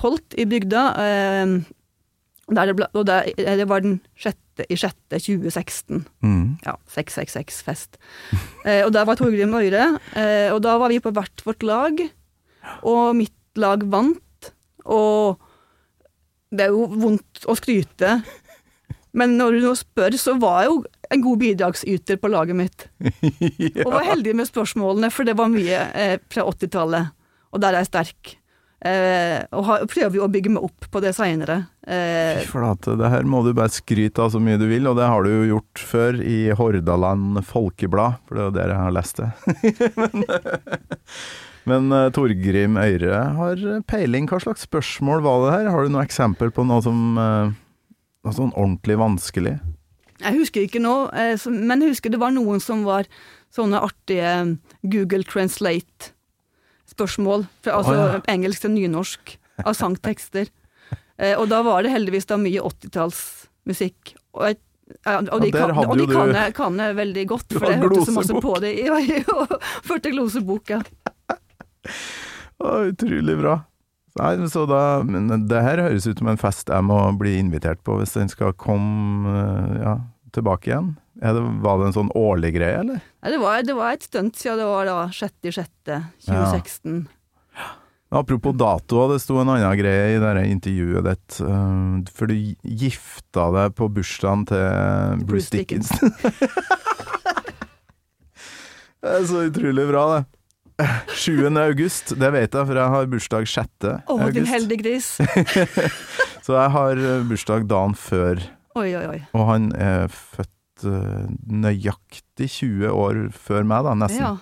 holdt 0.03 0.35
i 0.37 0.45
bygda. 0.45 0.83
Der 2.47 2.69
det, 2.69 2.77
ble, 2.77 2.87
og 2.95 3.09
eh, 3.11 3.57
det 3.59 3.65
var 3.67 3.83
den 3.83 3.97
sjette 4.15 4.63
i 4.71 4.77
sjette 4.79 5.19
2016. 5.19 6.05
Mm. 6.23 6.45
Ja, 6.65 6.77
666-fest. 6.93 7.99
Eh, 8.67 8.81
og 8.83 8.91
der 8.91 9.05
var 9.07 9.15
Torgrim 9.15 9.53
Øyre. 9.55 9.93
Eh, 10.19 10.49
og 10.51 10.59
da 10.65 10.73
var 10.79 10.91
vi 10.91 10.99
på 10.99 11.13
hvert 11.15 11.43
vårt 11.47 11.63
lag, 11.63 12.01
og 12.83 13.15
mitt 13.15 13.59
lag 13.59 13.83
vant. 13.87 14.49
Og 14.83 15.37
det 16.51 16.67
er 16.67 16.75
jo 16.75 16.87
vondt 16.99 17.47
å 17.47 17.55
skryte, 17.55 18.17
men 19.17 19.37
når 19.39 19.55
du 19.55 19.65
nå 19.65 19.73
spør, 19.77 20.15
så 20.19 20.35
var 20.39 20.61
jeg 20.61 20.71
jo 20.71 20.81
en 21.15 21.23
god 21.23 21.39
bidragsyter 21.41 22.19
på 22.21 22.31
laget 22.31 22.59
mitt. 22.59 22.87
Og 23.85 23.93
var 23.93 24.05
heldig 24.11 24.35
med 24.37 24.49
spørsmålene, 24.49 25.09
for 25.13 25.27
det 25.27 25.37
var 25.39 25.49
mye 25.51 25.79
eh, 25.95 26.17
fra 26.31 26.45
80-tallet, 26.51 27.15
og 27.51 27.63
der 27.63 27.73
er 27.73 27.85
jeg 27.85 27.89
sterk. 27.89 28.33
Eh, 28.85 29.39
og 29.57 29.63
har, 29.65 29.87
prøver 29.89 30.19
jo 30.19 30.25
å 30.27 30.29
bygge 30.29 30.51
meg 30.53 30.67
opp 30.67 30.85
på 30.93 31.01
det 31.01 31.15
seinere. 31.17 31.63
Eh, 31.87 32.43
Fy 32.43 32.51
flate, 32.51 32.93
det 32.99 33.09
her 33.09 33.25
må 33.25 33.41
du 33.45 33.49
bare 33.57 33.73
skryte 33.73 34.21
av 34.21 34.35
så 34.35 34.41
mye 34.43 34.59
du 34.61 34.67
vil, 34.69 34.85
og 34.89 34.99
det 34.99 35.09
har 35.09 35.25
du 35.25 35.31
jo 35.33 35.49
gjort 35.55 35.81
før 35.89 36.21
i 36.21 36.37
Hordaland 36.57 37.41
Folkeblad, 37.47 38.21
for 38.27 38.37
det 38.37 38.43
er 38.43 38.49
jo 38.51 38.55
der 38.59 38.73
jeg 38.75 38.83
har 38.83 38.97
lest 38.99 39.21
det. 39.23 39.29
men 40.01 40.27
men 41.67 41.91
eh, 41.91 42.09
Torgrim 42.15 42.77
Øyre 42.79 43.23
har 43.35 43.63
peiling. 43.91 44.27
Hva 44.29 44.39
slags 44.39 44.63
spørsmål 44.67 45.23
var 45.25 45.41
det 45.43 45.55
her? 45.55 45.71
Har 45.73 45.83
du 45.83 45.91
noe 45.91 46.05
eksempel 46.07 46.53
på 46.55 46.63
noe 46.67 46.83
som 46.85 47.17
eh, 47.21 47.55
Noe 48.25 48.35
sånn 48.35 48.55
ordentlig 48.59 48.97
vanskelig? 48.99 49.57
Jeg 50.19 50.35
husker 50.39 50.63
ikke 50.65 50.81
nå, 50.81 50.95
eh, 51.15 51.35
men 51.51 51.83
jeg 51.83 51.93
husker 51.93 52.11
det 52.11 52.19
var 52.19 52.33
noen 52.35 52.63
som 52.63 52.81
var 52.87 53.07
sånne 53.53 53.79
artige 53.85 54.31
Google 54.83 55.27
Translate-spørsmål. 56.87 57.45
Fra, 57.63 57.71
altså 57.77 57.91
oh, 57.93 58.13
ja. 58.15 58.21
engelsk 58.31 58.61
til 58.63 58.71
nynorsk 58.71 59.35
av 59.65 59.73
sangtekster. 59.75 60.47
Eh, 61.17 61.35
og 61.37 61.47
da 61.49 61.61
var 61.65 61.83
det 61.83 61.91
heldigvis 61.91 62.25
da 62.29 62.37
mye 62.37 62.61
80-tallsmusikk. 62.61 64.15
Og, 64.33 64.47
jeg- 64.47 64.57
og 65.31 65.41
de, 65.41 65.47
Ja, 65.51 65.67
kan, 65.67 65.77
og 65.85 65.97
de 65.97 66.05
du- 66.07 66.13
kan, 66.13 66.29
jeg, 66.33 66.53
kan 66.55 66.77
jeg 66.79 66.95
veldig 66.95 67.27
godt, 67.27 67.53
for 67.53 67.65
jeg 67.69 67.79
hørte 67.81 68.05
så 68.05 68.13
masse 68.15 68.33
på 68.41 68.59
det. 68.61 68.85
Ja, 68.85 68.97
ja, 69.11 69.45
førte 69.83 70.11
glosebok, 70.11 70.69
ja. 70.69 70.81
oh, 72.59 72.87
utrolig 72.87 73.37
bra. 73.41 73.63
Nei, 74.17 74.47
så 74.49 74.65
da, 74.65 75.03
men 75.05 75.27
det 75.47 75.61
her 75.61 75.77
høres 75.77 76.07
ut 76.07 76.17
som 76.17 76.27
en 76.31 76.37
fest 76.41 76.69
jeg 76.73 76.83
må 76.83 76.97
bli 77.19 77.35
invitert 77.37 77.83
på 77.85 77.99
hvis 77.99 78.15
den 78.17 78.29
skal 78.29 78.53
komme 78.57 79.29
eh, 79.29 79.81
ja, 79.83 79.97
tilbake 80.33 80.71
igjen. 80.71 80.95
Er 81.21 81.33
det, 81.33 81.41
var 81.63 81.79
det 81.81 81.87
en 81.89 81.95
sånn 81.95 82.11
årlig 82.17 82.51
greie, 82.55 82.79
eller? 82.83 82.99
Nei, 83.23 83.31
det, 83.33 83.39
var, 83.41 83.61
det 83.65 83.73
var 83.77 83.93
et 83.97 84.03
stunt 84.05 84.35
siden 84.37 84.59
det 84.61 84.67
var 84.69 84.85
da 84.85 84.97
6.6.2016. 85.17 87.07
Apropos 88.17 88.53
dato, 88.55 89.01
det 89.11 89.17
sto 89.19 89.35
en 89.41 89.49
annen 89.51 89.73
greie 89.79 90.13
i 90.15 90.19
det 90.21 90.43
intervjuet 90.47 91.03
ditt. 91.09 91.39
eh, 91.43 92.13
For 92.15 92.29
du 92.31 92.35
gifta 92.63 93.49
deg 93.55 93.73
på 93.75 93.89
bursdagen 93.91 94.45
til 94.47 94.63
Bruce 95.27 95.29
Bruce 95.33 95.51
Dickinson. 95.57 96.13
det 99.01 99.09
er 99.17 99.25
så 99.27 99.43
utrolig 99.49 99.87
bra, 99.89 100.03
det. 100.15 100.23
7. 101.17 101.49
august, 101.57 102.13
det 102.21 102.29
vet 102.35 102.53
jeg, 102.53 102.67
for 102.69 102.77
jeg 102.77 102.89
har 102.93 103.07
bursdag 103.09 103.47
6. 103.49 103.87
Å, 104.13 104.17
din 104.35 104.45
heldige 104.45 104.83
gris. 104.83 105.07
Så 106.45 106.53
jeg 106.53 106.69
har 106.75 106.99
bursdag 107.27 107.65
dagen 107.67 107.95
før, 107.97 108.37
Oi, 108.77 108.91
oi, 108.93 109.05
oi. 109.09 109.17
og 109.33 109.47
han 109.49 109.71
er 109.73 110.05
født 110.13 110.51
nøyaktig 110.85 112.49
20 112.59 112.91
år 112.93 113.23
før 113.33 113.65
meg, 113.67 113.87
da, 113.87 113.95
nesten. 113.97 114.21
Ja. 114.21 114.35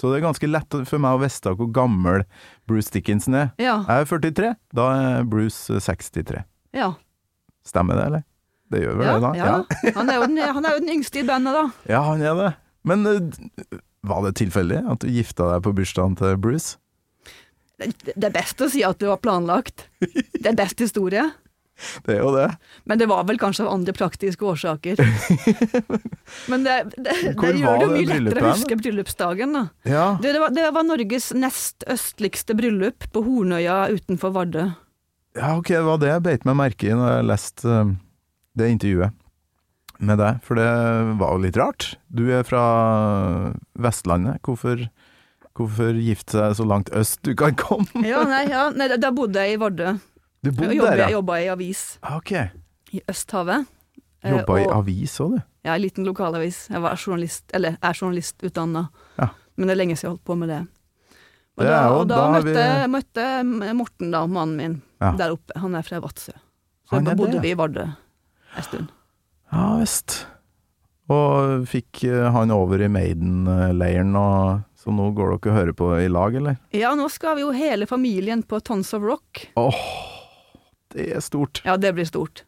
Så 0.00 0.10
det 0.10 0.18
er 0.18 0.24
ganske 0.24 0.48
lett 0.48 0.74
for 0.88 1.02
meg 1.02 1.14
å 1.14 1.20
vite 1.22 1.52
hvor 1.58 1.68
gammel 1.74 2.24
Bruce 2.66 2.90
Dickinson 2.94 3.36
er. 3.38 3.52
Ja. 3.62 3.82
Jeg 3.86 4.06
er 4.06 4.10
43, 4.10 4.52
da 4.74 4.86
er 4.98 5.24
Bruce 5.28 5.80
63. 5.80 6.44
ja. 6.74 6.92
Stemmer 7.62 7.94
det, 7.94 8.04
eller? 8.08 8.22
Det 8.72 8.80
gjør 8.82 8.96
vel 8.98 9.06
det, 9.06 9.18
da? 9.22 9.30
ja. 9.38 9.92
Han, 9.94 10.08
er 10.10 10.16
jo 10.16 10.24
den, 10.26 10.38
han 10.56 10.64
er 10.66 10.74
jo 10.74 10.80
den 10.82 10.94
yngste 10.96 11.20
i 11.20 11.26
bandet, 11.28 11.54
da. 11.54 11.64
Ja, 11.94 12.00
han 12.08 12.24
er 12.24 12.34
det. 12.34 12.48
Men 12.88 13.06
eh, 13.06 13.76
var 14.02 14.24
det 14.26 14.32
tilfeldig 14.40 14.80
at 14.90 15.04
du 15.04 15.12
gifta 15.12 15.46
deg 15.52 15.62
på 15.62 15.74
bursdagen 15.76 16.16
til 16.18 16.34
Bruce? 16.42 16.80
Det, 17.78 17.92
det 18.16 18.26
er 18.26 18.34
best 18.34 18.58
å 18.64 18.66
si 18.72 18.82
at 18.86 18.98
det 18.98 19.06
var 19.12 19.20
planlagt. 19.22 19.86
Det 20.02 20.48
er 20.50 20.58
best 20.58 20.82
historie. 20.82 21.28
Det 22.06 22.16
er 22.16 22.20
jo 22.22 22.32
det. 22.34 22.48
Men 22.88 23.00
det 23.00 23.08
var 23.10 23.24
vel 23.28 23.40
kanskje 23.40 23.66
av 23.66 23.72
andre 23.74 23.94
praktiske 23.96 24.46
årsaker. 24.46 25.00
Men 26.50 26.66
det, 26.66 26.76
det, 26.96 27.16
det 27.38 27.52
gjør 27.58 27.82
det 27.82 27.88
mye 27.92 28.06
lettere 28.10 28.44
å 28.44 28.52
huske 28.54 28.78
bryllupsdagen, 28.80 29.56
da. 29.56 29.64
Ja. 29.88 30.06
Det, 30.22 30.34
det, 30.34 30.40
var, 30.42 30.54
det 30.54 30.68
var 30.74 30.86
Norges 30.86 31.32
nest 31.36 31.86
østligste 31.90 32.56
bryllup 32.58 33.08
på 33.12 33.24
Hornøya 33.26 33.84
utenfor 33.92 34.34
Vardø. 34.36 34.68
ja, 35.38 35.54
ok, 35.56 35.72
det 35.74 35.84
var 35.86 36.00
det 36.02 36.12
jeg 36.14 36.24
beit 36.28 36.46
meg 36.48 36.58
merke 36.60 36.90
i 36.90 36.96
når 36.96 37.12
jeg 37.16 37.28
leste 37.30 37.74
eh, 37.80 37.92
det 38.60 38.72
intervjuet 38.74 39.18
med 40.02 40.18
deg, 40.18 40.40
for 40.42 40.58
det 40.58 40.68
var 41.20 41.36
jo 41.36 41.42
litt 41.44 41.58
rart. 41.60 41.92
Du 42.10 42.24
er 42.34 42.42
fra 42.46 42.62
Vestlandet. 43.78 44.40
Hvorfor, 44.42 44.82
hvorfor 45.58 45.98
gifte 46.02 46.38
seg 46.38 46.56
så 46.58 46.66
langt 46.68 46.90
øst 46.98 47.22
du 47.26 47.34
kan 47.38 47.54
komme? 47.58 47.86
Ja, 48.06 48.24
nei, 48.28 48.44
ja, 48.50 48.66
nei, 48.74 48.90
da 48.98 49.12
bodde 49.14 49.44
jeg 49.44 49.56
i 49.56 49.60
Vardø. 49.62 49.94
Du 50.42 50.50
Jeg 50.50 50.56
bodde 50.58 50.74
der 50.74 50.82
der, 50.90 50.96
jeg 50.96 51.10
ja? 51.10 51.16
jobba 51.16 51.36
i 51.38 51.46
avis 51.52 51.98
Ah, 52.02 52.16
Ok. 52.16 52.32
i 52.92 53.00
Østhavet. 53.08 53.66
Eh, 54.24 54.30
Jobba 54.32 54.56
i 54.58 54.64
avis 54.66 55.14
òg, 55.20 55.30
du. 55.36 55.42
Ja, 55.64 55.74
en 55.76 55.82
liten 55.82 56.04
lokalavis. 56.04 56.68
Jeg 56.70 56.82
var 56.82 56.96
journalist, 56.98 57.44
eller 57.54 57.76
er 57.82 57.92
journalistutdanna, 57.94 58.88
Ja. 59.18 59.28
men 59.56 59.66
det 59.68 59.72
er 59.74 59.78
lenge 59.78 59.96
siden 59.96 60.02
jeg 60.02 60.10
holdt 60.16 60.24
på 60.24 60.36
med 60.38 60.48
det. 60.48 60.60
Og 61.58 61.62
Det 61.64 61.68
da, 61.70 61.88
og 61.92 62.08
da, 62.08 62.16
da 62.16 62.40
møtte, 62.40 62.64
vi- 62.82 62.88
møtte 62.90 63.74
Morten, 63.76 64.10
da, 64.10 64.26
mannen 64.26 64.56
min, 64.56 64.82
Ja. 65.00 65.12
der 65.16 65.30
oppe. 65.32 65.52
Han 65.60 65.74
er 65.74 65.82
fra 65.82 66.00
Vadsø. 66.00 66.32
Så 66.90 67.04
da 67.04 67.14
bodde 67.14 67.32
det, 67.32 67.42
vi 67.42 67.50
i 67.50 67.54
Vardø 67.54 67.82
en 68.56 68.62
stund. 68.62 68.88
Ja 69.52 69.78
visst. 69.78 70.26
Og 71.08 71.66
fikk 71.66 72.04
eh, 72.04 72.30
han 72.32 72.50
over 72.50 72.80
i 72.82 72.88
Maiden-leiren, 72.88 74.12
så 74.76 74.90
nå 74.90 75.14
går 75.14 75.38
dere 75.38 75.52
og 75.52 75.58
hører 75.58 75.72
på 75.72 76.04
i 76.04 76.08
lag, 76.08 76.34
eller? 76.34 76.56
Ja, 76.72 76.94
nå 76.94 77.08
skal 77.10 77.36
vi 77.36 77.42
jo 77.42 77.50
hele 77.52 77.86
familien 77.86 78.42
på 78.42 78.60
Tons 78.62 78.92
of 78.94 79.02
Rock. 79.02 79.48
Åh, 79.56 79.74
det 80.94 81.08
er 81.16 81.20
stort. 81.24 81.62
Ja, 81.66 81.76
det 81.80 81.94
blir 81.96 82.08
stort. 82.08 82.44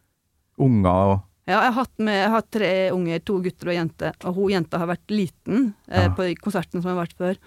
Unger 0.61 1.15
og 1.15 1.17
Ja, 1.45 1.59
jeg 1.61 1.73
har 1.75 1.75
hatt, 1.83 1.99
med, 2.01 2.15
jeg 2.17 2.29
har 2.33 2.45
tre 2.49 2.69
unger, 2.89 3.19
to 3.21 3.35
gutter 3.45 3.69
og 3.69 3.75
jente, 3.75 4.09
og 4.25 4.33
hun 4.39 4.49
jenta 4.55 4.79
har 4.81 4.87
vært 4.89 5.11
liten 5.13 5.75
eh, 5.87 6.07
Ja. 6.07 6.13
på 6.17 6.25
konserten 6.41 6.81
som 6.81 6.89
har 6.89 7.03
vært 7.05 7.13
før. 7.19 7.37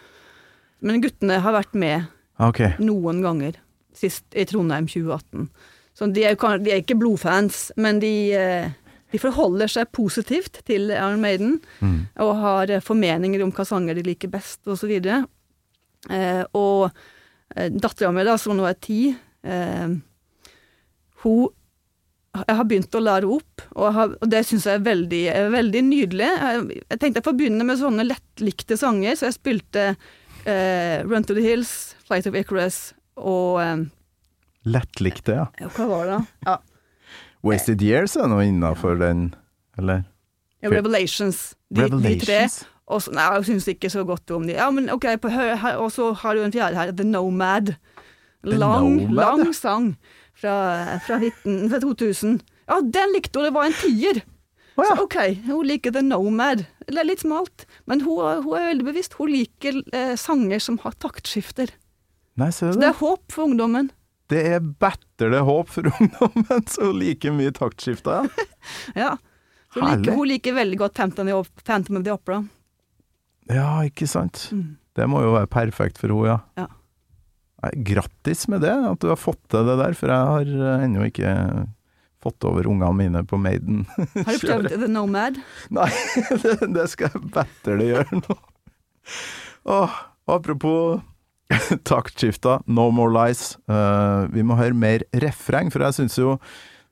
Men 0.80 1.00
guttene 1.02 1.40
har 1.42 1.56
vært 1.56 1.74
med 1.74 2.06
okay. 2.38 2.76
noen 2.78 3.24
ganger, 3.24 3.58
sist 3.92 4.22
i 4.38 4.44
Trondheim 4.46 4.86
2018. 4.86 5.48
Så 5.98 6.06
de 6.14 6.22
er, 6.22 6.36
jo 6.38 6.52
de 6.62 6.70
er 6.70 6.84
ikke 6.84 6.94
blodfans, 7.00 7.72
men 7.76 7.98
de, 7.98 8.12
eh, 8.38 8.70
de 9.10 9.18
forholder 9.18 9.66
seg 9.66 9.90
positivt 9.90 10.60
til 10.68 10.92
Iron 10.94 11.20
Maiden, 11.20 11.60
Mm. 11.80 12.06
og 12.22 12.36
har 12.36 12.70
eh, 12.70 12.80
formeninger 12.80 13.42
om 13.42 13.50
hva 13.50 13.66
sanger 13.66 13.98
de 13.98 14.02
liker 14.06 14.30
best, 14.30 14.60
og 14.68 14.78
så. 14.78 14.86
Eh, 16.08 16.44
og 16.54 16.92
eh, 17.56 17.68
dattera 17.68 18.12
mi, 18.14 18.22
da, 18.22 18.36
som 18.38 18.54
nå 18.56 18.62
er 18.68 18.78
ti, 18.78 19.16
eh, 19.42 19.88
hun 21.24 21.54
jeg 22.38 22.54
har 22.54 22.66
begynt 22.68 22.94
å 22.94 23.00
lære 23.00 23.26
opp, 23.34 23.62
og, 23.72 23.86
har, 23.96 24.10
og 24.20 24.28
det 24.30 24.44
syns 24.46 24.66
jeg 24.68 24.78
er 24.78 24.82
veldig, 24.84 25.22
veldig 25.50 25.80
nydelig. 25.88 26.26
Jeg, 26.28 26.82
jeg 26.84 27.00
tenkte 27.00 27.18
jeg 27.18 27.26
får 27.26 27.36
begynne 27.40 27.64
med 27.66 27.80
sånne 27.80 28.04
lettlikte 28.04 28.76
sanger, 28.78 29.16
så 29.18 29.26
jeg 29.26 29.38
spilte 29.38 29.86
eh, 29.88 31.00
Run 31.08 31.26
to 31.26 31.34
the 31.34 31.42
Hills, 31.42 31.96
Flight 32.06 32.28
of 32.30 32.36
Icarus 32.38 32.92
og 33.18 33.58
eh, 33.64 33.88
Lettlikte, 34.68 35.34
ja. 35.40 35.70
Hva 35.72 35.88
var 35.90 36.04
det, 36.04 36.18
da? 36.20 36.52
Ja, 36.52 36.58
Wasted 37.42 37.82
Years 37.82 38.16
er 38.18 38.28
nå 38.30 38.40
innafor 38.44 38.98
den, 39.00 39.32
eller? 39.78 40.04
ja, 40.62 40.70
Revelations. 40.72 41.54
De, 41.70 41.86
de 41.86 42.14
tre. 42.22 42.42
Og 42.88 43.02
så, 43.04 43.12
nei, 43.14 43.26
jeg 43.36 43.46
syns 43.50 43.68
ikke 43.70 43.90
så 43.92 44.04
godt 44.08 44.30
om 44.34 44.46
de. 44.48 44.56
Ja, 44.56 44.70
men 44.74 44.88
ok, 44.90 45.06
på, 45.22 45.30
her, 45.30 45.76
og 45.76 45.90
så 45.94 46.10
har 46.22 46.36
du 46.36 46.44
en 46.44 46.54
fjerde 46.54 46.78
her, 46.78 46.92
The 46.96 47.06
Nomad. 47.06 47.74
The 48.46 48.56
Lang, 48.56 48.94
Nomad, 48.96 49.14
lang 49.18 49.44
ja. 49.44 49.52
Fra, 50.38 50.54
fra, 51.06 51.18
19, 51.22 51.68
fra 51.72 51.80
2000. 51.82 52.38
Ja, 52.68 52.80
den 52.84 53.14
likte 53.16 53.40
hun, 53.40 53.48
det 53.48 53.54
var 53.56 53.68
en 53.68 53.76
tier. 53.80 54.22
Oh, 54.78 54.84
ja. 54.86 54.94
Så 54.94 55.04
ok, 55.08 55.16
hun 55.48 55.66
liker 55.66 55.92
The 55.94 56.02
Nomad. 56.06 56.64
Det 56.86 56.98
er 57.02 57.08
litt 57.08 57.24
smalt, 57.24 57.64
men 57.90 58.04
hun, 58.06 58.44
hun 58.44 58.54
er 58.58 58.68
veldig 58.70 58.86
bevisst. 58.86 59.16
Hun 59.18 59.32
liker 59.34 59.80
eh, 59.96 60.12
sanger 60.20 60.62
som 60.62 60.78
har 60.84 60.94
taktskifter. 61.02 61.72
Nei, 62.38 62.52
ser 62.54 62.70
Så 62.70 62.78
du 62.78 62.84
det 62.84 62.86
det? 62.86 62.92
er 62.94 63.00
håp 63.00 63.34
for 63.34 63.48
ungdommen. 63.50 63.90
Det 64.30 64.42
er 64.54 64.60
batterende 64.60 65.40
håp 65.48 65.72
for 65.72 65.88
ungdommen 65.98 66.66
så 66.70 66.90
hun 66.90 67.00
liker 67.00 67.34
mye 67.34 67.50
taktskifter, 67.56 68.28
ja. 68.28 68.46
Ja. 69.02 69.10
Hun 69.74 69.84
liker, 69.84 70.14
hun 70.16 70.28
liker 70.30 70.54
veldig 70.56 70.78
godt 70.80 70.94
Phantom, 70.96 71.28
Phantom 71.66 71.98
of 71.98 72.04
the 72.06 72.12
Opera. 72.14 72.38
Ja, 73.52 73.82
ikke 73.84 74.06
sant. 74.08 74.46
Mm. 74.52 74.76
Det 74.96 75.06
må 75.10 75.20
jo 75.24 75.34
være 75.34 75.48
perfekt 75.50 76.00
for 76.00 76.12
henne, 76.12 76.30
ja. 76.36 76.38
Ja. 76.62 76.68
Grattis 77.58 78.46
med 78.48 78.62
det, 78.62 78.74
at 78.74 79.00
du 79.02 79.08
har 79.10 79.18
fått 79.18 79.40
til 79.50 79.66
det 79.66 79.78
der, 79.80 79.96
for 79.98 80.12
jeg 80.12 80.30
har 80.32 80.52
eh, 80.54 80.84
ennå 80.86 81.08
ikke 81.08 81.32
fått 82.22 82.46
over 82.46 82.66
ungene 82.70 82.94
mine 82.94 83.24
på 83.26 83.38
Maiden. 83.40 83.84
Har 83.96 84.38
du 84.38 84.46
prøvd 84.46 84.70
The 84.84 84.90
Nomad? 84.90 85.40
Nei, 85.74 85.90
det, 86.44 86.56
det 86.74 86.86
skal 86.92 87.12
jeg 87.12 87.30
batterlig 87.34 87.92
gjøre 87.92 88.22
nå. 88.22 88.38
Åh, 89.74 90.00
apropos 90.30 91.00
taktskifta, 91.90 92.60
No 92.66 92.90
More 92.94 93.14
Lies. 93.14 93.56
Uh, 93.70 94.28
vi 94.34 94.44
må 94.46 94.58
høre 94.58 94.76
mer 94.76 95.06
refreng, 95.24 95.72
for 95.74 95.84
jeg 95.86 95.98
syns 95.98 96.18
jo 96.20 96.36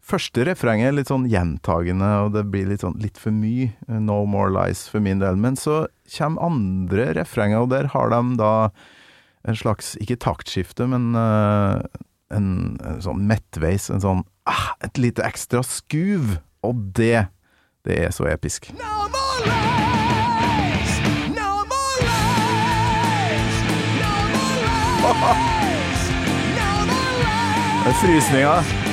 første 0.07 0.45
refrenget 0.47 0.91
er 0.91 0.99
litt 0.99 1.11
sånn 1.11 1.27
gjentagende, 1.31 2.11
og 2.25 2.35
det 2.37 2.47
blir 2.51 2.69
litt 2.71 2.85
sånn 2.85 2.99
litt 3.03 3.19
for 3.19 3.35
mye 3.35 3.73
eh, 3.73 4.03
No 4.03 4.23
More 4.31 4.53
Lies 4.55 4.87
for 4.91 5.03
min 5.03 5.23
del. 5.23 5.39
Men 5.41 5.59
så 5.59 5.85
kommer 6.15 6.47
andre 6.47 7.11
refrenger, 7.19 7.65
og 7.65 7.73
der 7.75 7.91
har 7.95 8.15
de 8.15 8.23
da 8.39 8.53
en 9.47 9.57
slags, 9.57 9.95
ikke 10.03 10.19
taktskifte, 10.23 10.87
men 10.91 11.15
uh, 11.15 11.79
en, 12.35 12.77
en 12.83 13.03
sånn 13.05 13.23
mettveis, 13.29 13.89
en 13.93 14.03
sånn 14.03 14.25
ah, 14.51 14.75
et 14.85 14.99
lite 14.99 15.25
ekstra 15.27 15.63
skuv. 15.67 16.37
Og 16.67 16.75
det, 16.99 17.29
det 17.87 18.01
er 18.09 18.15
så 18.15 18.27
episk. 18.31 18.73
No 18.75 19.07
more 19.13 19.47
lies! 19.47 20.97
No 21.37 21.63
more 21.71 22.03
lies! 22.03 23.55
No 23.87 24.25
more 24.35 25.15
lies! 25.15 26.11
No 26.59 26.73
more 26.91 27.15
lies! 27.23 28.83
Det 28.83 28.86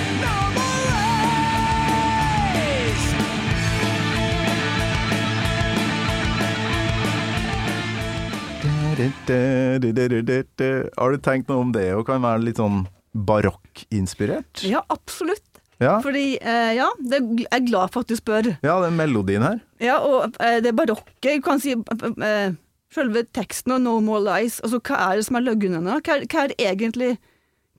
Har 10.97 11.11
du 11.11 11.17
tenkt 11.23 11.49
noe 11.49 11.61
om 11.63 11.71
det, 11.75 11.87
og 11.97 12.05
kan 12.07 12.21
være 12.23 12.43
litt 12.47 12.59
sånn 12.61 12.83
barokkinspirert? 13.13 14.63
Ja, 14.67 14.83
absolutt. 14.93 15.45
Ja. 15.81 15.97
Fordi, 16.03 16.37
eh, 16.39 16.73
ja, 16.77 16.87
det, 17.01 17.19
jeg 17.41 17.47
er 17.51 17.63
glad 17.67 17.91
for 17.91 18.05
at 18.05 18.11
du 18.11 18.15
spør. 18.15 18.51
ja, 18.63 18.75
den 18.85 18.95
melodien 18.95 19.43
her. 19.43 19.59
Ja, 19.83 19.97
og 20.05 20.37
eh, 20.39 20.59
det 20.63 20.75
barokke, 20.77 21.33
du 21.37 21.41
kan 21.43 21.59
si 21.63 21.73
eh, 21.75 22.53
Selve 22.93 23.23
teksten 23.33 23.73
og 23.73 23.81
No 23.81 23.95
More 24.05 24.21
Lies, 24.21 24.59
altså 24.61 24.77
hva 24.85 24.99
er 25.09 25.17
det 25.17 25.25
som 25.25 25.39
er 25.39 25.47
løgnene? 25.47 25.95
Hva, 26.05 26.19
er- 26.19 26.27
hva 26.29 26.43
er 26.45 26.53
egentlig 26.61 27.15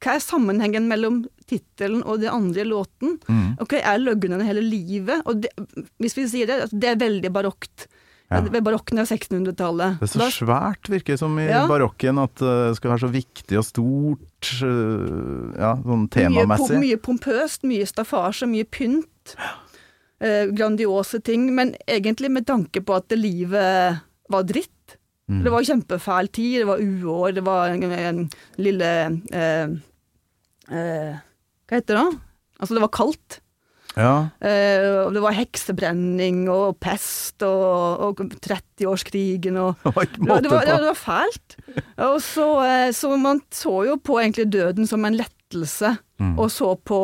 Hva 0.03 0.17
er 0.17 0.25
sammenhengen 0.25 0.89
mellom 0.91 1.21
tittelen 1.49 2.03
og 2.03 2.19
det 2.21 2.33
andre 2.35 2.65
låten? 2.67 3.15
Mm. 3.31 3.55
Og 3.63 3.69
hva 3.71 3.79
er 3.95 4.03
løgnene 4.03 4.43
hele 4.45 4.61
livet? 4.67 5.23
Og 5.25 5.45
det, 5.45 5.53
hvis 6.03 6.17
vi 6.19 6.27
sier 6.29 6.51
det, 6.51 6.57
det 6.75 6.89
er 6.91 6.99
veldig 7.01 7.31
barokt. 7.33 7.87
Ja. 8.33 8.39
Er 8.41 8.63
Barokken 8.65 8.99
av 8.99 9.07
1600-tallet. 9.07 9.99
Det 10.01 10.07
er 10.09 10.13
så 10.15 10.19
Da- 10.19 10.31
svært, 10.33 10.89
virker 10.89 11.13
det 11.13 11.19
som 11.21 11.37
i 11.39 11.45
Ja. 11.47 11.67
barokken, 11.69 12.19
at 12.23 12.41
eh, 12.43 12.69
det 12.71 12.77
skal 12.79 12.91
være 12.95 13.03
så 13.05 13.11
viktig 13.13 13.59
og 13.59 13.65
stort, 13.65 14.63
eh, 14.65 15.61
ja, 15.61 15.75
sånn 15.77 16.09
temamessig. 16.11 16.79
Mye, 16.79 16.81
mye 16.81 16.97
pompøst, 17.05 17.63
mye 17.69 17.85
staffasje, 17.87 18.49
mye 18.49 18.65
pynt. 18.65 19.37
Eh, 20.21 20.47
grandiose 20.57 21.23
ting, 21.23 21.55
men 21.55 21.75
egentlig 21.87 22.31
med 22.31 22.47
tanke 22.47 22.81
på 22.83 22.97
at 22.97 23.09
livet 23.11 24.01
var 24.31 24.43
dritt. 24.43 24.97
Mm. 25.31 25.43
Det 25.45 25.53
var 25.53 25.61
kjempefæl 25.63 26.33
tid, 26.33 26.61
det 26.61 26.67
var 26.67 26.79
uår, 26.79 27.35
det 27.35 27.45
var 27.45 27.69
en, 27.69 27.83
en 27.93 28.31
lille 28.59 29.21
eh, 29.33 29.69
eh, 30.71 31.15
Hva 31.69 31.79
heter 31.79 31.95
det 31.95 32.01
da? 32.01 32.11
Altså, 32.61 32.75
det 32.75 32.81
var 32.85 32.89
kaldt. 32.89 33.41
Ja, 33.97 34.29
Uh, 34.43 35.11
det 35.15 35.21
var 35.23 35.37
heksebrenning 35.37 36.49
og 36.51 36.81
pest 36.83 37.43
og, 37.47 38.01
og 38.03 38.23
30-årskrigen 38.43 39.59
og 39.61 39.77
det 39.85 39.95
var 39.95 40.41
det, 40.43 40.51
var, 40.51 40.67
det 40.67 40.79
var 40.89 40.99
fælt. 40.99 41.57
Og 42.03 42.17
så, 42.23 42.49
eh, 42.67 42.89
så 42.97 43.13
man 43.21 43.41
så 43.55 43.77
jo 43.87 43.95
på 44.03 44.19
egentlig 44.21 44.49
døden 44.53 44.87
som 44.91 45.05
en 45.07 45.17
lettelse, 45.21 45.97
Mm. 46.15 46.37
og 46.39 46.47
så 46.51 46.77
på 46.79 46.99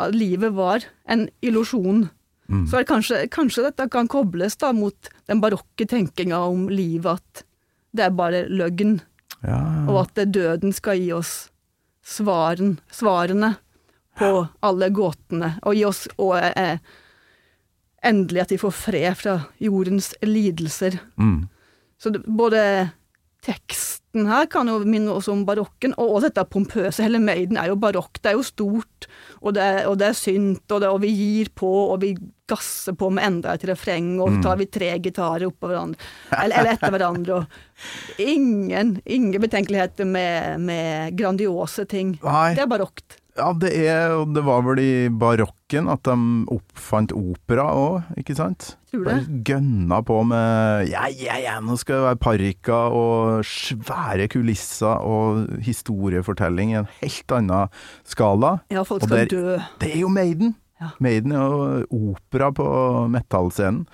at 0.00 0.14
livet 0.16 0.54
var 0.56 0.80
en 1.12 1.26
illusjon. 1.44 2.06
Mm. 2.48 2.62
Så 2.66 2.80
kanskje, 2.88 3.26
kanskje 3.28 3.66
dette 3.66 3.84
kan 3.92 4.08
kobles 4.08 4.56
da 4.56 4.70
mot 4.72 5.10
den 5.28 5.42
barokke 5.42 5.84
tenkinga 5.86 6.38
om 6.48 6.62
livet, 6.72 7.20
at 7.20 7.44
det 7.92 8.06
er 8.06 8.14
bare 8.16 8.46
løgn, 8.48 9.00
Ja, 9.44 9.60
og 9.88 10.06
at 10.06 10.32
døden 10.32 10.72
skal 10.72 10.96
gi 11.00 11.12
oss 11.12 11.50
svaren, 12.04 12.78
svarene 12.92 13.54
på 14.20 14.30
alle 14.68 14.90
gåtene, 14.94 15.54
og 15.64 15.76
gi 15.76 15.84
oss 15.88 16.04
og, 16.16 16.36
eh, 16.38 16.78
endelig 18.06 18.44
at 18.44 18.54
vi 18.54 18.60
får 18.60 18.76
fred 18.76 19.18
fra 19.20 19.40
jordens 19.60 20.14
lidelser. 20.22 21.00
mm. 21.18 21.48
Så 22.00 22.08
det, 22.08 22.22
både 22.24 22.60
teksten 23.44 24.26
her 24.28 24.46
kan 24.52 24.68
jo 24.68 24.80
minne 24.84 25.12
oss 25.16 25.28
om 25.32 25.44
barokken, 25.48 25.94
og 26.00 26.16
også 26.16 26.28
dette 26.28 26.44
pompøse. 26.52 27.02
Hele 27.04 27.20
Maiden 27.22 27.58
er 27.60 27.70
jo 27.70 27.78
barokk. 27.80 28.20
Det 28.20 28.32
er 28.32 28.36
jo 28.38 28.44
stort, 28.44 29.08
og 29.40 29.54
det 29.56 29.64
er, 29.64 29.80
og 29.88 29.96
det 30.00 30.10
er 30.10 30.18
synt, 30.18 30.64
og, 30.68 30.80
det, 30.82 30.90
og 30.90 31.00
vi 31.04 31.12
gir 31.14 31.52
på, 31.56 31.70
og 31.92 32.00
vi 32.02 32.14
gasser 32.50 32.96
på 32.98 33.08
med 33.14 33.26
enda 33.28 33.54
et 33.54 33.64
refreng, 33.70 34.12
og 34.20 34.34
så 34.34 34.42
tar 34.48 34.60
vi 34.60 34.66
tre 34.72 34.90
gitarer 35.04 35.46
oppå 35.46 35.70
hverandre, 35.70 36.10
eller, 36.34 36.56
eller 36.58 36.72
etter 36.74 36.96
hverandre. 36.96 37.38
Og 37.38 38.24
ingen, 38.26 38.96
ingen 39.06 39.44
betenkeligheter 39.44 40.08
med, 40.08 40.60
med 40.66 41.16
grandiose 41.20 41.86
ting. 41.88 42.16
Nei. 42.24 42.50
Det 42.58 42.64
er 42.66 42.72
barokt. 42.72 43.19
Ja, 43.38 43.52
det 43.54 43.70
er 43.86 44.14
og 44.18 44.32
Det 44.34 44.42
var 44.44 44.62
vel 44.66 44.80
i 44.82 44.92
barokken 45.08 45.86
at 45.92 46.02
de 46.08 46.14
oppfant 46.50 47.12
opera 47.14 47.68
òg, 47.78 48.08
ikke 48.20 48.34
sant? 48.38 48.72
Tror 48.90 49.04
det. 49.06 49.12
Bare 49.12 49.42
gønna 49.50 50.00
på 50.06 50.16
med 50.26 50.88
Ja, 50.90 51.06
ja, 51.14 51.36
ja, 51.38 51.58
nå 51.62 51.76
skal 51.78 52.00
det 52.00 52.06
være 52.08 52.20
parykker 52.24 52.96
og 53.00 53.44
svære 53.46 54.26
kulisser 54.32 55.04
og 55.06 55.60
historiefortelling 55.62 56.74
i 56.74 56.80
en 56.82 56.90
helt 57.02 57.36
annen 57.36 57.70
skala. 58.08 58.56
Ja, 58.72 58.82
folk 58.88 59.04
skal 59.06 59.28
der- 59.28 59.30
dø. 59.30 59.58
Det 59.80 59.92
er 59.94 60.00
jo 60.02 60.08
Maiden! 60.08 60.56
Ja. 60.80 60.90
Maiden 60.98 61.32
er 61.36 61.84
jo 61.92 62.14
opera 62.16 62.50
på 62.56 62.66
metallscenen. 63.12 63.84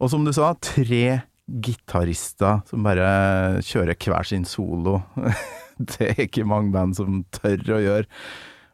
Og 0.00 0.10
som 0.10 0.24
du 0.24 0.32
sa, 0.32 0.52
tre 0.62 1.22
gitarister 1.62 2.62
som 2.70 2.82
bare 2.86 3.58
kjører 3.66 3.98
hver 3.98 4.26
sin 4.26 4.44
solo. 4.48 5.02
det 5.78 6.08
er 6.12 6.22
ikke 6.26 6.46
mange 6.48 6.72
band 6.74 6.96
som 6.98 7.24
tør 7.34 7.58
å 7.76 7.80
gjøre. 7.82 8.06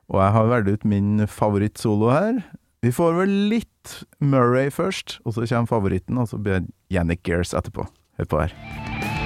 Og 0.09 0.23
jeg 0.23 0.33
har 0.33 0.49
valgt 0.49 0.73
ut 0.73 0.89
min 0.89 1.27
favorittsolo 1.29 2.09
her. 2.15 2.41
Vi 2.85 2.95
får 2.95 3.17
vel 3.25 3.35
litt 3.51 3.99
Murray 4.23 4.71
først, 4.73 5.19
og 5.27 5.35
så 5.35 5.45
kommer 5.51 5.73
favoritten, 5.75 6.21
og 6.21 6.31
så 6.31 6.41
blir 6.41 6.61
det 6.63 6.73
Yannick 6.95 7.27
Gears 7.27 7.53
etterpå. 7.53 7.89
Hør 8.19 8.31
på 8.31 8.45
her. 8.47 9.18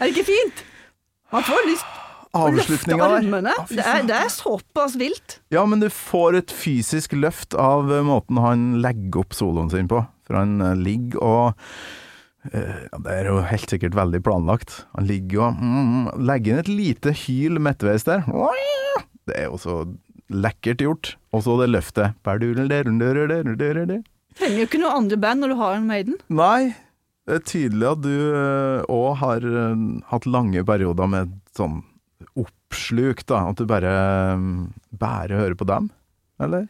Er 0.00 0.08
det 0.08 0.14
ikke 0.16 0.30
fint? 0.32 0.62
Man 1.30 1.44
får 1.44 1.66
lyst 1.68 1.96
Avslutninga 2.30 3.06
der. 3.10 3.64
Det 3.68 3.82
er, 3.82 4.04
det 4.06 4.14
er 4.14 4.28
såpass 4.30 4.94
vilt. 4.98 5.40
Ja, 5.50 5.64
men 5.66 5.82
du 5.82 5.88
får 5.90 6.38
et 6.38 6.52
fysisk 6.54 7.16
løft 7.18 7.56
av 7.58 7.90
eh, 7.90 8.04
måten 8.06 8.38
han 8.38 8.68
legger 8.84 9.24
opp 9.24 9.34
soloen 9.34 9.70
sin 9.72 9.90
på. 9.90 10.04
For 10.28 10.38
han 10.38 10.60
eh, 10.62 10.76
ligger 10.78 11.24
og 11.26 11.64
eh, 12.52 12.84
ja, 12.86 13.00
Det 13.02 13.16
er 13.16 13.30
jo 13.32 13.40
helt 13.50 13.74
sikkert 13.74 13.98
veldig 13.98 14.22
planlagt. 14.26 14.84
Han 14.94 15.10
ligger 15.10 15.48
og 15.48 15.58
mm, 15.58 16.06
legger 16.30 16.54
inn 16.54 16.62
et 16.62 16.70
lite 16.70 17.16
hyl 17.24 17.58
midtveis 17.62 18.06
der. 18.06 18.22
Det 19.26 19.34
er 19.34 19.50
jo 19.50 19.58
så 19.58 19.80
lekkert 20.30 20.86
gjort. 20.86 21.16
Og 21.34 21.42
så 21.46 21.58
det 21.58 21.72
løftet. 21.72 22.14
Trenger 24.38 24.62
jo 24.62 24.68
ikke 24.70 24.80
noe 24.84 24.94
andre 24.94 25.18
band 25.18 25.42
når 25.42 25.50
du 25.50 25.58
har 25.58 25.74
en 25.80 25.90
Maiden. 25.90 26.22
Nei, 26.30 26.70
det 27.30 27.36
er 27.38 27.46
tydelig 27.46 27.86
at 27.86 28.00
du 28.02 28.14
òg 28.90 29.10
har 29.20 29.44
eh, 29.46 29.82
hatt 30.10 30.26
lange 30.26 30.64
perioder 30.66 31.10
med 31.10 31.36
sånn 31.54 31.78
oppsluk, 32.34 33.22
da. 33.30 33.44
At 33.52 33.60
du 33.60 33.68
bare, 33.70 33.92
eh, 34.34 34.46
bare 34.90 35.38
hører 35.38 35.54
på 35.58 35.68
dem, 35.70 35.90
eller? 36.42 36.66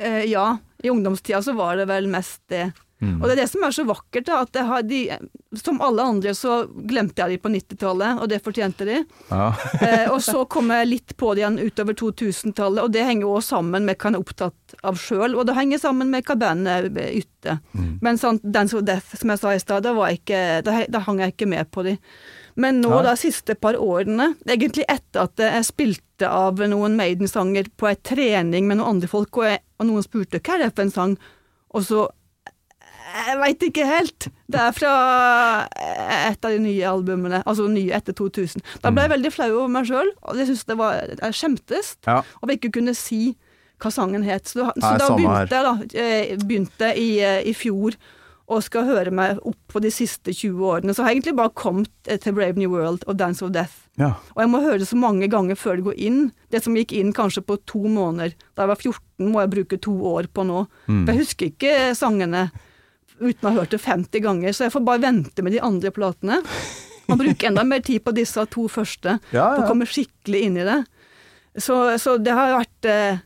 Eh, 0.00 0.24
ja, 0.30 0.54
i 0.82 0.88
ungdomstida 0.88 1.42
så 1.44 1.52
var 1.58 1.76
det 1.76 1.90
vel 1.90 2.08
mest 2.08 2.40
det. 2.48 2.70
Mm. 3.00 3.16
Og 3.16 3.26
det 3.26 3.32
er 3.32 3.40
det 3.42 3.48
som 3.48 3.62
er 3.64 3.72
så 3.72 3.84
vakkert, 3.88 4.26
da, 4.28 4.40
at 4.44 4.58
har 4.68 4.82
de, 4.84 5.00
som 5.56 5.80
alle 5.80 6.04
andre 6.04 6.34
så 6.36 6.60
glemte 6.68 7.22
jeg 7.22 7.32
de 7.32 7.40
på 7.40 7.52
90-tallet, 7.52 8.20
og 8.20 8.28
det 8.28 8.42
fortjente 8.44 8.88
de. 8.88 9.02
Ja. 9.30 9.50
Eh, 9.80 10.10
og 10.12 10.18
så 10.20 10.42
kom 10.50 10.68
jeg 10.74 10.88
litt 10.90 11.12
på 11.16 11.30
det 11.32 11.40
igjen 11.40 11.56
utover 11.62 11.96
2000-tallet, 11.96 12.82
og 12.84 12.92
det 12.92 13.04
henger 13.06 13.24
jo 13.24 13.38
sammen 13.44 13.86
med 13.88 13.96
hva 13.96 14.10
en 14.10 14.18
er 14.18 14.24
opptatt 14.24 14.74
av 14.86 14.98
sjøl, 15.00 15.32
og 15.38 15.46
det 15.48 15.54
henger 15.56 15.80
sammen 15.80 16.10
med 16.12 16.26
hva 16.28 16.36
bandet 16.36 16.98
yter. 17.06 17.62
Mm. 17.72 17.94
Men 18.04 18.20
sånn 18.20 18.42
Dance 18.44 18.76
of 18.76 18.84
Death, 18.84 19.16
som 19.16 19.32
jeg 19.32 19.40
sa 19.40 19.54
i 19.54 19.62
stad, 19.62 19.88
da, 19.88 20.76
da 20.92 21.02
hang 21.06 21.24
jeg 21.24 21.34
ikke 21.34 21.48
med 21.48 21.72
på 21.72 21.86
de. 21.86 21.96
Men 22.60 22.82
nå, 22.84 22.92
ja. 22.92 23.02
da, 23.08 23.16
siste 23.16 23.56
par 23.56 23.78
årene, 23.80 24.34
egentlig 24.44 24.84
etter 24.90 25.24
at 25.24 25.40
jeg 25.40 25.68
spilte 25.70 26.28
av 26.28 26.60
noen 26.68 26.98
Maiden-sanger 26.98 27.72
på 27.80 27.88
ei 27.88 27.96
trening 28.04 28.68
med 28.68 28.80
noen 28.80 28.96
andre 28.98 29.10
folk, 29.10 29.40
og, 29.40 29.48
jeg, 29.48 29.62
og 29.80 29.88
noen 29.88 30.04
spurte 30.04 30.42
hva 30.42 30.58
er 30.58 30.66
det 30.66 30.74
for 30.74 30.84
en 30.84 30.92
sang, 30.94 31.20
og 31.70 31.86
så 31.86 32.08
jeg 33.28 33.38
veit 33.40 33.64
ikke 33.68 33.86
helt. 33.88 34.28
Det 34.50 34.60
er 34.60 34.72
fra 34.76 34.94
et 36.30 36.44
av 36.44 36.50
de 36.54 36.58
nye 36.62 36.84
albumene, 36.88 37.42
altså 37.48 37.68
nye 37.70 37.92
etter 37.96 38.16
2000. 38.18 38.62
Da 38.82 38.90
ble 38.94 39.06
jeg 39.06 39.14
veldig 39.16 39.32
flau 39.34 39.50
over 39.62 39.72
meg 39.72 39.88
sjøl, 39.90 40.10
og 40.22 40.36
jeg 40.40 40.50
syntes 40.50 40.66
det 40.70 40.78
var 40.80 41.00
Jeg 41.10 41.36
skjemtes 41.38 41.96
Ja. 42.06 42.22
over 42.42 42.54
ikke 42.56 42.72
kunne 42.72 42.94
si 42.94 43.36
hva 43.80 43.90
sangen 43.90 44.22
het. 44.26 44.44
Så, 44.48 44.60
da- 44.60 44.74
så 44.76 44.98
da 44.98 45.10
begynte 45.16 45.50
jeg, 45.50 45.64
da, 45.64 46.00
eh, 46.00 46.36
begynte 46.36 46.96
i, 46.96 47.20
eh, 47.20 47.42
i 47.48 47.52
fjor 47.54 47.94
og 48.50 48.62
skal 48.64 48.82
høre 48.84 49.12
meg 49.14 49.38
opp 49.46 49.56
på 49.68 49.80
de 49.80 49.88
siste 49.90 50.32
20 50.34 50.58
årene. 50.60 50.92
Så 50.92 51.02
har 51.04 51.10
jeg 51.12 51.22
egentlig 51.22 51.36
bare 51.36 51.50
kommet 51.54 51.88
eh, 52.06 52.16
til 52.18 52.32
Brave 52.34 52.56
New 52.58 52.68
World 52.70 53.04
og 53.06 53.16
Dance 53.16 53.42
of 53.44 53.52
Death. 53.52 53.86
ja. 53.96 54.14
Og 54.36 54.42
jeg 54.42 54.48
må 54.50 54.60
høre 54.60 54.78
det 54.80 54.88
så 54.88 54.96
mange 54.98 55.28
ganger 55.30 55.54
før 55.56 55.76
det 55.76 55.84
går 55.84 55.94
inn. 55.98 56.32
Det 56.50 56.62
som 56.62 56.74
gikk 56.74 56.92
inn 56.92 57.12
kanskje 57.12 57.42
på 57.46 57.56
to 57.64 57.78
måneder. 57.86 58.34
Da 58.56 58.62
jeg 58.66 58.68
var 58.68 58.76
14, 58.76 59.30
må 59.32 59.40
jeg 59.40 59.50
bruke 59.50 59.80
to 59.80 59.92
år 60.02 60.26
på 60.34 60.44
nå. 60.44 60.66
Mm. 60.88 61.06
For 61.06 61.12
jeg 61.14 61.20
husker 61.24 61.46
ikke 61.52 61.94
sangene 61.96 62.50
uten 63.20 63.46
å 63.46 63.52
ha 63.52 63.60
hørt 63.60 63.70
det 63.74 63.80
50 63.84 64.20
ganger, 64.24 64.52
så 64.56 64.64
jeg 64.66 64.72
får 64.74 64.84
bare 64.86 65.02
vente 65.04 65.42
med 65.44 65.52
de 65.52 65.60
andre 65.60 65.90
platene. 65.94 66.40
Man 67.08 67.18
bruker 67.18 67.48
enda 67.50 67.64
mer 67.66 67.80
tid 67.84 68.02
på 68.04 68.12
disse 68.14 68.44
to 68.52 68.68
første, 68.68 69.18
Ja, 69.36 69.48
for 69.56 69.64
å 69.64 69.68
komme 69.72 69.86
skikkelig 69.88 70.42
inn 70.46 70.56
i 70.60 70.64
det. 70.68 70.78
Så, 71.58 71.74
så 71.98 72.16
det 72.22 72.32
har 72.36 72.52
vært 72.60 72.86
eh, 72.86 73.18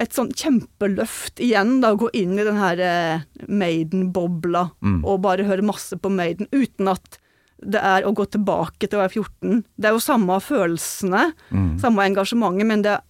et 0.00 0.14
sånn 0.16 0.32
kjempeløft 0.34 1.38
igjen, 1.44 1.76
da, 1.82 1.92
å 1.94 1.98
gå 2.00 2.08
inn 2.16 2.32
i 2.38 2.44
den 2.46 2.56
her 2.58 2.80
eh, 2.80 3.26
Maiden-bobla, 3.48 4.70
Mm. 4.82 5.04
og 5.04 5.20
bare 5.22 5.44
høre 5.46 5.62
masse 5.64 5.96
på 6.00 6.10
Maiden, 6.10 6.48
uten 6.52 6.88
at 6.90 7.18
det 7.64 7.80
er 7.80 8.04
å 8.04 8.12
gå 8.12 8.26
tilbake 8.28 8.88
til 8.88 8.98
å 8.98 9.04
være 9.04 9.14
14. 9.22 9.64
Det 9.78 9.88
er 9.88 9.94
jo 9.94 10.02
samme 10.02 10.40
følelsene, 10.42 11.32
Mm. 11.52 11.78
samme 11.80 12.04
engasjementet, 12.08 12.66
men 12.66 12.82
det 12.82 12.92
er 12.92 13.02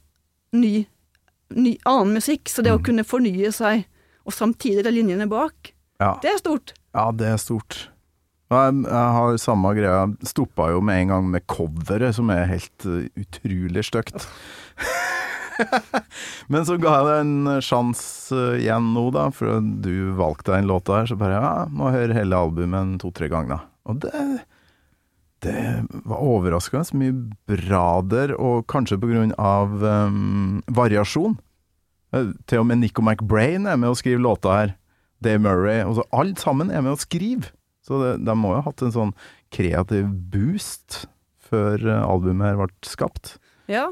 ny, 0.52 0.86
ny 1.50 1.78
annen 1.86 2.14
musikk. 2.14 2.44
Så 2.48 2.62
det 2.62 2.70
å 2.72 2.78
Mm. 2.78 2.84
kunne 2.84 3.05
fornye 3.05 3.52
seg, 3.52 3.86
og 4.26 4.32
samtidig 4.32 4.84
de 4.84 4.90
linjene 4.90 5.28
bak, 5.28 5.72
Ja. 6.03 6.14
det 6.22 6.32
er 6.32 6.38
stort. 6.42 6.74
ja, 6.95 7.11
det 7.14 7.28
er 7.30 7.40
stort. 7.40 7.88
Jeg, 8.53 8.74
jeg 8.84 9.12
har 9.16 9.36
samme 9.40 9.72
greia. 9.74 10.07
Stoppa 10.26 10.68
jo 10.74 10.82
med 10.84 11.05
en 11.05 11.12
gang 11.14 11.28
med 11.32 11.47
coveret, 11.51 12.14
som 12.16 12.30
er 12.34 12.51
helt 12.51 12.86
uh, 12.86 13.07
utrolig 13.18 13.84
stygt. 13.88 14.26
Men 16.53 16.66
så 16.66 16.76
ga 16.82 16.97
jeg 16.99 17.07
det 17.09 17.16
en 17.22 17.62
sjanse 17.64 18.34
uh, 18.36 18.59
igjen 18.59 18.92
nå, 18.95 19.09
da, 19.14 19.28
for 19.34 19.62
du 19.62 20.12
valgte 20.18 20.55
den 20.55 20.68
låta 20.70 21.01
her. 21.01 21.09
Så 21.11 21.18
bare 21.18 21.38
ja, 21.40 21.55
må 21.70 21.95
høre 21.95 22.16
hele 22.16 22.38
albumet 22.38 22.99
to-tre 23.03 23.30
ganger. 23.32 23.64
Og 23.88 24.03
det 24.05 24.12
det 25.45 25.84
var 26.09 26.22
overraskende 26.24 26.86
så 26.88 26.97
mye 26.97 27.14
bra 27.51 28.01
der, 28.09 28.32
og 28.40 28.64
kanskje 28.70 28.97
på 29.01 29.11
grunn 29.11 29.34
av 29.36 29.82
um, 29.82 30.62
variasjon. 30.72 31.36
Eh, 32.14 32.30
Til 32.49 32.62
og 32.62 32.68
med 32.70 32.80
Nico 32.80 33.05
McBrain 33.05 33.68
er 33.68 33.76
med 33.80 33.92
å 33.92 33.99
skrive 33.99 34.22
låta 34.24 34.55
her. 34.57 34.72
Dave 35.22 35.42
Murray. 35.44 35.82
Og 35.86 35.98
så 35.98 36.06
alt 36.16 36.42
sammen 36.42 36.72
er 36.72 36.84
med 36.84 36.96
å 36.96 37.00
skrive. 37.00 37.52
Så 37.84 38.00
det, 38.00 38.14
de 38.24 38.36
må 38.38 38.54
jo 38.54 38.62
ha 38.62 38.68
hatt 38.70 38.84
en 38.84 38.94
sånn 38.94 39.12
kreativ 39.54 40.08
boost 40.32 41.04
før 41.44 41.82
eh, 41.84 42.00
albumet 42.06 42.52
her 42.52 42.62
ble 42.62 42.88
skapt. 42.88 43.36
Ja. 43.70 43.90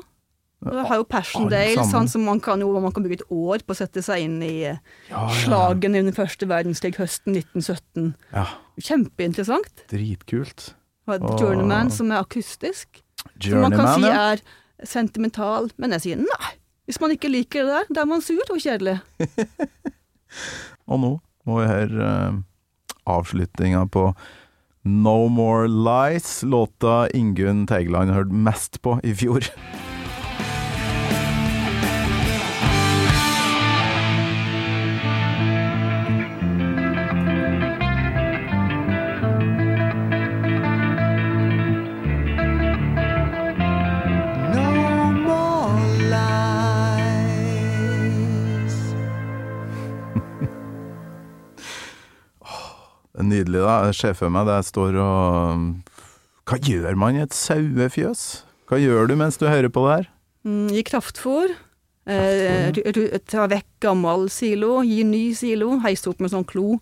Og 0.62 0.76
det 0.76 0.84
har 0.86 1.00
jo 1.00 1.06
Passion 1.10 1.48
Dale, 1.50 1.84
sånn 1.90 2.06
som 2.10 2.22
man 2.26 2.38
kan, 2.42 2.60
jo, 2.62 2.70
man 2.78 2.94
kan 2.94 3.02
bruke 3.02 3.18
et 3.18 3.34
år 3.34 3.64
på 3.66 3.74
å 3.74 3.78
sette 3.80 4.02
seg 4.04 4.28
inn 4.28 4.36
i 4.46 4.54
ja, 4.62 4.76
Ja, 5.10 5.24
slagene 5.42 6.04
under 6.04 6.14
første 6.14 6.46
verdenskrig 6.46 6.94
høsten 7.00 7.34
1917. 7.40 8.12
Ja, 8.30 8.46
Kjempeinteressant. 8.78 9.86
dritkult. 9.90 10.70
Og 11.10 11.16
et. 11.16 11.26
Journeyman 11.40 11.90
som 11.90 12.12
er 12.14 12.22
akustisk. 12.22 13.02
Som 13.42 13.64
man 13.64 13.74
kan 13.74 13.88
Journeyman, 13.88 13.98
si 13.98 14.06
ja. 14.06 14.22
er 14.30 14.86
sentimental, 14.86 15.70
men 15.82 15.96
jeg 15.96 16.06
sier 16.06 16.22
nei. 16.22 16.52
Hvis 16.86 16.98
man 17.02 17.14
ikke 17.14 17.30
liker 17.30 17.66
det 17.66 17.74
der, 17.74 17.90
da 17.96 18.04
er 18.04 18.10
man 18.10 18.22
sur 18.22 18.42
og 18.46 18.62
kjedelig. 18.62 19.00
Og 20.88 21.02
nå 21.02 21.12
må 21.48 21.58
vi 21.58 21.68
høre 21.70 22.08
uh, 22.08 22.40
avslutninga 23.10 23.86
på 23.92 24.10
No 24.84 25.28
More 25.30 25.68
Lies, 25.70 26.42
låta 26.42 27.06
Ingunn 27.14 27.66
Teigeland 27.70 28.14
hørte 28.14 28.34
mest 28.34 28.80
på 28.82 28.98
i 29.06 29.14
fjor. 29.14 29.46
Er 53.48 53.60
da. 53.64 53.74
Jeg 53.88 53.94
ser 53.98 54.14
for 54.14 54.30
meg 54.30 54.46
deg 54.46 54.62
står 54.64 54.96
og 55.02 55.92
Hva 56.46 56.58
gjør 56.58 56.96
man 56.98 57.16
i 57.16 57.22
et 57.24 57.34
sauefjøs? 57.34 58.22
Hva 58.68 58.78
gjør 58.80 59.08
du 59.08 59.16
mens 59.16 59.36
du 59.38 59.46
hører 59.46 59.68
på 59.72 59.82
det 59.86 59.94
her? 59.96 60.08
Mm, 60.44 60.68
gi 60.74 60.82
kraftfôr. 60.82 61.52
Eh, 62.06 62.72
ta 63.30 63.46
vekk 63.46 63.68
gammel 63.84 64.28
silo, 64.32 64.80
gi 64.82 65.04
ny 65.06 65.32
silo, 65.38 65.76
heise 65.84 66.08
opp 66.10 66.18
med 66.20 66.32
sånn 66.32 66.44
klo. 66.48 66.80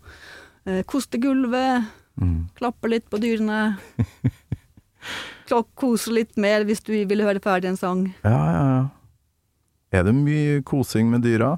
eh, 0.66 0.82
koste 0.84 1.18
gulvet, 1.20 1.84
Mm. 2.20 2.48
klappe 2.56 2.88
litt 2.88 3.06
på 3.08 3.16
dyrene. 3.20 3.78
Kose 5.74 6.12
litt 6.12 6.36
mer 6.36 6.64
hvis 6.68 6.82
du 6.84 6.92
vil 7.08 7.22
høre 7.24 7.40
ferdig 7.42 7.70
en 7.72 7.76
sang. 7.80 8.02
Ja, 8.22 8.30
ja, 8.30 8.64
ja. 8.70 8.82
Er 9.90 10.04
det 10.06 10.12
mye 10.14 10.60
kosing 10.62 11.08
med 11.10 11.24
dyra? 11.26 11.56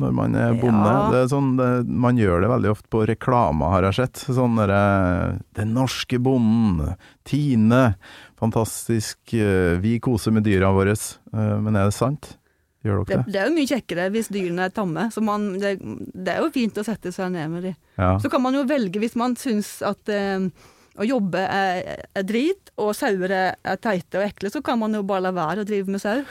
Når 0.00 0.12
man 0.16 0.34
er 0.40 0.54
bonde? 0.58 0.88
Ja. 0.94 1.10
Det 1.12 1.18
er 1.24 1.28
sånn, 1.32 1.50
det, 1.58 1.68
man 2.06 2.16
gjør 2.18 2.40
det 2.44 2.50
veldig 2.54 2.70
ofte 2.72 2.88
på 2.92 3.02
reklamer, 3.10 3.70
har 3.74 3.86
jeg 3.90 3.98
sett. 4.00 4.22
Sånn 4.34 4.56
derre 4.56 5.38
'Den 5.54 5.74
norske 5.76 6.18
bonden', 6.18 6.96
Tine. 7.24 7.94
Fantastisk. 8.40 9.18
eh, 9.34 9.76
Vi 9.80 9.98
koser 10.00 10.32
med 10.32 10.44
dyra 10.44 10.72
våre. 10.72 10.92
Eh, 10.92 11.58
Men 11.60 11.76
er 11.76 11.84
det 11.90 11.94
sant? 11.94 12.36
Gjør 12.82 13.04
Det, 13.04 13.08
dere 13.12 13.24
det? 13.26 13.32
det 13.32 13.40
er 13.42 13.48
jo 13.50 13.54
mye 13.58 13.68
kjekkere 13.68 14.10
hvis 14.10 14.28
dyrene 14.32 14.64
er 14.64 14.70
tamme. 14.72 15.10
Så 15.12 15.20
man, 15.22 15.58
det, 15.60 15.74
det 16.14 16.28
er 16.32 16.40
jo 16.40 16.50
fint 16.50 16.78
å 16.80 16.84
sette 16.84 17.12
seg 17.12 17.30
ned 17.32 17.50
med 17.50 17.62
dem. 17.62 17.74
Ja. 17.98 18.14
Så 18.18 18.30
kan 18.32 18.40
man 18.40 18.54
jo 18.56 18.64
velge 18.64 18.98
hvis 19.02 19.16
man 19.20 19.36
syns 19.36 19.82
at 19.84 20.08
eh, 20.08 20.48
å 20.96 21.04
jobbe 21.04 21.38
er, 21.44 22.06
er 22.16 22.22
drit, 22.24 22.72
og 22.78 22.94
sauer 22.96 23.30
er, 23.30 23.54
er 23.64 23.76
teite 23.76 24.18
og 24.18 24.24
ekle, 24.24 24.50
så 24.50 24.62
kan 24.64 24.78
man 24.80 24.94
jo 24.96 25.02
bare 25.02 25.20
la 25.28 25.30
være 25.36 25.60
å 25.62 25.68
drive 25.68 25.88
med 25.92 26.00
sau. 26.00 26.22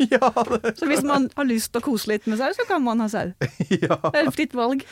ja, 0.14 0.32
Så 0.76 0.88
hvis 0.88 1.04
man 1.06 1.28
har 1.36 1.48
lyst 1.48 1.72
til 1.74 1.82
å 1.82 1.86
kose 1.90 2.12
litt 2.12 2.28
med 2.30 2.40
sau, 2.40 2.50
så 2.56 2.66
kan 2.68 2.84
man 2.84 3.02
ha 3.04 3.08
sau. 3.12 3.32
ja. 3.84 3.96
Det 3.96 4.14
er 4.14 4.22
et 4.26 4.36
fritt 4.36 4.56
valg. 4.56 4.84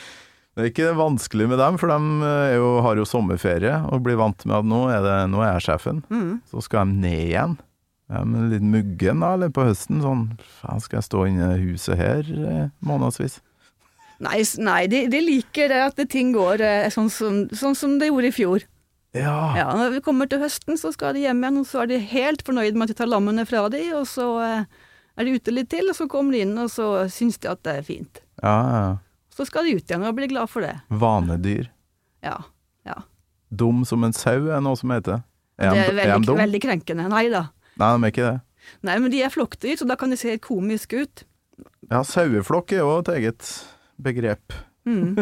Det 0.59 0.65
er 0.65 0.73
ikke 0.73 0.97
vanskelig 0.99 1.47
med 1.53 1.61
dem, 1.63 1.77
for 1.79 1.93
de 1.93 2.27
er 2.27 2.57
jo, 2.57 2.71
har 2.83 2.99
jo 2.99 3.07
sommerferie 3.07 3.77
og 3.93 4.03
blir 4.03 4.19
vant 4.19 4.43
med 4.43 4.57
at 4.59 4.67
nå 4.67 4.81
er, 4.91 5.05
det, 5.05 5.17
nå 5.31 5.43
er 5.45 5.53
jeg 5.55 5.69
sjefen. 5.69 6.03
Mm. 6.11 6.33
Så 6.51 6.65
skal 6.67 6.89
de 6.91 7.03
ned 7.05 7.21
igjen. 7.29 7.59
Ja, 8.09 8.25
men 8.25 8.49
litt 8.51 8.65
muggen 8.65 9.21
da, 9.23 9.35
eller 9.37 9.53
på 9.55 9.67
høsten. 9.69 10.01
Sånn, 10.03 10.25
faen 10.63 10.81
skal 10.83 10.99
jeg 10.99 11.09
stå 11.11 11.27
inne 11.29 11.53
i 11.55 11.69
huset 11.69 12.01
her 12.01 12.25
eh, 12.25 12.65
månedsvis? 12.85 13.39
Nei, 14.25 14.41
nei 14.65 14.81
de, 14.91 15.05
de 15.13 15.21
liker 15.23 15.71
det 15.71 15.83
at 15.85 16.01
ting 16.11 16.33
går 16.35 16.65
eh, 16.65 16.89
sånn 16.91 17.13
som, 17.13 17.45
sånn 17.55 17.77
som 17.79 17.99
det 18.01 18.09
gjorde 18.11 18.33
i 18.33 18.35
fjor. 18.35 18.67
Ja. 19.17 19.37
Ja, 19.57 19.69
når 19.77 19.99
vi 19.99 20.03
kommer 20.05 20.29
til 20.29 20.43
høsten, 20.43 20.77
så 20.81 20.91
skal 20.93 21.15
de 21.17 21.25
hjem 21.25 21.45
igjen, 21.45 21.61
og 21.63 21.69
så 21.69 21.85
er 21.85 21.93
de 21.93 22.01
helt 22.11 22.43
fornøyd 22.45 22.75
med 22.77 22.89
at 22.89 22.97
de 22.97 22.99
tar 22.99 23.13
lammene 23.13 23.47
fra 23.49 23.67
de, 23.73 23.85
og 23.97 24.09
så 24.09 24.27
eh, 24.45 24.83
er 25.19 25.27
de 25.29 25.35
ute 25.37 25.53
litt 25.55 25.69
til, 25.73 25.89
og 25.91 25.97
så 25.99 26.07
kommer 26.11 26.33
de 26.37 26.45
inn, 26.47 26.55
og 26.63 26.71
så 26.71 26.87
syns 27.13 27.39
de 27.43 27.51
at 27.51 27.61
det 27.67 27.77
er 27.81 27.87
fint. 27.87 28.23
ja, 28.43 28.57
ja. 28.79 28.97
Så 29.39 29.45
skal 29.47 29.69
de 29.69 29.77
ut 29.79 29.85
igjen 29.87 30.03
og 30.03 30.17
bli 30.19 30.27
glad 30.33 30.51
for 30.51 30.65
det. 30.67 30.73
Vanedyr. 30.91 31.69
Ja. 32.27 32.33
ja. 32.83 32.97
Dum 33.55 33.85
som 33.87 34.03
en 34.03 34.11
sau 34.17 34.49
er 34.51 34.59
noe 34.65 34.75
som 34.81 34.91
heter. 34.91 35.21
Er 35.59 35.71
Det 35.77 35.79
er 35.79 35.85
er 35.85 35.91
er 35.93 35.99
veldig, 36.15 36.27
dum? 36.27 36.41
veldig 36.41 36.61
krenkende. 36.65 37.05
Nei 37.13 37.29
da. 37.31 37.45
Nei, 37.79 37.93
de 37.95 38.03
er 38.09 38.11
ikke 38.11 38.25
det. 38.27 38.41
Nei, 38.83 38.97
men 38.99 39.13
de 39.15 39.21
er 39.23 39.31
flokkdyr, 39.31 39.77
så 39.79 39.87
da 39.87 39.95
kan 40.01 40.11
de 40.11 40.19
se 40.19 40.33
helt 40.33 40.43
komiske 40.43 41.05
ut. 41.05 41.23
Ja, 41.87 42.03
saueflokk 42.03 42.73
er 42.75 42.83
jo 42.83 42.91
et 42.99 43.13
eget 43.15 43.47
begrep. 44.03 44.57
Mm. 44.91 45.15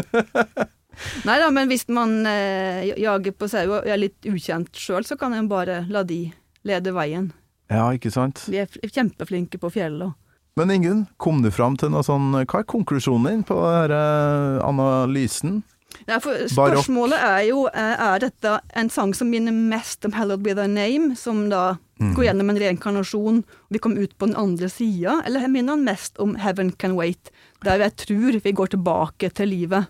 Nei 1.29 1.37
da, 1.43 1.51
men 1.53 1.69
hvis 1.69 1.85
man 1.93 2.17
eh, 2.25 2.89
jager 2.97 3.37
på 3.37 3.49
sau 3.53 3.67
og 3.83 3.85
er 3.85 4.01
litt 4.01 4.25
ukjent 4.33 4.73
sjøl, 4.81 5.05
så 5.05 5.19
kan 5.21 5.37
en 5.37 5.49
bare 5.53 5.83
la 5.93 6.01
de 6.09 6.23
lede 6.65 6.93
veien. 6.97 7.29
Ja, 7.73 7.89
ikke 7.95 8.12
sant? 8.14 8.45
De 8.51 8.62
er 8.62 8.93
kjempeflinke 8.95 9.59
på 9.62 9.73
fjellet. 9.75 10.14
Men 10.57 10.73
Ingunn, 10.73 11.07
kom 11.21 11.43
du 11.45 11.51
fram 11.53 11.75
til 11.77 11.91
noe 11.93 12.01
sånn 12.07 12.31
Hva 12.33 12.62
er 12.62 12.69
konklusjonen 12.71 13.27
din 13.29 13.43
på 13.45 13.59
denne 13.61 14.61
analysen? 14.64 15.59
Nei, 16.07 16.17
for 16.21 16.47
spørsmålet 16.51 17.21
er 17.25 17.43
jo 17.49 17.67
eh, 17.71 18.05
er 18.07 18.23
dette 18.23 18.55
en 18.77 18.91
sang 18.93 19.14
som 19.17 19.31
minner 19.33 19.55
mest 19.55 20.05
om 20.05 20.12
'Hallowed 20.12 20.45
Be 20.45 20.55
Thy 20.57 20.67
Name', 20.69 21.17
som 21.17 21.47
da 21.51 21.79
går 21.97 22.27
gjennom 22.27 22.51
en 22.53 22.59
reinkarnasjon, 22.61 23.39
og 23.41 23.73
vi 23.73 23.81
kommer 23.81 24.05
ut 24.05 24.12
på 24.19 24.29
den 24.29 24.37
andre 24.37 24.69
sida, 24.69 25.23
eller 25.25 25.49
minner 25.49 25.73
han 25.73 25.87
mest 25.89 26.19
om 26.21 26.37
'Heaven 26.37 26.73
Can 26.77 26.97
Wait', 26.99 27.33
der 27.64 27.81
jeg 27.81 27.97
tror 27.97 28.41
vi 28.45 28.53
går 28.53 28.67
tilbake 28.77 29.31
til 29.33 29.49
livet. 29.49 29.89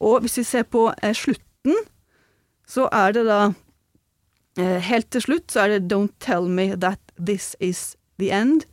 Og 0.00 0.20
hvis 0.22 0.38
vi 0.38 0.44
ser 0.46 0.62
på 0.62 0.92
eh, 1.02 1.14
slutten, 1.14 1.74
så 2.68 2.88
er 2.92 3.12
det 3.12 3.24
da 3.26 3.40
eh, 3.48 3.54
Helt 4.58 5.10
til 5.14 5.22
slutt 5.22 5.52
så 5.54 5.64
er 5.64 5.68
det 5.78 5.88
'Don't 5.92 6.12
tell 6.18 6.48
me 6.48 6.74
that 6.76 6.98
this 7.18 7.54
is 7.60 7.96
the 8.18 8.30
end'. 8.30 8.64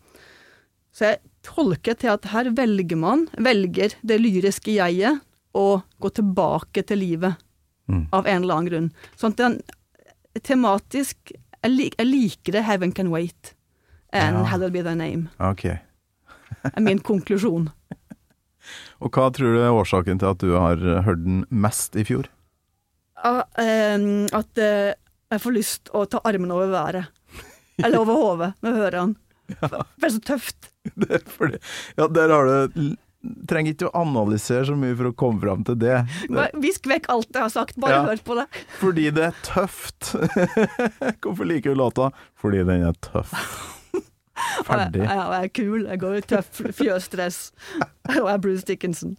Så 0.91 1.05
jeg 1.11 1.19
tolker 1.43 1.93
til 1.93 2.07
at 2.09 2.25
her 2.25 2.49
velger 2.49 2.97
man, 2.97 3.27
velger 3.38 3.93
det 4.01 4.19
lyriske 4.21 4.73
jeget, 4.73 5.21
å 5.53 5.83
gå 6.01 6.09
tilbake 6.09 6.83
til 6.86 6.97
livet 6.97 7.36
Mm. 7.88 8.07
av 8.11 8.25
en 8.25 8.41
eller 8.41 8.53
annen 8.55 8.69
grunn. 8.71 8.91
Sånn 9.15 9.31
at 9.31 9.38
den 9.38 9.61
tematisk 10.41 11.17
Jeg, 11.63 11.71
lik, 11.71 11.95
jeg 11.97 12.07
liker 12.07 12.51
det 12.51 12.63
'Heaven 12.63 12.91
Can 12.93 13.07
Wait' 13.09 13.53
enn 14.13 14.33
Ja. 14.36 14.43
'Hallowed 14.45 14.71
Be 14.73 14.81
Thy 14.83 14.93
Name', 14.95 15.29
Ok. 15.39 15.65
er 16.75 16.81
min 16.81 16.99
konklusjon. 16.99 17.69
Og 19.01 19.11
hva 19.11 19.29
tror 19.31 19.53
du 19.53 19.61
er 19.61 19.71
årsaken 19.73 20.19
til 20.19 20.25
at 20.29 20.38
du 20.39 20.51
har 20.57 20.75
hørt 21.03 21.23
den 21.23 21.45
mest 21.49 21.95
i 21.95 22.03
fjor? 22.03 22.25
at, 23.23 23.45
ehm, 23.57 24.27
at 24.33 24.57
eh, 24.57 24.93
jeg 25.34 25.41
får 25.41 25.55
lyst 25.55 25.89
å 25.95 26.03
ta 26.09 26.21
armene 26.28 26.53
over 26.55 26.69
været. 26.73 27.07
Eller 27.82 27.97
over 27.99 28.19
hodet 28.19 28.51
når 28.61 28.69
jeg 28.71 28.82
hører 28.84 28.99
han. 29.01 29.15
Ja. 29.61 29.69
det 29.97 30.07
er 30.07 30.13
så 30.15 30.21
tøft. 30.26 30.71
Det 31.01 31.09
er 31.17 31.21
fordi, 31.30 31.57
ja, 31.97 32.05
der 32.13 32.30
har 32.34 32.47
du 32.73 32.95
Trenger 33.49 33.73
ikke 33.73 33.88
å 33.89 34.01
analysere 34.03 34.67
så 34.69 34.76
mye 34.78 34.93
for 34.99 35.09
å 35.09 35.15
komme 35.17 35.41
fram 35.41 35.63
til 35.65 35.80
det. 35.82 35.95
Visk 36.61 36.86
vekk 36.86 37.07
alt 37.09 37.32
jeg 37.34 37.41
har 37.41 37.49
sagt, 37.49 37.78
bare 37.82 37.95
Ja. 37.95 38.03
hør 38.05 38.19
på 38.21 38.36
det. 38.38 38.43
fordi 38.84 39.07
det 39.17 39.23
er 39.32 39.39
tøft. 39.47 40.11
Hvorfor 41.26 41.49
liker 41.49 41.73
du 41.73 41.80
låta? 41.82 42.11
Fordi 42.38 42.61
den 42.69 42.86
er 42.86 42.93
tøff. 43.01 43.34
Ferdig. 44.67 45.01
Ja, 45.07 45.26
jeg 45.39 45.47
er 45.49 45.51
kul, 45.57 45.88
jeg 45.89 46.01
går 46.03 46.19
i 46.19 46.21
tøff 46.36 46.61
fjøsdress. 46.78 47.39
Og 48.13 48.28
jeg 48.28 48.34
er 48.36 48.43
Bruce 48.45 48.67
Dickinson. 48.69 49.15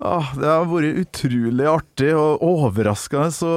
Åh, 0.00 0.30
det 0.40 0.48
har 0.48 0.64
vært 0.70 0.96
utrolig 1.02 1.66
artig 1.68 2.10
og 2.16 2.40
overraskende 2.46 3.28
så 3.36 3.50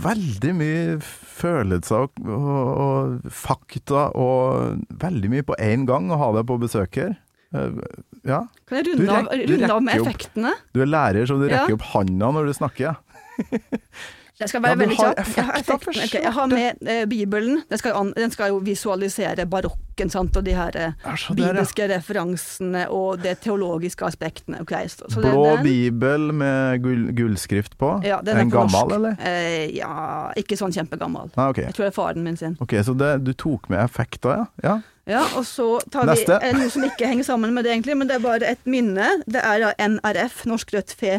veldig 0.00 0.52
mye 0.56 0.94
følelser 1.04 2.06
og, 2.06 2.22
og, 2.24 2.70
og 2.84 3.34
fakta 3.36 4.06
og 4.16 4.78
veldig 5.02 5.30
mye 5.34 5.44
på 5.50 5.58
én 5.60 5.84
gang 5.88 6.08
å 6.08 6.16
ha 6.22 6.30
deg 6.38 6.46
på 6.48 6.56
besøk 6.62 6.96
her. 7.02 7.18
Eh, 7.52 7.82
Ja, 8.28 8.42
Kan 8.68 8.76
jeg 8.80 8.84
Du 8.84 8.90
runde 9.00 9.12
av, 9.16 9.28
rek- 9.32 9.46
du 9.48 9.52
runde 9.56 9.72
av 9.72 9.82
med 9.82 9.94
effektene? 10.00 10.50
opp. 10.52 10.72
du 10.76 10.80
er 10.84 10.90
lærer 10.92 11.24
så 11.28 11.38
du 11.40 11.46
Ja. 11.48 11.62
rekker 11.62 11.76
opp 11.78 11.86
handa 11.94 12.32
når 12.36 12.46
du 12.50 12.52
snakker. 12.52 12.80
Ja. 12.80 12.94
Jeg 14.40 14.48
skal 14.48 14.62
være 14.64 14.72
ja, 14.72 14.80
veldig 14.80 14.96
har 14.96 15.14
kjapp. 15.14 15.36
Jeg 15.36 15.44
har, 15.44 15.58
effekter, 15.60 15.90
effekten. 15.90 16.02
Ok, 16.08 16.24
jeg 16.24 16.32
har 16.32 16.50
med 16.50 16.90
eh, 16.94 17.04
Bibelen. 17.10 17.62
Den 17.70 17.80
skal, 17.80 17.96
an, 17.98 18.12
den 18.16 18.32
skal 18.32 18.52
jo 18.54 18.60
visualisere 18.64 19.46
barokken 19.50 20.12
sant? 20.12 20.36
og 20.36 20.44
de 20.46 20.54
her 20.56 20.76
eh, 20.80 20.92
bibelske 21.36 21.82
der, 21.82 21.92
ja. 21.92 21.98
referansene 21.98 22.86
og 22.88 23.20
de 23.20 23.34
teologiske 23.44 24.06
aspektene. 24.06 24.62
Okay, 24.64 24.88
så, 24.88 25.10
så 25.12 25.20
Blå 25.20 25.44
den. 25.44 25.64
bibel 25.66 26.30
med 26.32 26.80
gull, 26.84 27.10
gullskrift 27.16 27.76
på. 27.80 27.98
Ja, 28.06 28.22
den 28.24 28.36
er 28.36 28.46
en 28.46 28.54
gammel, 28.54 28.78
norsk. 28.78 28.94
eller? 28.96 29.18
Eh, 29.20 29.76
ja, 29.76 30.30
ikke 30.40 30.56
sånn 30.56 30.72
kjempegammel. 30.72 31.34
Ah, 31.36 31.50
okay. 31.52 31.68
Jeg 31.68 31.76
tror 31.76 31.88
det 31.88 31.92
er 31.92 31.98
faren 31.98 32.24
min 32.24 32.40
sin. 32.40 32.56
Ok, 32.64 32.78
Så 32.86 32.96
det, 32.96 33.18
du 33.26 33.34
tok 33.36 33.68
med 33.68 33.84
effekter, 33.84 34.40
ja? 34.40 34.48
ja? 34.64 34.78
Ja, 35.10 35.24
og 35.34 35.44
så 35.48 35.80
tar 35.90 36.06
Neste. 36.06 36.36
vi 36.42 36.52
noe 36.54 36.70
som 36.70 36.84
ikke 36.86 37.08
henger 37.08 37.26
sammen 37.26 37.54
med 37.56 37.66
det 37.66 37.72
egentlig, 37.74 37.96
men 37.98 38.08
det 38.08 38.18
er 38.20 38.24
bare 38.24 38.46
et 38.46 38.62
minne. 38.68 39.08
Det 39.26 39.42
er 39.42 39.64
da 39.64 39.72
NRF, 39.88 40.44
Norsk 40.46 40.74
Rødt 40.76 40.94
Fe 40.94 41.18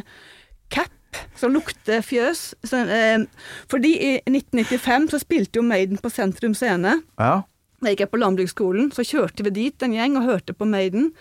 Cap, 0.71 0.93
som 1.35 1.53
lukter 1.53 2.01
fjøs. 2.05 2.53
Så, 2.63 2.83
eh, 2.87 3.25
fordi 3.71 3.93
i 3.97 4.11
1995 4.29 5.09
så 5.11 5.19
spilte 5.21 5.59
jo 5.61 5.65
Maiden 5.67 5.97
på 6.01 6.09
Sentrum 6.13 6.53
Scene. 6.57 7.01
Ja. 7.19 7.41
Da 7.81 7.89
gikk 7.89 8.03
jeg 8.05 8.11
på 8.13 8.19
landbruksskolen, 8.21 8.91
så 8.93 9.01
kjørte 9.05 9.43
vi 9.47 9.49
dit 9.55 9.83
en 9.83 9.93
gjeng 9.95 10.17
og 10.19 10.27
hørte 10.27 10.53
på 10.53 10.67
Maiden. 10.69 11.11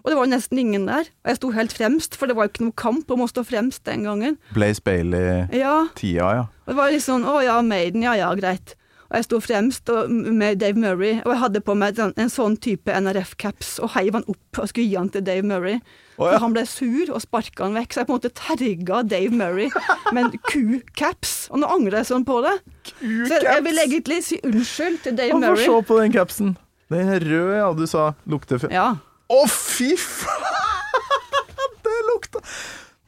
Og 0.00 0.08
det 0.10 0.16
var 0.16 0.24
jo 0.26 0.32
nesten 0.32 0.58
ingen 0.60 0.86
der. 0.88 1.08
Og 1.24 1.28
jeg 1.28 1.36
sto 1.36 1.50
helt 1.52 1.72
fremst, 1.76 2.16
for 2.16 2.26
det 2.28 2.36
var 2.36 2.46
jo 2.46 2.52
ikke 2.54 2.64
noe 2.64 2.76
kamp 2.76 3.10
om 3.12 3.20
å 3.24 3.28
stå 3.28 3.44
fremst 3.44 3.84
den 3.84 4.04
gangen. 4.08 4.36
Blaze 4.56 4.80
Bailey-tida, 4.80 5.88
Ja, 6.16 6.30
ja. 6.36 6.44
og 6.64 6.72
det 6.72 6.76
var 6.76 6.90
litt 6.92 7.04
sånn 7.04 7.24
å 7.28 7.40
ja, 7.44 7.58
Maiden, 7.62 8.02
ja 8.02 8.14
ja, 8.16 8.30
greit. 8.34 8.76
Og 9.10 9.16
jeg 9.18 9.26
sto 9.26 9.40
fremst 9.42 9.90
og, 9.90 10.10
med 10.10 10.60
Dave 10.62 10.78
Murray, 10.78 11.16
og 11.24 11.32
jeg 11.32 11.40
hadde 11.40 11.60
på 11.66 11.74
meg 11.74 11.98
en, 11.98 12.12
en 12.20 12.30
sånn 12.30 12.54
type 12.62 12.94
NRF-caps, 12.94 13.72
og 13.82 13.90
heiv 13.96 14.14
han 14.14 14.26
opp 14.30 14.60
og 14.62 14.70
skulle 14.70 14.86
gi 14.86 14.94
han 14.94 15.10
til 15.10 15.24
Dave 15.26 15.42
Murray. 15.50 15.80
Oh, 16.20 16.28
ja. 16.30 16.38
Han 16.44 16.54
ble 16.54 16.62
sur 16.68 17.10
og 17.10 17.18
sparka 17.24 17.64
han 17.66 17.74
vekk, 17.74 17.90
så 17.96 18.02
jeg 18.02 18.08
på 18.10 18.14
en 18.14 18.20
måte 18.20 18.30
terga 18.38 19.00
Dave 19.10 19.34
Murray 19.34 19.70
med 20.14 20.28
en 20.28 20.42
ku-caps. 20.46 21.34
Og 21.50 21.58
nå 21.62 21.70
angrer 21.74 22.00
jeg 22.04 22.10
sånn 22.12 22.26
på 22.28 22.38
det. 22.46 22.54
Så 23.00 23.40
jeg 23.42 23.64
vil 23.66 23.82
egentlig 23.82 24.20
si 24.28 24.38
unnskyld 24.46 25.00
til 25.08 25.16
Dave 25.18 25.34
Få 25.34 25.40
Murray. 25.42 25.64
se 25.66 25.80
på 25.90 25.98
den 26.04 26.14
capsen. 26.14 26.52
Den 26.90 27.10
røde, 27.22 27.56
ja. 27.58 27.70
Du 27.74 27.86
sa 27.90 28.12
lukter 28.30 28.62
Å, 28.62 28.70
Ja. 28.70 28.88
Å, 29.30 29.40
fy 29.50 29.92
faen! 29.98 30.46
Det 31.84 31.98
lukta 32.06 32.40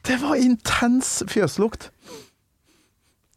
Det 0.07 0.15
var 0.19 0.35
intens 0.39 1.21
fjøslukt. 1.31 1.89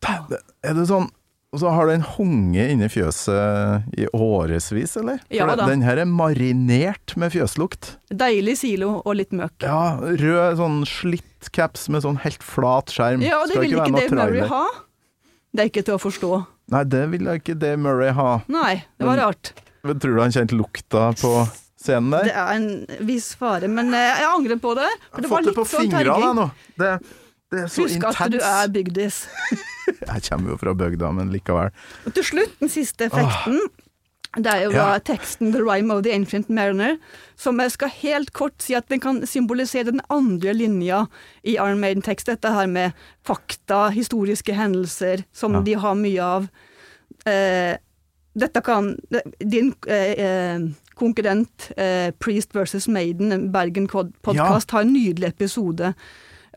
Er 0.07 0.75
det 0.75 0.87
sånn 0.91 1.09
Og 1.57 1.61
så 1.63 1.71
har 1.73 1.89
den 1.89 2.03
hunget 2.05 2.75
inni 2.75 2.89
fjøset 2.93 3.87
i 3.97 4.05
årevis, 4.13 4.93
eller? 5.01 5.23
For 5.25 5.37
Ja 5.39 5.47
det- 5.49 5.57
da. 5.63 5.67
Den 5.71 5.81
her 5.87 5.97
er 6.03 6.05
marinert 6.05 7.15
med 7.17 7.33
fjøslukt. 7.33 7.95
Deilig 8.13 8.59
silo 8.61 9.01
og 9.07 9.17
litt 9.17 9.33
møkk. 9.33 9.65
Ja, 9.65 9.97
rød 9.97 10.59
sånn 10.61 10.83
slitt 10.85 11.49
caps 11.57 11.89
med 11.89 12.03
sånn 12.05 12.19
helt 12.21 12.43
flat 12.45 12.93
skjerm. 12.93 13.23
Ja, 13.25 13.41
og 13.41 13.49
det 13.49 13.57
Skal 13.57 13.63
vil 13.65 13.73
ikke, 13.73 13.87
ikke 13.89 14.01
Dave 14.11 14.19
Murray 14.21 14.49
ha. 14.53 14.65
Det 15.57 15.63
er 15.65 15.71
ikke 15.71 15.85
til 15.87 15.95
å 15.97 16.03
forstå. 16.03 16.47
Nei, 16.69 16.85
det 16.85 17.05
vil 17.11 17.25
jeg 17.25 17.41
ikke 17.43 17.59
Dave 17.59 17.79
Murray 17.81 18.13
ha. 18.13 18.43
Nei, 18.49 18.75
det 18.99 19.07
var 19.07 19.17
Men- 19.17 19.25
rart. 19.25 19.53
Tror 19.87 20.15
du 20.17 20.21
han 20.21 20.33
kjente 20.33 20.53
lukta 20.59 21.15
på 21.17 21.49
scenen 21.81 22.11
der? 22.11 22.25
Det 22.25 22.35
er 22.37 22.53
en 22.53 22.87
viss 23.07 23.35
fare, 23.35 23.69
men 23.71 23.95
eh, 23.95 24.17
jeg 24.21 24.29
angrer 24.29 24.61
på 24.61 24.75
det. 24.77 24.91
For 25.15 25.23
det 25.23 25.31
var 25.31 25.39
Fått 25.39 25.47
litt 25.47 25.55
det 25.55 25.61
på 25.63 25.67
sånn 25.73 25.89
fingrene 25.89 26.21
jeg, 26.21 26.35
nå. 26.37 26.51
Det, 26.77 27.01
Det 27.53 27.61
er 27.63 27.67
så 27.71 27.83
Husk 27.85 27.95
intens. 28.01 28.21
at 28.21 28.33
du 28.33 28.39
er 28.43 28.69
bygdis. 28.75 29.19
Jeg 30.13 30.23
kommer 30.29 30.51
jo 30.51 30.57
fra 30.59 30.73
bygda, 30.75 31.13
men 31.15 31.29
likevel. 31.31 31.71
Og 32.07 32.15
til 32.17 32.25
slutt, 32.27 32.57
den 32.61 32.69
siste 32.73 33.07
effekten. 33.07 33.61
Det 34.37 34.51
er 34.53 34.65
jo 34.67 34.71
Ja. 34.75 34.99
teksten 34.99 35.53
'The 35.53 35.63
Rhyme 35.65 35.95
of 35.95 36.03
the 36.05 36.13
Ancient 36.13 36.51
Mariner', 36.51 36.99
som 37.37 37.59
jeg 37.61 37.71
skal 37.73 37.89
helt 37.89 38.33
kort 38.33 38.61
si 38.61 38.75
at 38.75 38.89
den 38.89 39.01
kan 39.01 39.23
symbolisere 39.27 39.85
den 39.85 40.01
andre 40.11 40.53
linja 40.53 41.07
i 41.45 41.55
Iron 41.57 41.81
Maiden-tekst. 41.81 42.27
Dette 42.27 42.51
her 42.53 42.67
med 42.67 42.93
fakta, 43.25 43.89
historiske 43.95 44.53
hendelser, 44.53 45.25
som 45.33 45.53
Ja. 45.55 45.61
de 45.63 45.75
har 45.75 45.95
mye 45.95 46.21
av. 46.21 46.49
Eh, 47.27 47.77
dette 48.37 48.61
kan 48.63 48.99
Din 49.41 49.73
eh, 49.87 50.13
eh, 50.19 50.59
konkurrent 50.97 51.71
eh, 51.79 52.11
Priest 52.21 52.53
versus 52.55 52.89
Maiden, 52.89 53.51
Bergen-podkast, 53.53 54.71
har 54.71 54.81
en 54.83 54.93
nydelig 54.93 55.29
episode 55.29 55.95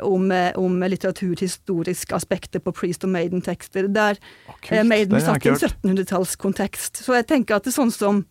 om, 0.06 0.32
eh, 0.32 0.52
om 0.60 0.80
litteraturhistoriske 0.82 2.16
aspekter 2.16 2.64
på 2.64 2.74
Priest 2.76 3.04
og 3.04 3.14
Maiden-tekster. 3.16 3.88
Der 3.94 4.20
oh, 4.48 4.56
Eh. 4.70 4.84
Maiden 4.84 5.18
Den 5.18 5.22
satt 5.22 5.46
i 5.46 5.50
en 5.50 5.56
1700-tallskontekst. 5.56 7.04
Så 7.04 7.16
jeg 7.16 7.28
tenker 7.28 7.56
at 7.56 7.64
det 7.64 7.74
er 7.74 7.82
sånn 7.82 7.94
som 7.94 8.26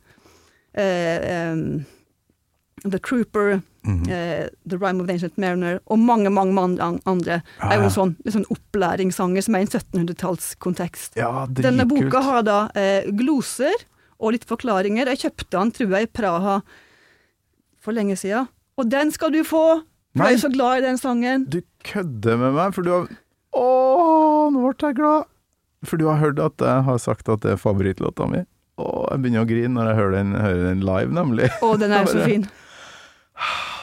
eh, 0.74 1.52
um, 1.52 1.84
The 2.84 2.98
Trooper, 2.98 3.60
-hmm. 3.88 4.10
eh, 4.10 4.48
The 4.70 4.76
Rhyme 4.76 5.00
of 5.00 5.06
the 5.06 5.12
Ancient 5.12 5.36
Mariner 5.36 5.80
og 5.86 5.98
mange 5.98 6.30
mange, 6.30 6.52
mange 6.54 6.82
an- 6.82 7.00
andre 7.06 7.40
Ja, 7.60 7.70
er 7.70 7.80
jo 7.80 7.88
en 7.88 7.94
sånn, 7.94 8.14
sånn 8.28 8.46
opplæringssanger 8.52 9.44
som 9.44 9.54
er 9.56 9.64
i 9.64 9.66
en 9.68 9.72
1700-tallskontekst. 9.72 11.16
Ja, 11.16 11.46
Denne 11.46 11.86
boka 11.88 12.08
boka 12.08 12.24
har 12.26 12.42
da 12.46 12.58
eh, 12.78 13.08
gloser 13.16 13.74
og 14.18 14.34
litt 14.34 14.46
forklaringer. 14.48 15.10
Jeg 15.14 15.24
kjøpte 15.24 15.50
den, 15.54 15.72
tror 15.72 15.94
jeg, 15.94 16.08
i 16.08 16.12
Praha 16.12 16.60
for 17.80 17.94
lenge 17.94 18.16
siden. 18.18 18.48
Og 18.78 18.90
den 18.90 19.12
skal 19.14 19.32
du 19.34 19.42
få! 19.46 19.82
Nei. 20.18 20.32
Jeg 20.32 20.38
er 20.38 20.42
så 20.42 20.50
glad 20.52 20.80
i 20.80 20.84
den 20.88 20.98
sangen. 20.98 21.44
Du 21.50 21.60
kødder 21.86 22.38
med 22.40 22.56
meg, 22.56 22.74
for 22.74 22.86
du 22.86 22.90
har 22.94 23.10
Å, 23.58 23.66
nå 24.52 24.62
ble 24.62 24.74
jeg 24.90 24.96
glad! 24.98 25.28
For 25.86 26.00
du 26.00 26.08
har 26.10 26.18
hørt 26.18 26.40
at 26.42 26.62
jeg 26.64 26.86
har 26.88 26.98
sagt 26.98 27.28
at 27.30 27.44
det 27.44 27.54
er 27.54 27.60
favorittlåta 27.60 28.26
mi. 28.30 28.42
Å, 28.78 28.86
jeg 29.12 29.22
begynner 29.22 29.44
å 29.44 29.48
grine 29.48 29.74
når 29.76 29.90
jeg 29.90 29.98
hører 29.98 30.16
den, 30.16 30.32
hører 30.38 30.64
den 30.68 30.82
live, 30.86 31.14
nemlig. 31.14 31.50
Å, 31.62 31.70
den 31.78 31.94
er 31.94 32.08
så 32.10 32.24
fin. 32.26 32.48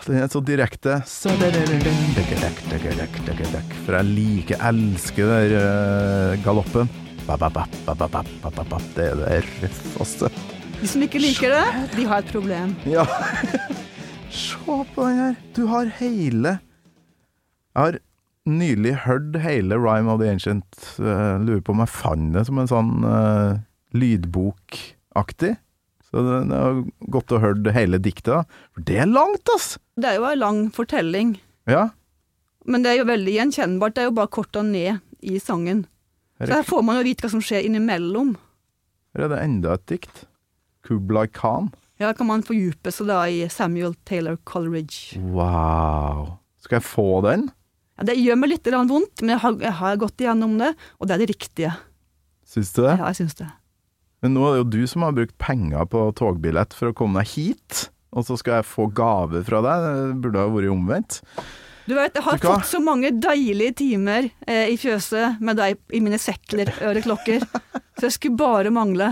Den 0.05 0.19
er 0.21 0.27
så 0.29 0.41
direkte. 0.45 0.99
For 3.87 3.97
jeg 3.97 4.05
liker, 4.11 4.59
elsker 4.69 5.31
den 5.31 5.55
uh, 5.55 6.35
galoppen. 6.45 6.91
Det 7.25 7.33
er 9.07 9.17
det 9.23 9.39
røffeste. 9.47 10.29
De 10.75 10.91
som 10.91 11.01
ikke 11.07 11.23
liker 11.23 11.55
det, 11.55 11.65
de 11.95 12.05
har 12.11 12.21
et 12.21 12.29
problem. 12.35 12.75
Ja. 12.85 13.07
Se 14.35 14.57
på 14.95 15.05
den 15.07 15.19
her. 15.19 15.35
Du 15.55 15.65
har 15.71 15.89
hele 15.99 16.57
Jeg 17.75 17.81
har 17.81 17.97
nylig 18.45 18.93
hørt 19.05 19.35
hele 19.41 19.77
Rhyme 19.81 20.11
of 20.11 20.19
the 20.21 20.29
Ancient. 20.29 20.65
Uh, 20.99 21.39
lurer 21.41 21.61
på 21.65 21.73
om 21.73 21.81
jeg 21.83 21.91
fant 21.91 22.33
det 22.35 22.43
som 22.47 22.59
en 22.61 22.69
sånn 22.69 22.91
uh, 23.03 23.57
lydbokaktig. 23.95 25.55
Så 26.05 26.21
det, 26.23 26.37
det 26.51 26.59
er 26.61 26.81
godt 27.11 27.33
å 27.35 27.39
høre 27.43 27.73
hele 27.75 27.99
diktet. 27.99 28.45
For 28.75 28.85
det 28.87 28.99
er 29.01 29.09
langt, 29.09 29.49
ass! 29.55 29.75
Det 29.99 30.11
er 30.11 30.19
jo 30.19 30.27
en 30.29 30.39
lang 30.43 30.61
fortelling, 30.75 31.35
Ja. 31.71 31.89
men 32.65 32.83
det 32.85 32.91
er 32.93 32.99
jo 33.01 33.07
veldig 33.09 33.33
gjenkjennbart. 33.39 33.95
Det 33.95 34.03
er 34.05 34.09
jo 34.11 34.17
bare 34.19 34.31
korta 34.35 34.61
ned 34.63 35.01
i 35.25 35.39
sangen. 35.41 35.85
Så 36.37 36.49
er, 36.51 36.59
her 36.59 36.67
får 36.67 36.83
man 36.85 36.99
jo 36.99 37.07
vite 37.07 37.25
hva 37.25 37.31
som 37.33 37.41
skjer 37.43 37.65
innimellom. 37.65 38.35
her 39.15 39.25
er 39.25 39.31
det 39.33 39.41
enda 39.41 39.73
et 39.79 39.85
dikt. 39.89 40.25
Kublai 40.85 41.25
Khan. 41.31 41.71
Ja, 42.01 42.11
kan 42.11 42.27
man 42.27 42.43
fordype 42.43 42.91
seg 42.91 43.07
da 43.07 43.21
i 43.31 43.45
Samuel 43.51 43.93
Taylor 44.07 44.35
Coleridge. 44.43 45.19
Wow. 45.31 46.35
Skal 46.63 46.81
jeg 46.81 46.87
få 46.89 47.21
den? 47.23 47.47
Ja, 47.95 48.07
det 48.09 48.17
gjør 48.19 48.39
meg 48.41 48.51
litt 48.51 48.67
vondt, 48.67 49.21
men 49.21 49.35
jeg 49.35 49.41
har, 49.45 49.59
jeg 49.63 49.75
har 49.79 49.99
gått 50.01 50.23
igjennom 50.23 50.57
det, 50.59 50.73
og 50.99 51.07
det 51.07 51.15
er 51.15 51.23
det 51.23 51.29
riktige. 51.31 51.75
Syns 52.45 52.73
du 52.75 52.81
det? 52.83 52.97
Ja, 52.99 53.11
jeg 53.13 53.21
syns 53.21 53.37
det. 53.39 53.47
Men 54.23 54.35
nå 54.35 54.43
er 54.47 54.55
det 54.55 54.63
jo 54.63 54.71
du 54.73 54.89
som 54.89 55.05
har 55.05 55.15
brukt 55.15 55.37
penger 55.39 55.87
på 55.87 56.01
togbillett 56.19 56.75
for 56.75 56.91
å 56.91 56.97
komme 56.97 57.21
deg 57.21 57.31
hit, 57.31 57.85
og 58.15 58.27
så 58.27 58.35
skal 58.39 58.59
jeg 58.59 58.67
få 58.67 58.89
gave 58.95 59.43
fra 59.47 59.61
deg. 59.63 59.85
Det 59.85 60.19
burde 60.23 60.43
ha 60.43 60.51
vært 60.51 60.73
omvendt. 60.73 61.19
Du 61.85 61.93
vet, 61.93 62.15
jeg 62.17 62.25
har 62.25 62.39
fått 62.41 62.67
så 62.67 62.79
mange 62.81 63.11
deilige 63.21 63.75
timer 63.83 64.31
eh, 64.47 64.71
i 64.73 64.77
fjøset 64.81 65.37
med 65.45 65.59
deg 65.61 65.77
i 65.93 66.01
mine 66.01 66.17
sekler, 66.19 66.71
øreklokker, 66.81 67.45
så 67.99 68.07
jeg 68.07 68.15
skulle 68.17 68.39
bare 68.41 68.73
mangle. 68.73 69.11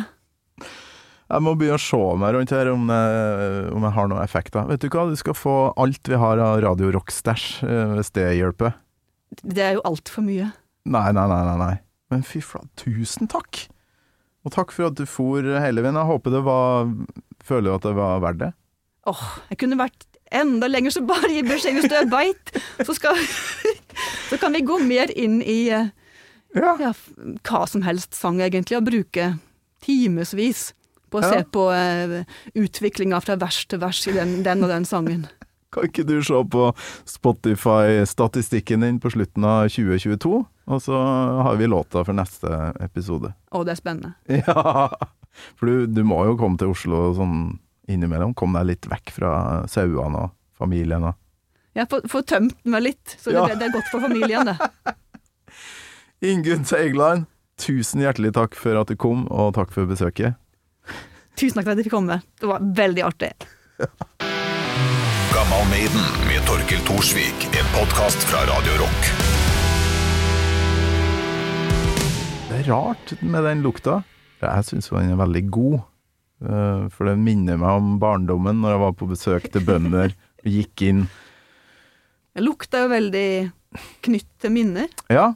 Jeg 1.34 1.42
må 1.42 1.56
begynne 1.58 1.80
å 1.80 1.82
se 1.82 2.00
meg 2.22 2.36
rundt 2.36 2.52
her 2.54 2.70
om, 2.70 2.90
jeg, 2.94 3.62
om 3.74 3.86
jeg 3.88 3.96
har 3.96 4.10
noen 4.12 4.22
effekter. 4.22 4.68
Vet 4.70 4.84
du 4.84 4.90
hva, 4.94 5.08
du 5.10 5.18
skal 5.18 5.34
få 5.38 5.56
alt 5.82 6.10
vi 6.12 6.20
har 6.22 6.42
av 6.46 6.60
Radio 6.62 6.92
Rock-stæsj, 6.94 7.46
eh, 7.66 7.94
hvis 7.98 8.14
det 8.14 8.28
hjelper. 8.38 8.76
Det 9.42 9.64
er 9.66 9.80
jo 9.80 9.86
altfor 9.90 10.26
mye. 10.28 10.52
Nei, 10.86 11.08
nei, 11.16 11.24
nei, 11.32 11.40
nei, 11.48 11.56
nei. 11.58 11.76
Men 12.14 12.26
fy 12.28 12.44
flate, 12.46 12.70
tusen 12.84 13.30
takk! 13.32 13.64
Og 14.46 14.54
takk 14.54 14.74
for 14.76 14.92
at 14.92 15.00
du 15.00 15.08
for 15.10 15.42
hele 15.42 15.82
veien. 15.82 15.98
Jeg 15.98 16.10
håper 16.10 16.36
det 16.36 16.44
var 16.46 16.92
Føler 17.44 17.72
du 17.72 17.76
at 17.78 17.86
det 17.88 17.96
var 17.98 18.22
verdt 18.24 18.42
det? 18.44 18.52
Åh, 19.10 19.24
jeg 19.50 19.60
kunne 19.64 19.80
vært 19.80 20.06
enda 20.34 20.70
lenger, 20.70 20.94
så 20.94 21.02
bare 21.08 21.32
gi 21.32 21.42
beskjed 21.48 21.80
hvis 21.80 21.90
du 21.92 21.96
er 21.98 22.12
beit. 22.12 22.54
Så, 22.86 22.94
skal, 23.00 23.18
så 24.30 24.40
kan 24.40 24.54
vi 24.56 24.62
gå 24.68 24.78
mer 24.86 25.12
inn 25.18 25.42
i 25.42 25.58
eh, 25.74 25.90
Ja. 26.54 26.76
ja, 26.78 26.94
hva 27.42 27.66
som 27.66 27.82
helst 27.88 28.14
sang, 28.14 28.38
egentlig, 28.44 28.78
og 28.78 28.86
bruke 28.86 29.32
timevis 29.84 30.70
på 31.14 31.22
å 31.22 31.24
Ja. 31.24 31.30
se 31.38 31.46
på 31.54 31.68
uh, 31.70 32.20
utviklinga 32.58 33.22
fra 33.24 33.38
vers 33.40 33.62
til 33.70 33.80
vers 33.86 34.02
i 34.10 34.18
den, 34.18 34.40
den 34.46 34.66
og 34.66 34.74
den 34.74 34.86
sangen. 34.90 35.28
Kan 35.74 35.88
ikke 35.88 36.04
du 36.06 36.20
se 36.22 36.38
på 36.54 36.68
Spotify-statistikken 37.10 38.82
din 38.86 39.00
på 39.02 39.10
slutten 39.14 39.46
av 39.48 39.68
2022, 39.74 40.34
og 40.70 40.82
så 40.86 41.00
har 41.48 41.56
vi 41.58 41.66
låta 41.70 42.04
for 42.06 42.14
neste 42.14 42.50
episode. 42.84 43.32
Å, 43.50 43.64
det 43.66 43.74
er 43.78 43.80
spennende. 43.82 44.14
Ja, 44.46 44.90
for 45.58 45.66
du, 45.66 45.88
du 45.90 46.04
må 46.06 46.20
jo 46.28 46.36
komme 46.38 46.60
til 46.62 46.70
Oslo 46.70 47.08
sånn 47.18 47.56
innimellom. 47.90 48.36
Komme 48.38 48.62
deg 48.62 48.76
litt 48.76 48.86
vekk 48.92 49.16
fra 49.16 49.32
sauene 49.72 50.28
og 50.28 50.36
familien 50.62 51.10
og 51.10 51.18
Jeg 51.74 51.90
får, 51.90 52.04
får 52.12 52.22
tømt 52.30 52.60
meg 52.70 52.84
litt, 52.86 53.16
så 53.18 53.32
det, 53.34 53.40
Ja. 53.42 53.48
det 53.58 53.66
er 53.66 53.74
godt 53.74 53.90
for 53.90 54.06
familien, 54.06 54.46
det. 54.54 54.94
Ingunn 56.30 56.64
Seigland, 56.70 57.26
tusen 57.60 58.04
hjertelig 58.06 58.36
takk 58.38 58.54
for 58.56 58.78
at 58.80 58.94
du 58.94 58.96
kom, 58.96 59.26
og 59.34 59.56
takk 59.58 59.74
for 59.74 59.90
besøket. 59.90 60.38
Tusen 61.40 61.58
takk 61.58 61.66
for 61.66 61.74
at 61.74 61.80
jeg 61.82 61.88
fikk 61.88 61.96
komme. 61.96 62.20
Det 62.40 62.50
var 62.50 62.64
veldig 62.78 63.04
artig. 63.08 63.32
Gammal 65.34 65.64
Maiden 65.72 66.04
med 66.30 66.44
Torkel 66.48 66.82
Thorsvik, 66.88 67.48
en 67.58 67.70
podkast 67.74 68.26
fra 68.30 68.44
Radio 68.50 68.76
Rock. 68.84 69.10
Det 72.52 72.60
er 72.62 72.70
rart 72.70 73.16
med 73.26 73.48
den 73.48 73.64
lukta. 73.66 74.02
Jeg 74.44 74.68
syns 74.68 74.92
den 74.94 75.14
er 75.16 75.20
veldig 75.24 75.44
god. 75.56 75.80
Eh, 76.44 76.86
For 76.94 77.10
den 77.10 77.24
minner 77.26 77.58
meg 77.60 77.80
om 77.82 77.94
barndommen 78.02 78.62
når 78.62 78.76
jeg 78.76 78.84
var 78.84 78.96
på 79.00 79.10
besøk 79.10 79.50
til 79.54 79.66
bønder 79.66 80.14
og 80.44 80.50
gikk 80.52 80.86
inn. 80.90 81.06
Det 82.34 82.44
lukta 82.46 82.84
jo 82.86 82.92
veldig 82.94 83.28
knytt 84.06 84.30
til 84.44 84.54
minner. 84.54 84.92
Ja. 85.10 85.32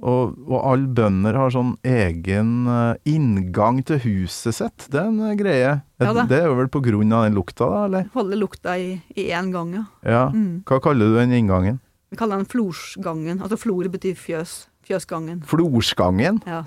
Og, 0.00 0.36
og 0.48 0.58
alle 0.64 0.88
bønder 0.96 1.36
har 1.36 1.52
sånn 1.52 1.74
egen 1.84 2.64
eh, 2.70 3.00
inngang 3.12 3.82
til 3.86 4.00
huset 4.06 4.56
sitt. 4.56 4.86
Det 4.88 5.00
er 5.02 5.10
en 5.10 5.20
eh, 5.28 5.36
greie. 5.38 5.74
Ja 6.00 6.14
da. 6.16 6.24
det 6.28 6.38
er 6.40 6.54
vel 6.56 6.70
på 6.72 6.80
grunn 6.84 7.12
av 7.12 7.26
den 7.26 7.36
lukta, 7.36 7.68
da, 7.68 7.84
eller? 7.88 8.06
Holde 8.14 8.38
lukta 8.40 8.78
i 8.80 9.26
én 9.28 9.50
gang, 9.52 9.74
ja. 9.76 9.84
Ja. 10.06 10.22
Mm. 10.32 10.62
Hva 10.68 10.80
kaller 10.84 11.12
du 11.12 11.18
den 11.20 11.36
inngangen? 11.36 11.82
Vi 12.10 12.18
kaller 12.18 12.40
den 12.40 12.48
florsgangen. 12.48 13.42
Altså 13.44 13.60
flore 13.60 13.92
betyr 13.92 14.16
fjøs. 14.18 14.62
Fjøsgangen. 14.88 15.44
Florsgangen? 15.46 16.40
Ja. 16.48 16.64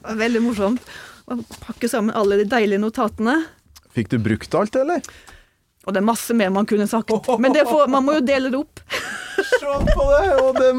Det 0.00 0.16
Veldig 0.24 0.42
morsomt 0.44 0.88
å 1.30 1.38
pakke 1.64 1.88
sammen 1.88 2.16
alle 2.16 2.40
de 2.42 2.48
deilige 2.48 2.82
notatene. 2.82 3.38
Fikk 3.94 4.10
du 4.12 4.18
brukt 4.20 4.56
alt, 4.58 4.76
eller? 4.76 5.04
Og 5.84 5.92
det 5.92 6.00
er 6.00 6.06
masse 6.08 6.34
mer 6.36 6.50
man 6.52 6.66
kunne 6.68 6.88
sagt, 6.88 7.12
men 7.40 7.52
det 7.54 7.66
får, 7.68 7.86
man 7.92 8.04
må 8.06 8.18
jo 8.18 8.24
dele 8.24 8.50
det 8.52 8.60
opp. 8.60 8.80
Se 9.60 9.68
på 9.68 10.06
det! 10.08 10.24
Og 10.40 10.56
det 10.56 10.70
er 10.70 10.78